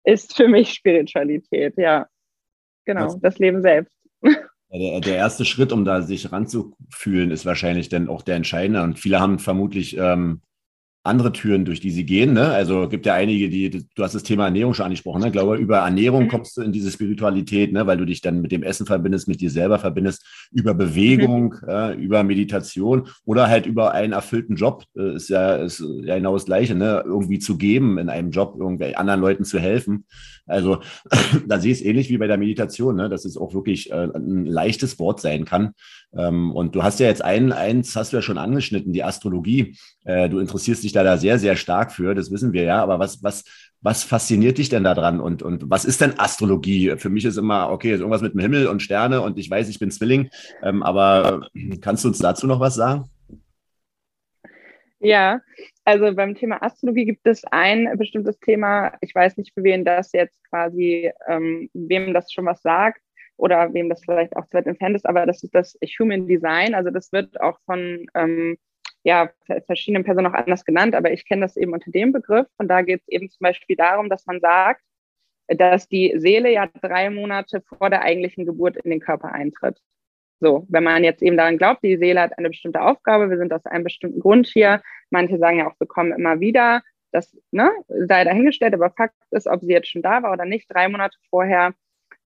ist 0.03 0.35
für 0.35 0.47
mich 0.47 0.73
Spiritualität, 0.73 1.77
ja. 1.77 2.07
Genau, 2.85 3.05
das, 3.05 3.19
das 3.19 3.37
Leben 3.37 3.61
selbst. 3.61 3.95
Der, 4.73 5.01
der, 5.01 5.15
erste 5.17 5.45
Schritt, 5.45 5.71
um 5.71 5.85
da 5.85 6.01
sich 6.01 6.31
ranzufühlen, 6.31 7.29
ist 7.29 7.45
wahrscheinlich 7.45 7.89
dann 7.89 8.09
auch 8.09 8.23
der 8.23 8.35
entscheidende. 8.35 8.81
Und 8.81 8.99
viele 8.99 9.19
haben 9.19 9.37
vermutlich 9.37 9.97
ähm, 9.97 10.41
andere 11.05 11.33
Türen, 11.33 11.65
durch 11.65 11.81
die 11.81 11.91
sie 11.91 12.05
gehen. 12.05 12.33
Ne? 12.33 12.47
Also 12.47 12.87
gibt 12.87 13.05
ja 13.05 13.13
einige, 13.13 13.49
die, 13.49 13.69
du 13.69 14.03
hast 14.03 14.15
das 14.15 14.23
Thema 14.23 14.45
Ernährung 14.45 14.73
schon 14.73 14.85
angesprochen. 14.85 15.19
Ne? 15.19 15.27
Ich 15.27 15.33
glaube, 15.33 15.57
über 15.57 15.79
Ernährung 15.79 16.23
mhm. 16.23 16.27
kommst 16.29 16.55
du 16.55 16.61
in 16.61 16.71
diese 16.71 16.91
Spiritualität, 16.91 17.73
ne? 17.73 17.85
weil 17.85 17.97
du 17.97 18.05
dich 18.05 18.21
dann 18.21 18.41
mit 18.41 18.53
dem 18.53 18.63
Essen 18.63 18.85
verbindest, 18.85 19.27
mit 19.27 19.41
dir 19.41 19.51
selber 19.51 19.79
verbindest, 19.79 20.25
über 20.53 20.73
Bewegung, 20.73 21.55
mhm. 21.61 21.69
äh, 21.69 21.93
über 21.95 22.23
Meditation 22.23 23.09
oder 23.25 23.49
halt 23.49 23.65
über 23.65 23.91
einen 23.91 24.13
erfüllten 24.13 24.55
Job. 24.55 24.85
Äh, 24.97 25.15
ist 25.15 25.29
ja, 25.29 25.57
ist 25.57 25.83
ja 26.03 26.15
genau 26.15 26.35
das 26.35 26.45
Gleiche, 26.45 26.73
ne? 26.73 27.03
irgendwie 27.05 27.39
zu 27.39 27.57
geben 27.57 27.97
in 27.97 28.07
einem 28.07 28.31
Job, 28.31 28.55
irgendwie 28.57 28.95
anderen 28.95 29.19
Leuten 29.19 29.43
zu 29.43 29.59
helfen. 29.59 30.05
Also 30.45 30.79
da 31.47 31.59
sehe 31.59 31.73
ich 31.73 31.79
es 31.79 31.85
ähnlich 31.85 32.09
wie 32.09 32.17
bei 32.17 32.27
der 32.27 32.37
Meditation, 32.37 32.95
ne? 32.95 33.09
dass 33.09 33.25
es 33.25 33.35
auch 33.35 33.53
wirklich 33.53 33.91
äh, 33.91 34.07
ein 34.15 34.45
leichtes 34.45 34.99
Wort 34.99 35.19
sein 35.19 35.43
kann. 35.43 35.73
Ähm, 36.15 36.51
und 36.53 36.75
du 36.75 36.83
hast 36.83 37.01
ja 37.01 37.07
jetzt 37.07 37.23
ein, 37.23 37.51
eins, 37.51 37.95
hast 37.97 38.13
du 38.13 38.17
ja 38.17 38.21
schon 38.21 38.37
angeschnitten, 38.37 38.93
die 38.93 39.03
Astrologie. 39.03 39.75
Äh, 40.05 40.29
du 40.29 40.39
interessierst 40.39 40.83
dich 40.83 40.92
da, 40.95 41.03
da 41.03 41.17
sehr, 41.17 41.39
sehr 41.39 41.55
stark 41.55 41.91
für, 41.91 42.15
das 42.15 42.31
wissen 42.31 42.53
wir 42.53 42.63
ja. 42.63 42.81
Aber 42.81 42.99
was, 42.99 43.23
was, 43.23 43.43
was 43.81 44.03
fasziniert 44.03 44.57
dich 44.57 44.69
denn 44.69 44.83
daran 44.83 45.19
und, 45.19 45.43
und 45.43 45.69
was 45.69 45.85
ist 45.85 46.01
denn 46.01 46.17
Astrologie? 46.17 46.95
Für 46.97 47.09
mich 47.09 47.25
ist 47.25 47.37
immer, 47.37 47.69
okay, 47.69 47.91
ist 47.91 47.99
irgendwas 47.99 48.21
mit 48.21 48.33
dem 48.33 48.39
Himmel 48.39 48.67
und 48.67 48.81
Sterne 48.81 49.21
und 49.21 49.37
ich 49.37 49.49
weiß, 49.49 49.69
ich 49.69 49.79
bin 49.79 49.91
Zwilling. 49.91 50.29
Ähm, 50.63 50.83
aber 50.83 51.47
kannst 51.81 52.03
du 52.03 52.07
uns 52.07 52.19
dazu 52.19 52.47
noch 52.47 52.59
was 52.59 52.75
sagen? 52.75 53.09
Ja, 54.99 55.41
also 55.83 56.15
beim 56.15 56.33
Thema 56.33 56.63
Astrologie 56.63 57.03
gibt 57.03 57.27
es 57.27 57.43
ein 57.51 57.97
bestimmtes 57.97 58.39
Thema. 58.39 58.93
Ich 59.01 59.13
weiß 59.13 59.35
nicht, 59.35 59.53
für 59.53 59.63
wen 59.63 59.83
das 59.83 60.13
jetzt 60.13 60.41
quasi, 60.49 61.11
ähm, 61.27 61.69
wem 61.73 62.13
das 62.13 62.31
schon 62.31 62.45
was 62.45 62.61
sagt 62.61 63.01
oder 63.35 63.73
wem 63.73 63.89
das 63.89 64.01
vielleicht 64.05 64.33
auch 64.37 64.45
zu 64.45 64.53
weit 64.53 64.65
entfernt 64.65 64.95
ist, 64.95 65.05
aber 65.05 65.25
das 65.25 65.43
ist 65.43 65.53
das 65.53 65.77
Human 65.99 66.25
Design. 66.25 66.73
Also 66.73 66.89
das 66.89 67.11
wird 67.11 67.41
auch 67.41 67.59
von 67.65 68.05
ähm, 68.15 68.57
ja, 69.03 69.29
verschiedenen 69.65 70.03
Personen 70.03 70.27
auch 70.27 70.33
anders 70.33 70.65
genannt, 70.65 70.95
aber 70.95 71.11
ich 71.11 71.25
kenne 71.25 71.41
das 71.41 71.57
eben 71.57 71.73
unter 71.73 71.91
dem 71.91 72.11
Begriff. 72.11 72.47
Und 72.57 72.69
da 72.69 72.81
geht 72.81 73.01
es 73.01 73.07
eben 73.09 73.29
zum 73.29 73.43
Beispiel 73.43 73.75
darum, 73.75 74.09
dass 74.09 74.25
man 74.25 74.39
sagt, 74.39 74.81
dass 75.47 75.87
die 75.89 76.13
Seele 76.15 76.51
ja 76.51 76.67
drei 76.81 77.09
Monate 77.09 77.61
vor 77.61 77.89
der 77.89 78.01
eigentlichen 78.01 78.45
Geburt 78.45 78.77
in 78.77 78.91
den 78.91 79.01
Körper 79.01 79.33
eintritt. 79.33 79.77
So, 80.39 80.65
wenn 80.69 80.83
man 80.83 81.03
jetzt 81.03 81.21
eben 81.21 81.37
daran 81.37 81.57
glaubt, 81.57 81.83
die 81.83 81.97
Seele 81.97 82.21
hat 82.21 82.37
eine 82.37 82.49
bestimmte 82.49 82.81
Aufgabe, 82.81 83.29
wir 83.29 83.37
sind 83.37 83.53
aus 83.53 83.65
einem 83.65 83.83
bestimmten 83.83 84.19
Grund 84.19 84.47
hier. 84.47 84.81
Manche 85.09 85.37
sagen 85.37 85.59
ja 85.59 85.67
auch, 85.67 85.79
wir 85.79 85.87
kommen 85.87 86.11
immer 86.11 86.39
wieder. 86.39 86.81
Das 87.11 87.37
ne, 87.51 87.71
sei 87.87 88.23
dahingestellt, 88.23 88.73
aber 88.73 88.89
Fakt 88.89 89.15
ist, 89.31 89.47
ob 89.47 89.61
sie 89.61 89.71
jetzt 89.71 89.89
schon 89.89 90.01
da 90.01 90.23
war 90.23 90.31
oder 90.33 90.45
nicht, 90.45 90.65
drei 90.73 90.89
Monate 90.89 91.17
vorher 91.29 91.73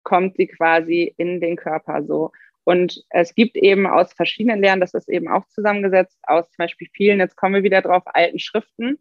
kommt 0.04 0.38
sie 0.38 0.48
quasi 0.48 1.14
in 1.18 1.42
den 1.42 1.56
Körper 1.56 2.04
so. 2.04 2.32
Und 2.66 3.04
es 3.12 3.36
gibt 3.36 3.56
eben 3.56 3.86
aus 3.86 4.12
verschiedenen 4.14 4.60
Lehren, 4.60 4.80
das 4.82 4.96
ist 4.96 5.08
eben 5.08 5.28
auch 5.28 5.46
zusammengesetzt, 5.48 6.18
aus 6.24 6.50
zum 6.50 6.64
Beispiel 6.64 6.88
vielen, 6.92 7.20
jetzt 7.20 7.38
kommen 7.38 7.54
wir 7.54 7.64
wieder 7.64 7.82
drauf, 7.82 8.04
alten 8.06 8.40
Schriften, 8.40 8.98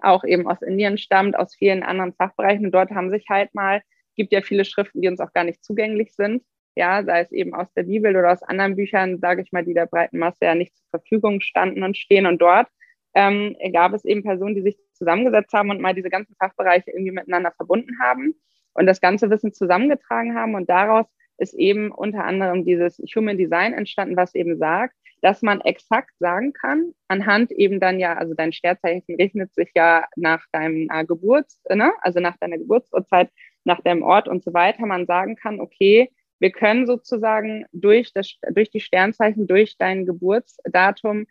auch 0.00 0.24
eben 0.24 0.46
aus 0.48 0.60
Indien 0.60 0.98
stammt, 0.98 1.38
aus 1.38 1.54
vielen 1.54 1.84
anderen 1.84 2.12
Fachbereichen. 2.12 2.66
Und 2.66 2.72
dort 2.72 2.90
haben 2.90 3.10
sich 3.10 3.28
halt 3.30 3.54
mal, 3.54 3.80
gibt 4.16 4.32
ja 4.32 4.42
viele 4.42 4.64
Schriften, 4.64 5.00
die 5.00 5.08
uns 5.08 5.20
auch 5.20 5.32
gar 5.32 5.44
nicht 5.44 5.64
zugänglich 5.64 6.14
sind, 6.14 6.42
ja, 6.74 7.04
sei 7.04 7.20
es 7.20 7.32
eben 7.32 7.54
aus 7.54 7.72
der 7.74 7.84
Bibel 7.84 8.14
oder 8.16 8.32
aus 8.32 8.42
anderen 8.42 8.74
Büchern, 8.74 9.18
sage 9.20 9.42
ich 9.42 9.52
mal, 9.52 9.64
die 9.64 9.72
der 9.72 9.86
breiten 9.86 10.18
Masse 10.18 10.44
ja 10.44 10.54
nicht 10.54 10.76
zur 10.76 10.88
Verfügung 10.90 11.40
standen 11.40 11.84
und 11.84 11.96
stehen. 11.96 12.26
Und 12.26 12.42
dort 12.42 12.68
ähm, 13.14 13.56
gab 13.72 13.94
es 13.94 14.04
eben 14.04 14.24
Personen, 14.24 14.56
die 14.56 14.62
sich 14.62 14.76
zusammengesetzt 14.92 15.52
haben 15.52 15.70
und 15.70 15.80
mal 15.80 15.94
diese 15.94 16.10
ganzen 16.10 16.34
Fachbereiche 16.36 16.90
irgendwie 16.90 17.12
miteinander 17.12 17.52
verbunden 17.52 17.98
haben 18.00 18.34
und 18.74 18.86
das 18.86 19.00
ganze 19.00 19.30
Wissen 19.30 19.54
zusammengetragen 19.54 20.34
haben. 20.34 20.54
Und 20.54 20.68
daraus 20.68 21.06
ist 21.38 21.54
eben 21.54 21.90
unter 21.90 22.24
anderem 22.24 22.64
dieses 22.64 22.98
Human 23.14 23.38
Design 23.38 23.72
entstanden, 23.72 24.16
was 24.16 24.34
eben 24.34 24.58
sagt, 24.58 24.94
dass 25.22 25.42
man 25.42 25.60
exakt 25.62 26.12
sagen 26.18 26.52
kann, 26.52 26.92
anhand 27.08 27.50
eben 27.50 27.80
dann 27.80 27.98
ja, 27.98 28.14
also 28.14 28.34
dein 28.34 28.52
Sternzeichen 28.52 29.16
richtet 29.16 29.54
sich 29.54 29.70
ja 29.74 30.06
nach 30.16 30.44
deinem 30.52 30.88
äh, 30.92 31.04
Geburts, 31.04 31.60
ne? 31.68 31.92
also 32.00 32.20
nach 32.20 32.36
deiner 32.36 32.58
Geburtsurzeit, 32.58 33.30
nach 33.64 33.80
deinem 33.80 34.02
Ort 34.02 34.28
und 34.28 34.44
so 34.44 34.52
weiter, 34.54 34.86
man 34.86 35.06
sagen 35.06 35.36
kann, 35.36 35.60
okay, 35.60 36.10
wir 36.38 36.50
können 36.50 36.86
sozusagen 36.86 37.64
durch, 37.72 38.12
das, 38.12 38.36
durch 38.50 38.70
die 38.70 38.80
Sternzeichen, 38.80 39.46
durch 39.46 39.76
dein 39.78 40.04
Geburtsdatum 40.04 41.26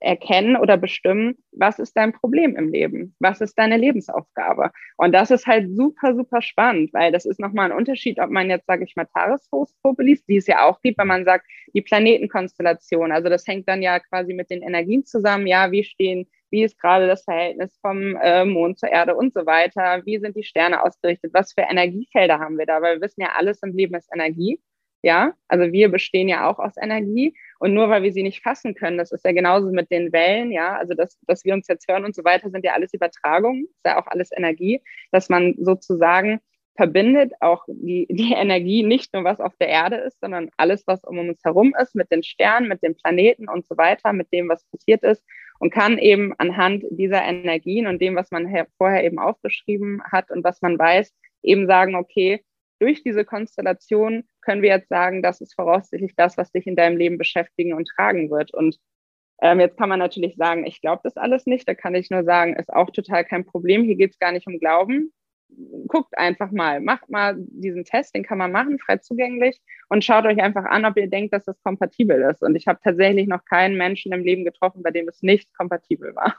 erkennen 0.00 0.56
oder 0.56 0.76
bestimmen, 0.76 1.36
was 1.52 1.78
ist 1.78 1.96
dein 1.96 2.12
Problem 2.12 2.56
im 2.56 2.68
Leben? 2.68 3.14
Was 3.20 3.40
ist 3.40 3.58
deine 3.58 3.76
Lebensaufgabe? 3.76 4.70
Und 4.96 5.12
das 5.12 5.30
ist 5.30 5.46
halt 5.46 5.70
super, 5.76 6.14
super 6.14 6.42
spannend, 6.42 6.92
weil 6.92 7.12
das 7.12 7.26
ist 7.26 7.38
nochmal 7.38 7.70
ein 7.70 7.76
Unterschied, 7.76 8.18
ob 8.18 8.30
man 8.30 8.50
jetzt, 8.50 8.66
sage 8.66 8.84
ich 8.84 8.96
mal, 8.96 9.06
Tageshoroskope 9.06 10.02
liest, 10.02 10.28
die 10.28 10.38
es 10.38 10.46
ja 10.46 10.66
auch 10.66 10.80
gibt, 10.80 10.98
wenn 10.98 11.06
man 11.06 11.24
sagt, 11.24 11.46
die 11.74 11.82
Planetenkonstellation. 11.82 13.12
Also 13.12 13.28
das 13.28 13.46
hängt 13.46 13.68
dann 13.68 13.82
ja 13.82 14.00
quasi 14.00 14.32
mit 14.32 14.50
den 14.50 14.62
Energien 14.62 15.04
zusammen. 15.04 15.46
Ja, 15.46 15.70
wie 15.70 15.84
stehen 15.84 16.26
wie 16.50 16.64
ist 16.64 16.78
gerade 16.78 17.06
das 17.06 17.22
Verhältnis 17.24 17.78
vom 17.80 18.16
äh, 18.16 18.44
Mond 18.44 18.78
zur 18.78 18.90
Erde 18.90 19.14
und 19.14 19.32
so 19.32 19.46
weiter, 19.46 20.02
wie 20.04 20.18
sind 20.18 20.36
die 20.36 20.42
Sterne 20.42 20.82
ausgerichtet, 20.82 21.32
was 21.32 21.52
für 21.52 21.62
Energiefelder 21.62 22.38
haben 22.38 22.58
wir 22.58 22.66
da, 22.66 22.82
weil 22.82 22.96
wir 22.96 23.02
wissen 23.02 23.20
ja, 23.20 23.30
alles 23.36 23.62
im 23.62 23.72
Leben 23.72 23.94
ist 23.94 24.10
Energie. 24.12 24.60
Ja, 25.02 25.32
also 25.48 25.72
wir 25.72 25.90
bestehen 25.90 26.28
ja 26.28 26.48
auch 26.48 26.58
aus 26.58 26.74
Energie 26.76 27.34
und 27.58 27.72
nur 27.72 27.88
weil 27.88 28.02
wir 28.02 28.12
sie 28.12 28.22
nicht 28.22 28.42
fassen 28.42 28.74
können, 28.74 28.98
das 28.98 29.12
ist 29.12 29.24
ja 29.24 29.32
genauso 29.32 29.70
mit 29.70 29.90
den 29.90 30.12
Wellen, 30.12 30.52
ja, 30.52 30.76
also 30.76 30.92
dass, 30.94 31.18
dass 31.26 31.44
wir 31.44 31.54
uns 31.54 31.68
jetzt 31.68 31.88
hören 31.88 32.04
und 32.04 32.14
so 32.14 32.22
weiter, 32.22 32.50
sind 32.50 32.64
ja 32.64 32.74
alles 32.74 32.92
Übertragungen, 32.92 33.64
ist 33.64 33.86
ja 33.86 33.98
auch 33.98 34.06
alles 34.06 34.30
Energie, 34.30 34.82
dass 35.10 35.30
man 35.30 35.54
sozusagen 35.58 36.40
verbindet 36.76 37.32
auch 37.40 37.64
die, 37.68 38.06
die 38.10 38.32
Energie 38.36 38.82
nicht 38.82 39.12
nur, 39.12 39.24
was 39.24 39.40
auf 39.40 39.56
der 39.56 39.68
Erde 39.68 39.96
ist, 39.96 40.20
sondern 40.20 40.50
alles, 40.56 40.86
was 40.86 41.04
um 41.04 41.18
uns 41.18 41.42
herum 41.44 41.74
ist, 41.80 41.94
mit 41.94 42.10
den 42.10 42.22
Sternen, 42.22 42.68
mit 42.68 42.82
den 42.82 42.96
Planeten 42.96 43.48
und 43.48 43.66
so 43.66 43.76
weiter, 43.76 44.12
mit 44.12 44.32
dem, 44.32 44.48
was 44.48 44.64
passiert 44.64 45.02
ist 45.02 45.22
und 45.58 45.70
kann 45.70 45.98
eben 45.98 46.34
anhand 46.38 46.84
dieser 46.90 47.22
Energien 47.22 47.86
und 47.86 48.00
dem, 48.00 48.16
was 48.16 48.30
man 48.30 48.50
vorher 48.78 49.04
eben 49.04 49.18
aufgeschrieben 49.18 50.02
hat 50.10 50.30
und 50.30 50.42
was 50.44 50.62
man 50.62 50.78
weiß, 50.78 51.14
eben 51.42 51.66
sagen, 51.66 51.96
okay, 51.96 52.44
durch 52.78 53.02
diese 53.02 53.26
Konstellation 53.26 54.24
können 54.42 54.62
wir 54.62 54.70
jetzt 54.70 54.88
sagen, 54.88 55.22
das 55.22 55.40
ist 55.40 55.54
voraussichtlich 55.54 56.14
das, 56.16 56.36
was 56.36 56.52
dich 56.52 56.66
in 56.66 56.76
deinem 56.76 56.96
Leben 56.96 57.18
beschäftigen 57.18 57.74
und 57.74 57.88
tragen 57.88 58.30
wird. 58.30 58.52
Und 58.54 58.78
ähm, 59.42 59.60
jetzt 59.60 59.78
kann 59.78 59.88
man 59.88 59.98
natürlich 59.98 60.36
sagen, 60.36 60.66
ich 60.66 60.80
glaube 60.80 61.00
das 61.04 61.16
alles 61.16 61.46
nicht. 61.46 61.68
Da 61.68 61.74
kann 61.74 61.94
ich 61.94 62.10
nur 62.10 62.24
sagen, 62.24 62.56
ist 62.56 62.72
auch 62.72 62.90
total 62.90 63.24
kein 63.24 63.44
Problem. 63.44 63.84
Hier 63.84 63.96
geht 63.96 64.12
es 64.12 64.18
gar 64.18 64.32
nicht 64.32 64.46
um 64.46 64.58
Glauben. 64.58 65.12
guckt 65.88 66.16
einfach 66.16 66.50
mal, 66.50 66.80
macht 66.80 67.08
mal 67.10 67.34
diesen 67.38 67.84
Test, 67.84 68.14
den 68.14 68.22
kann 68.22 68.38
man 68.38 68.52
machen, 68.52 68.78
frei 68.78 68.98
zugänglich 68.98 69.60
und 69.88 70.04
schaut 70.04 70.24
euch 70.24 70.40
einfach 70.40 70.64
an, 70.64 70.84
ob 70.84 70.96
ihr 70.96 71.08
denkt, 71.08 71.32
dass 71.34 71.44
das 71.44 71.60
kompatibel 71.62 72.20
ist. 72.30 72.42
Und 72.42 72.54
ich 72.54 72.66
habe 72.66 72.78
tatsächlich 72.82 73.26
noch 73.26 73.44
keinen 73.44 73.76
Menschen 73.76 74.12
im 74.12 74.22
Leben 74.22 74.44
getroffen, 74.44 74.82
bei 74.82 74.90
dem 74.90 75.08
es 75.08 75.22
nicht 75.22 75.52
kompatibel 75.54 76.14
war. 76.14 76.36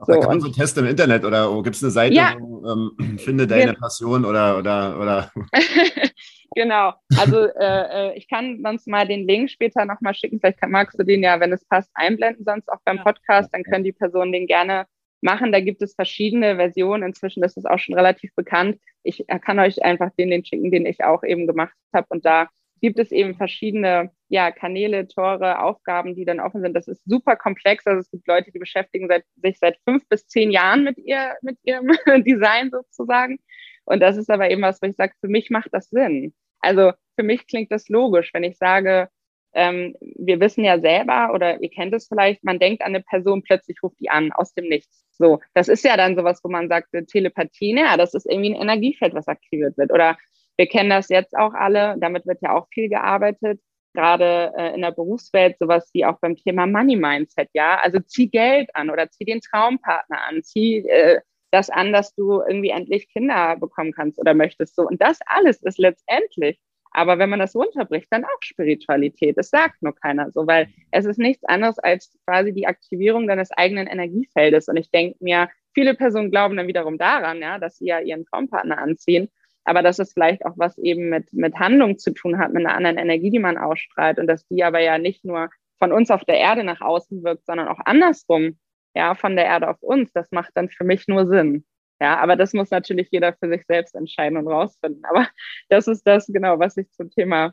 Ach, 0.00 0.06
so, 0.06 0.12
da 0.12 0.18
kann 0.20 0.28
man 0.30 0.40
so 0.40 0.48
testen 0.48 0.84
im 0.84 0.90
Internet 0.90 1.24
oder 1.24 1.62
gibt 1.62 1.76
es 1.76 1.82
eine 1.82 1.92
Seite, 1.92 2.14
ja. 2.14 2.34
wo, 2.38 2.66
ähm, 2.68 3.18
finde 3.18 3.46
deine 3.46 3.72
ja. 3.72 3.74
Passion 3.74 4.24
oder 4.24 4.58
oder 4.58 5.00
oder. 5.00 5.32
genau. 6.54 6.94
Also 7.18 7.46
äh, 7.46 8.10
äh, 8.10 8.16
ich 8.16 8.28
kann 8.28 8.60
sonst 8.62 8.86
mal 8.86 9.06
den 9.06 9.26
Link 9.26 9.50
später 9.50 9.84
nochmal 9.84 10.14
schicken. 10.14 10.40
Vielleicht 10.40 10.60
kann, 10.60 10.70
magst 10.70 10.98
du 10.98 11.04
den 11.04 11.22
ja, 11.22 11.40
wenn 11.40 11.52
es 11.52 11.64
passt, 11.64 11.90
einblenden, 11.94 12.44
sonst 12.44 12.68
auch 12.68 12.80
beim 12.84 13.02
Podcast. 13.02 13.52
Dann 13.52 13.64
können 13.64 13.84
die 13.84 13.92
Personen 13.92 14.32
den 14.32 14.46
gerne 14.46 14.86
machen. 15.20 15.52
Da 15.52 15.60
gibt 15.60 15.82
es 15.82 15.94
verschiedene 15.94 16.56
Versionen. 16.56 17.02
Inzwischen 17.02 17.42
ist 17.42 17.56
es 17.56 17.66
auch 17.66 17.78
schon 17.78 17.94
relativ 17.94 18.34
bekannt. 18.34 18.78
Ich 19.02 19.24
kann 19.42 19.58
euch 19.58 19.82
einfach 19.82 20.10
den, 20.18 20.30
den 20.30 20.44
schicken, 20.44 20.70
den 20.70 20.86
ich 20.86 21.02
auch 21.04 21.24
eben 21.24 21.46
gemacht 21.46 21.74
habe. 21.92 22.06
Und 22.10 22.24
da 22.24 22.48
gibt 22.80 22.98
es 22.98 23.12
eben 23.12 23.34
verschiedene 23.34 24.10
ja, 24.28 24.50
Kanäle, 24.50 25.08
Tore, 25.08 25.62
Aufgaben, 25.62 26.14
die 26.14 26.26
dann 26.26 26.40
offen 26.40 26.60
sind. 26.60 26.74
Das 26.74 26.86
ist 26.86 27.02
super 27.06 27.34
komplex. 27.34 27.86
Also 27.86 28.00
es 28.00 28.10
gibt 28.10 28.26
Leute, 28.28 28.52
die 28.52 28.58
beschäftigen 28.58 29.08
seit, 29.08 29.24
sich 29.36 29.58
seit 29.58 29.78
fünf 29.88 30.06
bis 30.08 30.26
zehn 30.26 30.50
Jahren 30.50 30.84
mit, 30.84 30.98
ihr, 30.98 31.34
mit 31.40 31.58
ihrem 31.62 31.88
Design 32.24 32.70
sozusagen. 32.70 33.38
Und 33.84 34.00
das 34.00 34.16
ist 34.16 34.30
aber 34.30 34.50
eben 34.50 34.62
was, 34.62 34.82
wo 34.82 34.86
ich 34.86 34.96
sage, 34.96 35.14
für 35.20 35.28
mich 35.28 35.50
macht 35.50 35.68
das 35.72 35.88
Sinn. 35.88 36.34
Also 36.64 36.92
für 37.16 37.22
mich 37.22 37.46
klingt 37.46 37.70
das 37.70 37.88
logisch, 37.88 38.30
wenn 38.34 38.44
ich 38.44 38.56
sage, 38.56 39.08
ähm, 39.54 39.94
wir 40.00 40.40
wissen 40.40 40.64
ja 40.64 40.80
selber 40.80 41.32
oder 41.32 41.62
ihr 41.62 41.70
kennt 41.70 41.94
es 41.94 42.08
vielleicht, 42.08 42.42
man 42.44 42.58
denkt 42.58 42.82
an 42.82 42.88
eine 42.88 43.02
Person, 43.02 43.42
plötzlich 43.42 43.82
ruft 43.82 44.00
die 44.00 44.10
an 44.10 44.32
aus 44.32 44.52
dem 44.54 44.68
Nichts. 44.68 45.04
So, 45.16 45.40
das 45.54 45.68
ist 45.68 45.84
ja 45.84 45.96
dann 45.96 46.16
sowas, 46.16 46.40
wo 46.42 46.48
man 46.50 46.68
sagt, 46.68 46.88
Telepathie, 47.08 47.76
ja, 47.76 47.96
das 47.96 48.14
ist 48.14 48.26
irgendwie 48.26 48.54
ein 48.54 48.60
Energiefeld, 48.60 49.14
was 49.14 49.28
aktiviert 49.28 49.78
wird. 49.78 49.92
Oder 49.92 50.16
wir 50.56 50.66
kennen 50.66 50.90
das 50.90 51.08
jetzt 51.08 51.36
auch 51.36 51.54
alle, 51.54 51.96
damit 52.00 52.26
wird 52.26 52.42
ja 52.42 52.54
auch 52.54 52.66
viel 52.72 52.88
gearbeitet, 52.88 53.60
gerade 53.92 54.52
äh, 54.56 54.74
in 54.74 54.82
der 54.82 54.90
Berufswelt, 54.90 55.56
sowas 55.58 55.88
wie 55.92 56.04
auch 56.04 56.18
beim 56.18 56.36
Thema 56.36 56.66
Money 56.66 56.96
Mindset, 56.96 57.48
ja. 57.52 57.78
Also 57.80 58.00
zieh 58.00 58.28
Geld 58.28 58.70
an 58.74 58.90
oder 58.90 59.08
zieh 59.10 59.24
den 59.24 59.40
Traumpartner 59.40 60.20
an, 60.28 60.42
zieh 60.42 60.78
äh, 60.78 61.20
das 61.54 61.70
an, 61.70 61.92
dass 61.92 62.14
du 62.14 62.42
irgendwie 62.42 62.70
endlich 62.70 63.08
Kinder 63.08 63.56
bekommen 63.56 63.92
kannst 63.92 64.18
oder 64.18 64.34
möchtest. 64.34 64.76
So. 64.76 64.86
Und 64.86 65.00
das 65.00 65.18
alles 65.26 65.62
ist 65.62 65.78
letztendlich, 65.78 66.58
aber 66.90 67.18
wenn 67.18 67.30
man 67.30 67.40
das 67.40 67.56
runterbricht, 67.56 68.08
dann 68.10 68.24
auch 68.24 68.40
Spiritualität. 68.40 69.36
Das 69.38 69.50
sagt 69.50 69.82
nur 69.82 69.94
keiner 69.94 70.30
so, 70.30 70.46
weil 70.46 70.68
es 70.90 71.06
ist 71.06 71.18
nichts 71.18 71.44
anderes 71.44 71.78
als 71.78 72.16
quasi 72.26 72.52
die 72.52 72.66
Aktivierung 72.66 73.26
deines 73.26 73.50
eigenen 73.50 73.86
Energiefeldes. 73.86 74.68
Und 74.68 74.76
ich 74.76 74.90
denke 74.90 75.16
mir, 75.20 75.48
viele 75.72 75.94
Personen 75.94 76.30
glauben 76.30 76.56
dann 76.56 76.68
wiederum 76.68 76.98
daran, 76.98 77.40
ja, 77.40 77.58
dass 77.58 77.78
sie 77.78 77.86
ja 77.86 78.00
ihren 78.00 78.26
Traumpartner 78.26 78.78
anziehen 78.78 79.28
aber 79.64 79.82
dass 79.82 79.98
es 79.98 80.12
vielleicht 80.12 80.44
auch 80.44 80.54
was 80.56 80.78
eben 80.78 81.08
mit, 81.08 81.32
mit 81.32 81.56
Handlung 81.56 81.98
zu 81.98 82.12
tun 82.12 82.38
hat, 82.38 82.52
mit 82.52 82.64
einer 82.64 82.76
anderen 82.76 82.98
Energie, 82.98 83.30
die 83.30 83.38
man 83.38 83.56
ausstrahlt 83.56 84.18
und 84.18 84.26
dass 84.26 84.46
die 84.48 84.62
aber 84.62 84.80
ja 84.80 84.98
nicht 84.98 85.24
nur 85.24 85.50
von 85.78 85.90
uns 85.90 86.10
auf 86.10 86.24
der 86.24 86.36
Erde 86.36 86.64
nach 86.64 86.80
außen 86.80 87.24
wirkt, 87.24 87.46
sondern 87.46 87.68
auch 87.68 87.80
andersrum, 87.84 88.58
ja, 88.94 89.14
von 89.14 89.36
der 89.36 89.46
Erde 89.46 89.68
auf 89.68 89.82
uns, 89.82 90.12
das 90.12 90.30
macht 90.30 90.50
dann 90.54 90.68
für 90.70 90.84
mich 90.84 91.08
nur 91.08 91.26
Sinn. 91.26 91.64
Ja, 92.00 92.18
aber 92.18 92.36
das 92.36 92.52
muss 92.52 92.70
natürlich 92.70 93.08
jeder 93.10 93.34
für 93.34 93.48
sich 93.48 93.64
selbst 93.66 93.94
entscheiden 93.94 94.36
und 94.38 94.48
rausfinden. 94.48 95.04
Aber 95.04 95.28
das 95.68 95.88
ist 95.88 96.06
das 96.06 96.26
genau, 96.26 96.58
was 96.58 96.76
ich 96.76 96.90
zum 96.92 97.10
Thema 97.10 97.52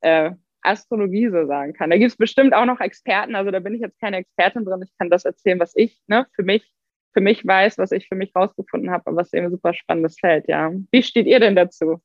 äh, 0.00 0.32
Astrologie 0.62 1.28
so 1.28 1.46
sagen 1.46 1.72
kann. 1.74 1.90
Da 1.90 1.98
gibt 1.98 2.10
es 2.10 2.16
bestimmt 2.16 2.54
auch 2.54 2.64
noch 2.66 2.80
Experten, 2.80 3.34
also 3.34 3.50
da 3.50 3.60
bin 3.60 3.74
ich 3.74 3.80
jetzt 3.80 4.00
keine 4.00 4.18
Expertin 4.18 4.64
drin. 4.64 4.82
Ich 4.82 4.96
kann 4.98 5.10
das 5.10 5.24
erzählen, 5.24 5.60
was 5.60 5.72
ich 5.76 6.00
ne, 6.06 6.26
für 6.34 6.42
mich 6.42 6.72
für 7.12 7.20
mich 7.20 7.46
weiß, 7.46 7.78
was 7.78 7.92
ich 7.92 8.08
für 8.08 8.14
mich 8.14 8.34
rausgefunden 8.34 8.90
habe, 8.90 9.06
aber 9.06 9.16
was 9.16 9.32
eben 9.32 9.50
super 9.50 9.74
spannendes 9.74 10.18
Feld, 10.18 10.48
ja. 10.48 10.72
Wie 10.90 11.02
steht 11.02 11.26
ihr 11.26 11.40
denn 11.40 11.56
dazu? 11.56 12.00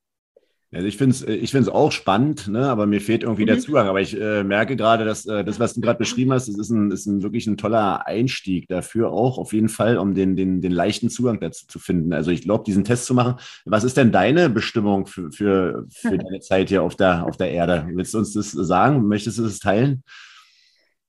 Also 0.73 0.85
ich 0.85 0.97
finde 0.97 1.15
es 1.15 1.23
ich 1.23 1.51
find's 1.51 1.69
auch 1.69 1.93
spannend, 1.93 2.49
ne? 2.49 2.67
aber 2.67 2.87
mir 2.87 2.99
fehlt 2.99 3.23
irgendwie 3.23 3.43
mhm. 3.43 3.47
der 3.47 3.59
Zugang. 3.59 3.87
Aber 3.87 4.01
ich 4.01 4.19
äh, 4.19 4.43
merke 4.43 4.75
gerade, 4.75 5.05
dass 5.05 5.25
äh, 5.25 5.45
das, 5.45 5.61
was 5.61 5.73
du 5.73 5.81
gerade 5.81 5.97
beschrieben 5.97 6.33
hast, 6.33 6.49
das 6.49 6.57
ist, 6.57 6.69
ein, 6.69 6.91
ist 6.91 7.05
ein, 7.05 7.23
wirklich 7.23 7.47
ein 7.47 7.55
toller 7.55 8.05
Einstieg 8.05 8.67
dafür 8.67 9.11
auch, 9.11 9.37
auf 9.37 9.53
jeden 9.53 9.69
Fall, 9.69 9.97
um 9.97 10.13
den, 10.13 10.35
den, 10.35 10.61
den 10.61 10.73
leichten 10.73 11.09
Zugang 11.09 11.39
dazu 11.39 11.67
zu 11.67 11.79
finden. 11.79 12.11
Also 12.11 12.31
ich 12.31 12.41
glaube, 12.41 12.65
diesen 12.65 12.83
Test 12.83 13.05
zu 13.05 13.13
machen. 13.13 13.35
Was 13.63 13.85
ist 13.85 13.95
denn 13.95 14.11
deine 14.11 14.49
Bestimmung 14.49 15.05
für, 15.05 15.31
für, 15.31 15.85
für 15.89 16.17
deine 16.17 16.41
Zeit 16.41 16.67
hier 16.67 16.83
auf 16.83 16.95
der, 16.95 17.25
auf 17.25 17.37
der 17.37 17.51
Erde? 17.51 17.87
Willst 17.93 18.13
du 18.13 18.17
uns 18.17 18.33
das 18.33 18.51
sagen? 18.51 19.07
Möchtest 19.07 19.39
du 19.39 19.43
das 19.43 19.59
teilen? 19.59 20.03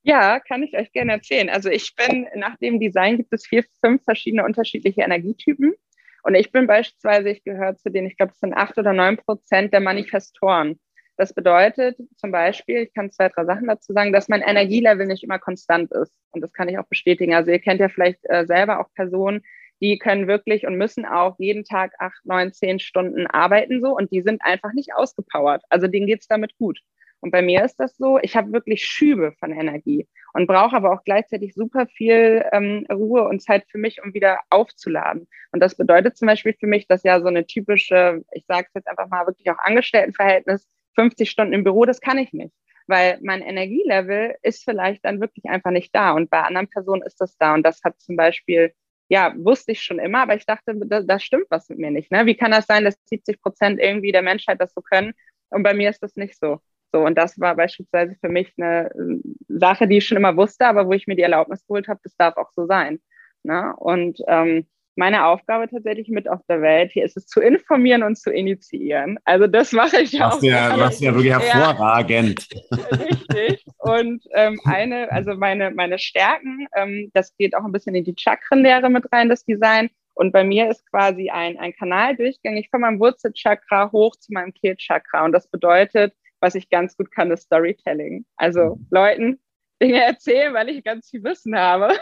Ja, 0.04 0.38
kann 0.38 0.62
ich 0.62 0.74
euch 0.74 0.92
gerne 0.92 1.12
erzählen. 1.12 1.50
Also 1.50 1.68
ich 1.68 1.94
bin, 1.96 2.28
nach 2.36 2.56
dem 2.58 2.78
Design 2.78 3.16
gibt 3.16 3.32
es 3.32 3.46
vier, 3.46 3.64
fünf 3.84 4.04
verschiedene 4.04 4.44
unterschiedliche 4.44 5.02
Energietypen. 5.02 5.74
Und 6.22 6.34
ich 6.34 6.52
bin 6.52 6.66
beispielsweise, 6.66 7.30
ich 7.30 7.44
gehöre 7.44 7.76
zu 7.76 7.90
denen, 7.90 8.08
ich 8.08 8.16
glaube, 8.16 8.32
es 8.32 8.40
sind 8.40 8.54
acht 8.54 8.76
oder 8.78 8.92
neun 8.92 9.16
Prozent 9.16 9.72
der 9.72 9.80
Manifestoren. 9.80 10.78
Das 11.16 11.34
bedeutet 11.34 11.98
zum 12.16 12.30
Beispiel, 12.30 12.82
ich 12.82 12.94
kann 12.94 13.10
zwei, 13.10 13.28
drei 13.28 13.44
Sachen 13.44 13.66
dazu 13.66 13.92
sagen, 13.92 14.12
dass 14.12 14.28
mein 14.28 14.40
Energielevel 14.40 15.06
nicht 15.06 15.24
immer 15.24 15.40
konstant 15.40 15.90
ist. 15.90 16.12
Und 16.30 16.42
das 16.42 16.52
kann 16.52 16.68
ich 16.68 16.78
auch 16.78 16.86
bestätigen. 16.86 17.34
Also 17.34 17.50
ihr 17.50 17.58
kennt 17.58 17.80
ja 17.80 17.88
vielleicht 17.88 18.20
äh, 18.24 18.46
selber 18.46 18.78
auch 18.80 18.92
Personen, 18.94 19.42
die 19.80 19.98
können 19.98 20.28
wirklich 20.28 20.66
und 20.66 20.76
müssen 20.76 21.04
auch 21.04 21.36
jeden 21.38 21.64
Tag 21.64 21.92
acht, 21.98 22.20
neun, 22.24 22.52
zehn 22.52 22.78
Stunden 22.78 23.26
arbeiten 23.26 23.80
so 23.80 23.96
und 23.96 24.12
die 24.12 24.22
sind 24.22 24.42
einfach 24.42 24.72
nicht 24.72 24.94
ausgepowert. 24.94 25.62
Also 25.70 25.88
denen 25.88 26.06
geht's 26.06 26.28
damit 26.28 26.56
gut. 26.56 26.80
Und 27.20 27.30
bei 27.30 27.42
mir 27.42 27.64
ist 27.64 27.76
das 27.76 27.96
so, 27.96 28.18
ich 28.22 28.36
habe 28.36 28.52
wirklich 28.52 28.84
Schübe 28.84 29.32
von 29.40 29.52
Energie 29.52 30.06
und 30.32 30.46
brauche 30.46 30.76
aber 30.76 30.92
auch 30.92 31.02
gleichzeitig 31.04 31.54
super 31.54 31.86
viel 31.86 32.44
ähm, 32.52 32.86
Ruhe 32.90 33.26
und 33.26 33.42
Zeit 33.42 33.64
für 33.68 33.78
mich, 33.78 34.02
um 34.02 34.14
wieder 34.14 34.40
aufzuladen. 34.50 35.26
Und 35.52 35.60
das 35.60 35.76
bedeutet 35.76 36.16
zum 36.16 36.26
Beispiel 36.26 36.54
für 36.58 36.66
mich, 36.66 36.86
dass 36.86 37.02
ja 37.02 37.20
so 37.20 37.26
eine 37.26 37.46
typische, 37.46 38.22
ich 38.32 38.44
sage 38.46 38.66
es 38.68 38.74
jetzt 38.74 38.88
einfach 38.88 39.08
mal 39.08 39.26
wirklich 39.26 39.50
auch 39.50 39.58
Angestelltenverhältnis, 39.58 40.68
50 40.94 41.30
Stunden 41.30 41.52
im 41.52 41.64
Büro, 41.64 41.84
das 41.84 42.00
kann 42.00 42.18
ich 42.18 42.32
nicht. 42.32 42.54
Weil 42.86 43.18
mein 43.22 43.42
Energielevel 43.42 44.36
ist 44.42 44.64
vielleicht 44.64 45.04
dann 45.04 45.20
wirklich 45.20 45.44
einfach 45.46 45.70
nicht 45.70 45.94
da. 45.94 46.12
Und 46.12 46.30
bei 46.30 46.40
anderen 46.40 46.68
Personen 46.68 47.02
ist 47.02 47.20
das 47.20 47.36
da. 47.36 47.54
Und 47.54 47.62
das 47.64 47.82
hat 47.84 48.00
zum 48.00 48.16
Beispiel 48.16 48.72
ja, 49.08 49.34
wusste 49.36 49.72
ich 49.72 49.82
schon 49.82 49.98
immer, 49.98 50.22
aber 50.22 50.36
ich 50.36 50.44
dachte, 50.44 50.74
da, 50.76 51.00
da 51.00 51.18
stimmt 51.18 51.46
was 51.50 51.68
mit 51.70 51.78
mir 51.78 51.90
nicht. 51.90 52.10
Ne? 52.12 52.26
Wie 52.26 52.36
kann 52.36 52.50
das 52.50 52.66
sein, 52.66 52.84
dass 52.84 52.96
70 53.06 53.40
Prozent 53.40 53.80
irgendwie 53.80 54.12
der 54.12 54.22
Menschheit 54.22 54.60
das 54.60 54.72
so 54.74 54.82
können 54.82 55.14
und 55.48 55.62
bei 55.62 55.74
mir 55.74 55.90
ist 55.90 56.02
das 56.02 56.16
nicht 56.16 56.38
so? 56.38 56.60
So, 56.92 57.00
und 57.00 57.16
das 57.16 57.38
war 57.38 57.54
beispielsweise 57.54 58.16
für 58.20 58.28
mich 58.28 58.52
eine 58.56 58.90
äh, 58.90 59.20
Sache, 59.48 59.86
die 59.86 59.98
ich 59.98 60.06
schon 60.06 60.16
immer 60.16 60.36
wusste, 60.36 60.66
aber 60.66 60.86
wo 60.86 60.92
ich 60.92 61.06
mir 61.06 61.16
die 61.16 61.22
Erlaubnis 61.22 61.66
geholt 61.66 61.88
habe, 61.88 62.00
das 62.02 62.16
darf 62.16 62.36
auch 62.36 62.50
so 62.52 62.66
sein. 62.66 63.00
Ne? 63.42 63.74
Und 63.76 64.20
ähm, 64.26 64.66
meine 64.98 65.26
Aufgabe 65.26 65.68
tatsächlich 65.68 66.08
mit 66.08 66.28
auf 66.28 66.40
der 66.48 66.60
Welt 66.60 66.90
hier 66.90 67.04
ist 67.04 67.16
es 67.16 67.26
zu 67.26 67.40
informieren 67.40 68.02
und 68.02 68.18
zu 68.18 68.32
initiieren. 68.32 69.16
Also 69.24 69.46
das 69.46 69.70
mache 69.72 70.00
ich 70.00 70.18
machst 70.18 70.38
auch. 70.38 70.42
Ja, 70.42 70.76
machst 70.76 71.00
ja 71.00 71.14
wirklich 71.14 71.32
hervorragend. 71.32 72.48
Ja, 72.70 72.78
richtig. 72.96 73.64
Und 73.78 74.24
ähm, 74.34 74.58
eine, 74.64 75.10
also 75.12 75.34
meine, 75.36 75.70
meine 75.70 76.00
Stärken, 76.00 76.66
ähm, 76.74 77.10
das 77.14 77.36
geht 77.36 77.54
auch 77.54 77.64
ein 77.64 77.70
bisschen 77.70 77.94
in 77.94 78.04
die 78.04 78.14
Chakrenlehre 78.18 78.90
mit 78.90 79.04
rein, 79.12 79.28
das 79.28 79.44
Design. 79.44 79.88
Und 80.14 80.32
bei 80.32 80.42
mir 80.42 80.68
ist 80.68 80.84
quasi 80.90 81.30
ein, 81.30 81.56
ein 81.58 81.72
Kanal 81.74 82.16
durchgängig 82.16 82.68
von 82.68 82.80
meinem 82.80 82.98
Wurzelchakra 82.98 83.92
hoch 83.92 84.16
zu 84.16 84.32
meinem 84.32 84.52
Kehlchakra. 84.52 85.24
Und 85.24 85.30
das 85.30 85.46
bedeutet, 85.46 86.12
was 86.40 86.54
ich 86.54 86.68
ganz 86.68 86.96
gut 86.96 87.10
kann, 87.10 87.30
ist 87.30 87.44
Storytelling. 87.44 88.24
Also 88.36 88.76
mhm. 88.76 88.86
Leuten 88.90 89.40
Dinge 89.82 90.02
erzählen, 90.02 90.54
weil 90.54 90.68
ich 90.68 90.84
ganz 90.84 91.10
viel 91.10 91.22
Wissen 91.24 91.56
habe. 91.56 91.94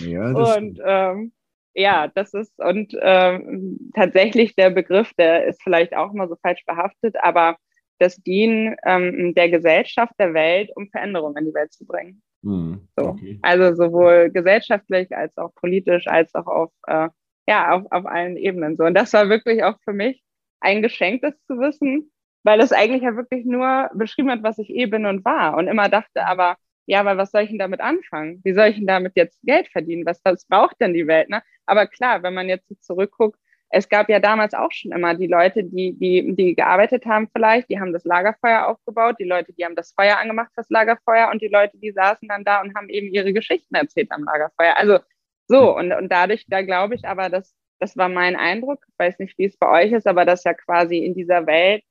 Ja, 0.00 0.30
und 0.30 0.80
ähm, 0.84 1.32
ja, 1.74 2.08
das 2.08 2.32
ist 2.34 2.58
und 2.58 2.96
ähm, 3.00 3.90
tatsächlich 3.94 4.56
der 4.56 4.70
Begriff, 4.70 5.12
der 5.14 5.44
ist 5.44 5.62
vielleicht 5.62 5.94
auch 5.94 6.12
mal 6.12 6.28
so 6.28 6.36
falsch 6.36 6.64
behaftet, 6.66 7.16
aber 7.22 7.56
das 7.98 8.16
Dienen 8.16 8.76
ähm, 8.84 9.34
der 9.34 9.50
Gesellschaft, 9.50 10.14
der 10.18 10.34
Welt, 10.34 10.70
um 10.74 10.88
Veränderungen 10.88 11.36
in 11.36 11.46
die 11.46 11.54
Welt 11.54 11.72
zu 11.72 11.86
bringen. 11.86 12.22
Mhm, 12.42 12.88
so. 12.96 13.08
okay. 13.08 13.38
Also 13.42 13.74
sowohl 13.74 14.30
gesellschaftlich 14.30 15.14
als 15.16 15.36
auch 15.36 15.54
politisch, 15.54 16.06
als 16.06 16.34
auch 16.34 16.46
auf, 16.46 16.72
äh, 16.86 17.08
ja, 17.46 17.72
auf, 17.72 17.84
auf 17.90 18.06
allen 18.06 18.36
Ebenen. 18.36 18.76
So. 18.76 18.84
Und 18.84 18.94
das 18.94 19.12
war 19.12 19.28
wirklich 19.28 19.62
auch 19.62 19.78
für 19.84 19.92
mich 19.92 20.22
ein 20.60 20.82
Geschenk, 20.82 21.22
das 21.22 21.34
zu 21.46 21.58
wissen, 21.58 22.10
weil 22.46 22.60
es 22.60 22.72
eigentlich 22.72 23.02
ja 23.02 23.16
wirklich 23.16 23.44
nur 23.44 23.90
beschrieben 23.92 24.30
hat, 24.30 24.44
was 24.44 24.58
ich 24.58 24.70
eh 24.70 24.86
bin 24.86 25.04
und 25.04 25.24
war 25.24 25.56
und 25.56 25.66
immer 25.66 25.88
dachte, 25.88 26.24
aber 26.24 26.56
ja, 26.86 27.00
aber 27.00 27.16
was 27.16 27.32
soll 27.32 27.42
ich 27.42 27.48
denn 27.48 27.58
damit 27.58 27.80
anfangen? 27.80 28.40
Wie 28.44 28.54
soll 28.54 28.68
ich 28.68 28.76
denn 28.76 28.86
damit 28.86 29.14
jetzt 29.16 29.40
Geld 29.42 29.66
verdienen? 29.66 30.06
Was, 30.06 30.20
was 30.22 30.46
braucht 30.46 30.80
denn 30.80 30.94
die 30.94 31.08
Welt? 31.08 31.28
Ne? 31.28 31.42
Aber 31.66 31.88
klar, 31.88 32.22
wenn 32.22 32.34
man 32.34 32.48
jetzt 32.48 32.68
zurückguckt, 32.84 33.40
es 33.70 33.88
gab 33.88 34.08
ja 34.08 34.20
damals 34.20 34.54
auch 34.54 34.70
schon 34.70 34.92
immer 34.92 35.14
die 35.14 35.26
Leute, 35.26 35.64
die, 35.64 35.98
die, 35.98 36.36
die 36.36 36.54
gearbeitet 36.54 37.04
haben 37.04 37.28
vielleicht, 37.36 37.68
die 37.68 37.80
haben 37.80 37.92
das 37.92 38.04
Lagerfeuer 38.04 38.68
aufgebaut, 38.68 39.16
die 39.18 39.24
Leute, 39.24 39.52
die 39.52 39.64
haben 39.64 39.74
das 39.74 39.92
Feuer 39.92 40.16
angemacht, 40.16 40.52
das 40.54 40.70
Lagerfeuer 40.70 41.30
und 41.32 41.42
die 41.42 41.48
Leute, 41.48 41.76
die 41.78 41.90
saßen 41.90 42.28
dann 42.28 42.44
da 42.44 42.60
und 42.60 42.76
haben 42.76 42.88
eben 42.88 43.08
ihre 43.08 43.32
Geschichten 43.32 43.74
erzählt 43.74 44.12
am 44.12 44.22
Lagerfeuer. 44.22 44.76
Also 44.76 45.00
so, 45.48 45.76
und, 45.76 45.92
und 45.92 46.12
dadurch, 46.12 46.46
da 46.46 46.62
glaube 46.62 46.94
ich 46.94 47.08
aber, 47.08 47.28
dass, 47.28 47.56
das 47.80 47.96
war 47.96 48.08
mein 48.08 48.36
Eindruck, 48.36 48.84
ich 48.88 48.98
weiß 49.00 49.18
nicht, 49.18 49.36
wie 49.36 49.46
es 49.46 49.56
bei 49.56 49.84
euch 49.84 49.90
ist, 49.90 50.06
aber 50.06 50.24
dass 50.24 50.44
ja 50.44 50.54
quasi 50.54 50.98
in 50.98 51.14
dieser 51.14 51.44
Welt 51.48 51.82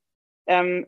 ähm, 0.48 0.88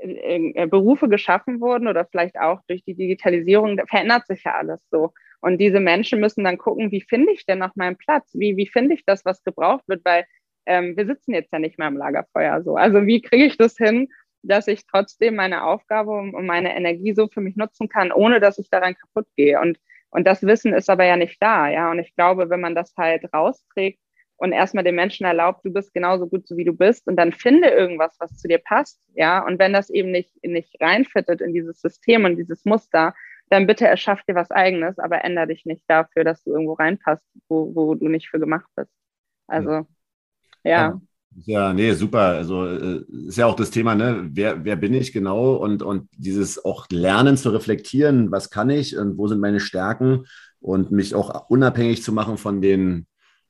äh, 0.00 0.66
Berufe 0.66 1.08
geschaffen 1.08 1.60
wurden 1.60 1.88
oder 1.88 2.04
vielleicht 2.04 2.38
auch 2.38 2.60
durch 2.68 2.84
die 2.84 2.94
Digitalisierung, 2.94 3.80
verändert 3.88 4.26
sich 4.26 4.44
ja 4.44 4.54
alles 4.54 4.80
so. 4.90 5.12
Und 5.40 5.58
diese 5.58 5.80
Menschen 5.80 6.20
müssen 6.20 6.44
dann 6.44 6.58
gucken, 6.58 6.90
wie 6.90 7.02
finde 7.02 7.32
ich 7.32 7.46
denn 7.46 7.58
noch 7.58 7.76
meinen 7.76 7.96
Platz? 7.96 8.30
Wie, 8.34 8.56
wie 8.56 8.66
finde 8.66 8.94
ich 8.94 9.04
das, 9.04 9.24
was 9.24 9.42
gebraucht 9.44 9.84
wird? 9.86 10.04
Weil 10.04 10.24
ähm, 10.66 10.96
wir 10.96 11.06
sitzen 11.06 11.32
jetzt 11.32 11.52
ja 11.52 11.58
nicht 11.58 11.78
mehr 11.78 11.88
am 11.88 11.96
Lagerfeuer 11.96 12.62
so. 12.62 12.76
Also 12.76 13.06
wie 13.06 13.22
kriege 13.22 13.44
ich 13.44 13.56
das 13.56 13.76
hin, 13.76 14.08
dass 14.42 14.68
ich 14.68 14.86
trotzdem 14.86 15.36
meine 15.36 15.64
Aufgabe 15.64 16.10
und 16.10 16.46
meine 16.46 16.76
Energie 16.76 17.14
so 17.14 17.28
für 17.28 17.40
mich 17.40 17.56
nutzen 17.56 17.88
kann, 17.88 18.12
ohne 18.12 18.40
dass 18.40 18.58
ich 18.58 18.70
daran 18.70 18.94
kaputt 18.94 19.26
gehe. 19.36 19.60
Und, 19.60 19.78
und 20.10 20.26
das 20.26 20.42
Wissen 20.42 20.72
ist 20.72 20.90
aber 20.90 21.04
ja 21.04 21.16
nicht 21.16 21.40
da, 21.40 21.68
ja. 21.68 21.90
Und 21.90 21.98
ich 21.98 22.14
glaube, 22.14 22.50
wenn 22.50 22.60
man 22.60 22.74
das 22.74 22.94
halt 22.96 23.24
rausträgt 23.32 23.98
und 24.36 24.52
erstmal 24.52 24.84
den 24.84 24.94
Menschen 24.94 25.26
erlaubt, 25.26 25.64
du 25.64 25.72
bist 25.72 25.94
genauso 25.94 26.26
gut, 26.26 26.46
so 26.46 26.56
wie 26.56 26.64
du 26.64 26.72
bist, 26.72 27.06
und 27.06 27.16
dann 27.16 27.32
finde 27.32 27.68
irgendwas, 27.68 28.16
was 28.18 28.36
zu 28.36 28.48
dir 28.48 28.58
passt, 28.58 29.00
ja. 29.14 29.44
Und 29.44 29.58
wenn 29.58 29.72
das 29.72 29.90
eben 29.90 30.10
nicht, 30.10 30.32
nicht 30.44 30.76
reinfittet 30.80 31.40
in 31.40 31.54
dieses 31.54 31.80
System 31.80 32.24
und 32.24 32.36
dieses 32.36 32.64
Muster, 32.64 33.14
dann 33.48 33.66
bitte 33.66 33.86
erschaff 33.86 34.22
dir 34.24 34.34
was 34.34 34.50
eigenes, 34.50 34.98
aber 34.98 35.24
ändere 35.24 35.48
dich 35.48 35.64
nicht 35.66 35.84
dafür, 35.88 36.24
dass 36.24 36.42
du 36.42 36.50
irgendwo 36.50 36.74
reinpasst, 36.74 37.24
wo, 37.48 37.74
wo 37.74 37.94
du 37.94 38.08
nicht 38.08 38.28
für 38.28 38.40
gemacht 38.40 38.66
bist. 38.74 38.90
Also, 39.46 39.86
ja. 40.64 41.00
ja. 41.44 41.72
Nee, 41.72 41.92
super. 41.92 42.20
Also 42.20 42.66
äh, 42.66 43.04
ist 43.28 43.38
ja 43.38 43.46
auch 43.46 43.54
das 43.54 43.70
Thema, 43.70 43.94
ne? 43.94 44.28
Wer, 44.32 44.64
wer 44.64 44.76
bin 44.76 44.94
ich 44.94 45.12
genau? 45.12 45.54
Und, 45.54 45.82
und 45.82 46.08
dieses 46.16 46.64
auch 46.64 46.86
Lernen 46.90 47.36
zu 47.36 47.50
reflektieren, 47.50 48.32
was 48.32 48.50
kann 48.50 48.68
ich 48.68 48.96
und 48.98 49.16
wo 49.16 49.28
sind 49.28 49.40
meine 49.40 49.60
Stärken 49.60 50.24
und 50.60 50.90
mich 50.90 51.14
auch 51.14 51.48
unabhängig 51.48 52.02
zu 52.02 52.12
machen 52.12 52.38
von 52.38 52.60
den, 52.60 53.06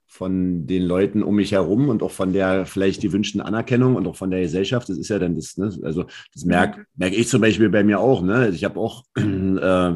von 0.07 0.67
den 0.67 0.83
Leuten 0.83 1.23
um 1.23 1.37
mich 1.37 1.53
herum 1.53 1.89
und 1.89 2.03
auch 2.03 2.11
von 2.11 2.33
der 2.33 2.65
vielleicht 2.65 3.03
die 3.03 3.13
wünschten 3.13 3.41
Anerkennung 3.41 3.97
und 3.97 4.07
auch 4.07 4.17
von 4.17 4.31
der 4.31 4.41
Gesellschaft. 4.41 4.89
Das 4.89 4.99
ist 4.99 5.09
ja 5.09 5.19
dann 5.19 5.35
das, 5.35 5.57
ne? 5.57 5.77
Also 5.83 6.05
das 6.33 6.45
merke 6.45 6.87
merk 6.95 7.13
ich 7.13 7.29
zum 7.29 7.41
Beispiel 7.41 7.69
bei 7.69 7.85
mir 7.85 8.01
auch. 8.01 8.23
Ne? 8.23 8.49
Ich 8.51 8.65
habe 8.65 8.79
auch 8.79 9.05
äh, 9.17 9.93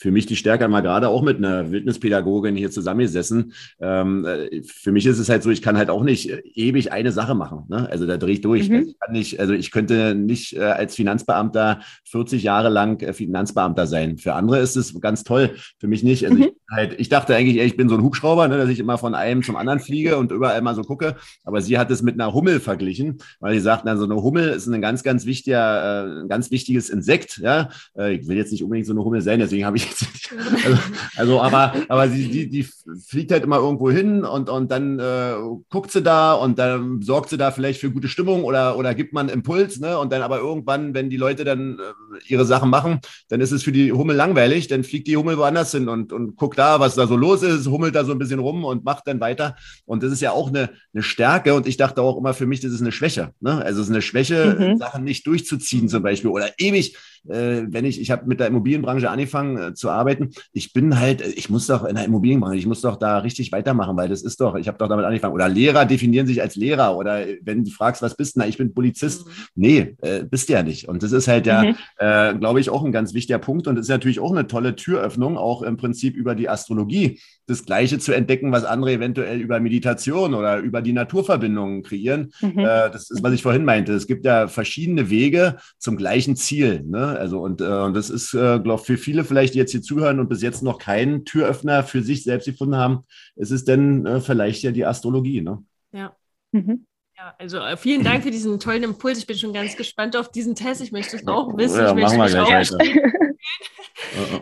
für 0.00 0.10
mich 0.10 0.24
die 0.24 0.36
Stärke 0.36 0.66
mal 0.66 0.80
gerade 0.80 1.10
auch 1.10 1.20
mit 1.20 1.36
einer 1.36 1.70
Wildnispädagogin 1.70 2.56
hier 2.56 2.70
zusammengesessen. 2.70 3.52
Ähm, 3.80 4.24
äh, 4.24 4.62
für 4.62 4.92
mich 4.92 5.04
ist 5.04 5.18
es 5.18 5.28
halt 5.28 5.42
so, 5.42 5.50
ich 5.50 5.60
kann 5.60 5.76
halt 5.76 5.90
auch 5.90 6.02
nicht 6.02 6.32
ewig 6.54 6.90
eine 6.90 7.12
Sache 7.12 7.34
machen. 7.34 7.64
Ne? 7.68 7.86
Also 7.90 8.06
da 8.06 8.16
drehe 8.16 8.32
ich 8.32 8.40
durch. 8.40 8.70
Mhm. 8.70 8.76
Also, 8.76 8.88
ich 8.88 8.98
kann 8.98 9.12
nicht, 9.12 9.40
also 9.40 9.52
ich 9.52 9.70
könnte 9.70 10.14
nicht 10.14 10.56
äh, 10.56 10.60
als 10.62 10.94
Finanzbeamter 10.94 11.80
40 12.04 12.42
Jahre 12.42 12.70
lang 12.70 13.02
äh, 13.02 13.12
Finanzbeamter 13.12 13.86
sein. 13.86 14.16
Für 14.16 14.32
andere 14.32 14.60
ist 14.60 14.74
es 14.74 14.98
ganz 15.02 15.22
toll. 15.22 15.50
Für 15.78 15.86
mich 15.86 16.02
nicht. 16.02 16.24
Also 16.24 16.38
mhm. 16.38 16.44
ich, 16.44 16.52
halt, 16.70 16.98
ich 16.98 17.10
dachte 17.10 17.36
eigentlich, 17.36 17.58
ich 17.58 17.76
bin 17.76 17.90
so 17.90 17.96
ein 17.96 18.02
Hubschrauber, 18.02 18.48
ne, 18.48 18.56
dass 18.56 18.70
ich 18.70 18.78
immer 18.78 18.96
von 18.96 19.14
einem 19.14 19.42
zum 19.42 19.56
anderen 19.56 19.80
fliege 19.80 20.16
und 20.16 20.32
überall 20.32 20.62
mal 20.62 20.74
so 20.74 20.82
gucke. 20.82 21.16
Aber 21.44 21.60
sie 21.60 21.76
hat 21.76 21.90
es 21.90 22.00
mit 22.00 22.14
einer 22.14 22.32
Hummel 22.32 22.60
verglichen, 22.60 23.18
weil 23.38 23.52
sie 23.52 23.60
sagt, 23.60 23.86
also 23.86 24.04
eine 24.04 24.16
Hummel 24.16 24.48
ist 24.48 24.66
ein 24.66 24.80
ganz, 24.80 25.02
ganz 25.02 25.26
wichtiger, 25.26 26.06
äh, 26.06 26.22
ein 26.22 26.28
ganz 26.28 26.50
wichtiges 26.50 26.88
Insekt. 26.88 27.36
Ja, 27.36 27.68
äh, 27.98 28.14
ich 28.14 28.28
will 28.28 28.38
jetzt 28.38 28.50
nicht 28.50 28.64
unbedingt 28.64 28.86
so 28.86 28.94
eine 28.94 29.04
Hummel 29.04 29.20
sein, 29.20 29.40
deswegen 29.40 29.66
habe 29.66 29.76
ich 29.76 29.89
also, 30.64 30.78
also, 31.16 31.40
aber, 31.40 31.74
aber 31.88 32.08
sie, 32.08 32.28
die, 32.28 32.48
die 32.48 32.66
fliegt 33.06 33.32
halt 33.32 33.44
immer 33.44 33.58
irgendwo 33.58 33.90
hin 33.90 34.24
und, 34.24 34.48
und 34.48 34.70
dann 34.70 34.98
äh, 34.98 35.34
guckt 35.68 35.90
sie 35.90 36.02
da 36.02 36.34
und 36.34 36.58
dann 36.58 37.02
sorgt 37.02 37.30
sie 37.30 37.36
da 37.36 37.50
vielleicht 37.50 37.80
für 37.80 37.90
gute 37.90 38.08
Stimmung 38.08 38.44
oder, 38.44 38.76
oder 38.76 38.94
gibt 38.94 39.12
man 39.12 39.28
Impuls, 39.28 39.80
ne? 39.80 39.98
Und 39.98 40.12
dann 40.12 40.22
aber 40.22 40.38
irgendwann, 40.38 40.94
wenn 40.94 41.10
die 41.10 41.16
Leute 41.16 41.44
dann 41.44 41.78
äh, 41.78 42.32
ihre 42.32 42.44
Sachen 42.44 42.70
machen, 42.70 43.00
dann 43.28 43.40
ist 43.40 43.52
es 43.52 43.62
für 43.62 43.72
die 43.72 43.92
Hummel 43.92 44.16
langweilig, 44.16 44.68
dann 44.68 44.84
fliegt 44.84 45.08
die 45.08 45.16
Hummel 45.16 45.36
woanders 45.38 45.72
hin 45.72 45.88
und, 45.88 46.12
und 46.12 46.36
guckt 46.36 46.58
da, 46.58 46.80
was 46.80 46.94
da 46.94 47.06
so 47.06 47.16
los 47.16 47.42
ist, 47.42 47.66
hummelt 47.66 47.94
da 47.94 48.04
so 48.04 48.12
ein 48.12 48.18
bisschen 48.18 48.40
rum 48.40 48.64
und 48.64 48.84
macht 48.84 49.06
dann 49.06 49.20
weiter. 49.20 49.56
Und 49.86 50.02
das 50.02 50.12
ist 50.12 50.20
ja 50.20 50.32
auch 50.32 50.48
eine, 50.48 50.70
eine 50.92 51.02
Stärke 51.02 51.54
und 51.54 51.66
ich 51.66 51.76
dachte 51.76 52.02
auch 52.02 52.18
immer 52.18 52.34
für 52.34 52.46
mich, 52.46 52.60
das 52.60 52.72
ist 52.72 52.80
eine 52.80 52.92
Schwäche. 52.92 53.30
Ne? 53.40 53.62
Also 53.64 53.80
es 53.80 53.88
ist 53.88 53.92
eine 53.92 54.02
Schwäche, 54.02 54.56
mhm. 54.58 54.78
Sachen 54.78 55.04
nicht 55.04 55.26
durchzuziehen 55.26 55.88
zum 55.88 56.02
Beispiel 56.02 56.30
oder 56.30 56.50
ewig 56.58 56.96
äh, 57.28 57.64
wenn 57.68 57.84
ich, 57.84 58.00
ich 58.00 58.10
habe 58.10 58.26
mit 58.26 58.40
der 58.40 58.46
Immobilienbranche 58.46 59.10
angefangen 59.10 59.56
äh, 59.56 59.74
zu 59.80 59.90
arbeiten, 59.90 60.30
ich 60.52 60.72
bin 60.72 61.00
halt, 61.00 61.22
ich 61.22 61.50
muss 61.50 61.66
doch 61.66 61.84
in 61.84 61.96
der 61.96 62.04
Immobilienbranche, 62.04 62.58
ich 62.58 62.66
muss 62.66 62.82
doch 62.82 62.96
da 62.96 63.18
richtig 63.18 63.50
weitermachen, 63.50 63.96
weil 63.96 64.08
das 64.08 64.22
ist 64.22 64.40
doch, 64.40 64.54
ich 64.54 64.68
habe 64.68 64.78
doch 64.78 64.88
damit 64.88 65.04
angefangen. 65.04 65.34
Oder 65.34 65.48
Lehrer 65.48 65.84
definieren 65.84 66.26
sich 66.26 66.40
als 66.40 66.54
Lehrer 66.54 66.96
oder 66.96 67.24
wenn 67.42 67.64
du 67.64 67.70
fragst, 67.70 68.02
was 68.02 68.16
bist 68.16 68.36
du, 68.36 68.40
na, 68.40 68.46
ich 68.46 68.58
bin 68.58 68.72
Polizist. 68.72 69.26
Mhm. 69.26 69.32
Nee, 69.56 69.96
äh, 70.02 70.24
bist 70.24 70.48
du 70.48 70.52
ja 70.52 70.62
nicht. 70.62 70.88
Und 70.88 71.02
das 71.02 71.12
ist 71.12 71.26
halt 71.26 71.46
ja, 71.46 71.64
mhm. 71.64 71.74
äh, 71.98 72.34
glaube 72.34 72.60
ich, 72.60 72.70
auch 72.70 72.84
ein 72.84 72.92
ganz 72.92 73.14
wichtiger 73.14 73.38
Punkt 73.38 73.66
und 73.66 73.74
das 73.74 73.86
ist 73.86 73.90
natürlich 73.90 74.20
auch 74.20 74.30
eine 74.30 74.46
tolle 74.46 74.76
Türöffnung, 74.76 75.36
auch 75.36 75.62
im 75.62 75.76
Prinzip 75.76 76.14
über 76.14 76.34
die 76.34 76.48
Astrologie 76.48 77.18
das 77.50 77.64
Gleiche 77.64 77.98
zu 77.98 78.12
entdecken, 78.12 78.52
was 78.52 78.64
andere 78.64 78.92
eventuell 78.92 79.40
über 79.40 79.60
Meditation 79.60 80.34
oder 80.34 80.58
über 80.58 80.82
die 80.82 80.92
Naturverbindungen 80.92 81.82
kreieren. 81.82 82.32
Mhm. 82.40 82.60
Äh, 82.60 82.90
das 82.90 83.10
ist, 83.10 83.22
was 83.22 83.32
ich 83.32 83.42
vorhin 83.42 83.64
meinte. 83.64 83.92
Es 83.92 84.06
gibt 84.06 84.24
ja 84.24 84.48
verschiedene 84.48 85.10
Wege 85.10 85.56
zum 85.78 85.96
gleichen 85.96 86.36
Ziel. 86.36 86.82
Ne? 86.86 87.06
Also 87.18 87.40
und, 87.40 87.60
äh, 87.60 87.64
und 87.64 87.94
das 87.94 88.08
ist, 88.08 88.34
äh, 88.34 88.60
glaube 88.60 88.82
für 88.84 88.96
viele 88.96 89.24
vielleicht, 89.24 89.54
die 89.54 89.58
jetzt 89.58 89.72
hier 89.72 89.82
zuhören 89.82 90.20
und 90.20 90.28
bis 90.28 90.42
jetzt 90.42 90.62
noch 90.62 90.78
keinen 90.78 91.24
Türöffner 91.24 91.82
für 91.82 92.02
sich 92.02 92.22
selbst 92.22 92.46
gefunden 92.46 92.76
haben, 92.76 93.00
ist 93.36 93.50
es 93.50 93.64
denn 93.64 94.06
äh, 94.06 94.20
vielleicht 94.20 94.62
ja 94.62 94.70
die 94.70 94.86
Astrologie. 94.86 95.40
Ne? 95.40 95.62
Ja. 95.92 96.14
Mhm. 96.52 96.86
Ja, 97.20 97.34
also 97.36 97.58
äh, 97.58 97.76
vielen 97.76 98.02
Dank 98.02 98.22
für 98.22 98.30
diesen 98.30 98.58
tollen 98.60 98.82
Impuls. 98.82 99.18
Ich 99.18 99.26
bin 99.26 99.36
schon 99.36 99.52
ganz 99.52 99.76
gespannt 99.76 100.16
auf 100.16 100.30
diesen 100.30 100.54
Test. 100.54 100.80
Ich 100.80 100.90
möchte 100.90 101.16
es 101.16 101.26
auch 101.28 101.54
wissen. 101.54 101.78
Ja, 101.78 101.94
ich 101.94 102.02
machen 102.02 102.16
wir 102.16 102.28
gleich 102.28 102.72
weiter. 102.72 102.78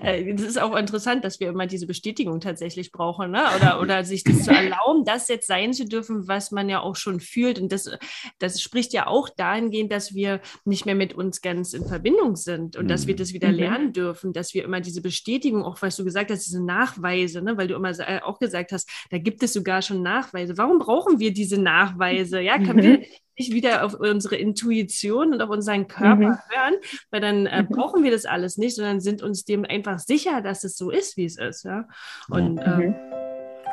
Äh, 0.02 0.34
das 0.34 0.42
ist 0.46 0.60
auch 0.60 0.76
interessant, 0.76 1.24
dass 1.24 1.40
wir 1.40 1.48
immer 1.48 1.66
diese 1.66 1.86
Bestätigung 1.86 2.40
tatsächlich 2.40 2.92
brauchen, 2.92 3.30
ne? 3.30 3.42
oder, 3.56 3.80
oder 3.80 4.04
sich 4.04 4.24
das 4.24 4.44
zu 4.44 4.50
erlauben, 4.50 5.04
das 5.04 5.28
jetzt 5.28 5.46
sein 5.46 5.72
zu 5.72 5.84
dürfen, 5.84 6.28
was 6.28 6.50
man 6.50 6.68
ja 6.68 6.80
auch 6.80 6.96
schon 6.96 7.20
fühlt. 7.20 7.58
Und 7.58 7.72
das, 7.72 7.90
das 8.38 8.60
spricht 8.62 8.92
ja 8.92 9.06
auch 9.06 9.28
dahingehend, 9.28 9.92
dass 9.92 10.14
wir 10.14 10.40
nicht 10.64 10.86
mehr 10.86 10.94
mit 10.94 11.14
uns 11.14 11.40
ganz 11.40 11.72
in 11.72 11.86
Verbindung 11.86 12.36
sind 12.36 12.76
und 12.76 12.84
mhm. 12.84 12.88
dass 12.88 13.06
wir 13.06 13.14
mhm. 13.14 13.18
das 13.18 13.32
wieder 13.32 13.48
mhm. 13.48 13.54
lernen 13.54 13.92
dürfen, 13.92 14.32
dass 14.32 14.54
wir 14.54 14.64
immer 14.64 14.80
diese 14.80 15.02
Bestätigung, 15.02 15.64
auch 15.64 15.80
was 15.82 15.96
du 15.96 16.04
gesagt 16.04 16.30
hast, 16.30 16.46
diese 16.46 16.64
Nachweise, 16.64 17.42
ne? 17.42 17.56
weil 17.56 17.68
du 17.68 17.74
immer 17.74 17.90
äh, 17.98 18.20
auch 18.22 18.38
gesagt 18.38 18.72
hast, 18.72 18.88
da 19.10 19.18
gibt 19.18 19.42
es 19.42 19.52
sogar 19.52 19.82
schon 19.82 20.02
Nachweise. 20.02 20.56
Warum 20.56 20.78
brauchen 20.78 21.18
wir 21.18 21.32
diese 21.32 21.60
Nachweise? 21.60 22.40
Ja, 22.40 22.58
können 22.68 22.78
mhm. 22.78 23.00
wir 23.00 23.06
nicht 23.38 23.52
wieder 23.52 23.84
auf 23.84 23.94
unsere 23.94 24.36
Intuition 24.36 25.32
und 25.32 25.40
auf 25.40 25.50
unseren 25.50 25.86
Körper 25.86 26.16
mhm. 26.16 26.38
hören, 26.48 26.74
weil 27.10 27.20
dann 27.20 27.46
äh, 27.46 27.62
mhm. 27.62 27.68
brauchen 27.68 28.02
wir 28.02 28.10
das 28.10 28.26
alles 28.26 28.58
nicht, 28.58 28.76
sondern 28.76 29.00
sind 29.00 29.22
uns 29.22 29.44
dem 29.44 29.64
einfach 29.64 29.98
sicher, 29.98 30.42
dass 30.42 30.64
es 30.64 30.76
so 30.76 30.90
ist, 30.90 31.16
wie 31.16 31.24
es 31.24 31.38
ist. 31.38 31.64
Ja? 31.64 31.86
Und 32.28 32.54
mhm. 32.54 32.82
ähm, 32.82 32.94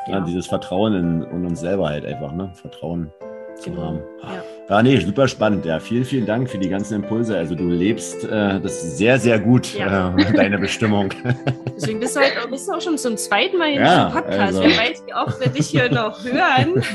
ja, 0.06 0.18
ja, 0.18 0.20
dieses 0.20 0.46
Vertrauen 0.46 0.94
in, 0.94 1.22
in, 1.22 1.46
uns 1.46 1.60
selber 1.60 1.88
halt 1.88 2.04
einfach, 2.04 2.32
ne? 2.32 2.52
Vertrauen 2.54 3.12
zu 3.56 3.70
genau. 3.70 3.82
haben. 3.82 4.00
Ja. 4.22 4.44
Ja, 4.68 4.82
nee, 4.82 4.98
super 4.98 5.28
spannend. 5.28 5.64
Ja, 5.64 5.78
vielen, 5.78 6.04
vielen 6.04 6.26
Dank 6.26 6.50
für 6.50 6.58
die 6.58 6.68
ganzen 6.68 6.94
Impulse. 6.94 7.36
Also 7.36 7.54
du 7.54 7.68
lebst 7.68 8.24
äh, 8.24 8.60
das 8.60 8.98
sehr, 8.98 9.18
sehr 9.18 9.38
gut, 9.38 9.74
ja. 9.74 10.12
äh, 10.16 10.32
deine 10.32 10.58
Bestimmung. 10.58 11.10
Deswegen 11.76 12.00
bist 12.00 12.16
du, 12.16 12.20
halt, 12.20 12.32
bist 12.50 12.68
du 12.68 12.72
auch 12.72 12.80
schon 12.80 12.98
zum 12.98 13.16
zweiten 13.16 13.58
Mal 13.58 13.70
in 13.70 13.80
ja, 13.80 14.06
diesem 14.06 14.12
Podcast. 14.12 14.40
Also. 14.40 14.62
Wer 14.62 14.76
weiß, 14.76 15.04
wie 15.06 15.14
oft 15.14 15.40
wir 15.40 15.48
dich 15.48 15.68
hier 15.68 15.90
noch 15.90 16.22
hören. 16.24 16.82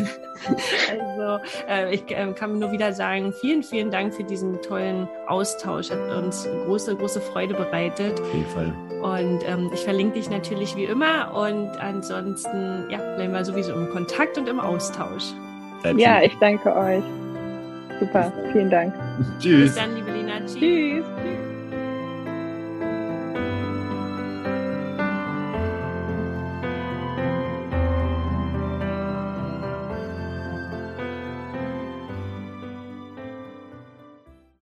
Also 0.90 1.44
äh, 1.70 1.94
ich 1.94 2.02
äh, 2.10 2.34
kann 2.34 2.58
nur 2.58 2.72
wieder 2.72 2.94
sagen, 2.94 3.32
vielen, 3.42 3.62
vielen 3.62 3.92
Dank 3.92 4.12
für 4.12 4.24
diesen 4.24 4.60
tollen 4.64 5.08
Austausch. 5.28 5.92
Hat 5.92 6.00
uns 6.18 6.50
große, 6.66 6.96
große 6.96 7.22
Freude 7.22 7.54
bereitet. 7.54 8.20
Auf 8.20 8.34
jeden 8.34 8.48
Fall. 8.48 8.74
Und 9.04 9.48
ähm, 9.48 9.70
ich 9.72 9.82
verlinke 9.82 10.16
dich 10.16 10.32
natürlich 10.32 10.76
wie 10.76 10.86
immer. 10.86 11.32
Und 11.36 11.70
ansonsten 11.80 12.90
ja, 12.90 12.98
bleiben 12.98 13.34
wir 13.34 13.46
sowieso 13.46 13.74
im 13.74 13.92
Kontakt 13.92 14.36
und 14.40 14.50
im 14.50 14.60
Austausch. 14.60 15.26
Ja, 15.96 16.24
ich 16.24 16.36
danke 16.40 16.76
euch. 16.76 17.04
Super, 18.02 18.34
vielen 18.52 18.72
Dank. 18.72 18.96
Tschüss. 19.40 19.62
Bis 19.62 19.76
dann, 19.76 19.94
liebe 19.96 20.12
Lina. 20.12 20.40
Tschüss. 20.40 20.56
Tschüss. 20.56 21.06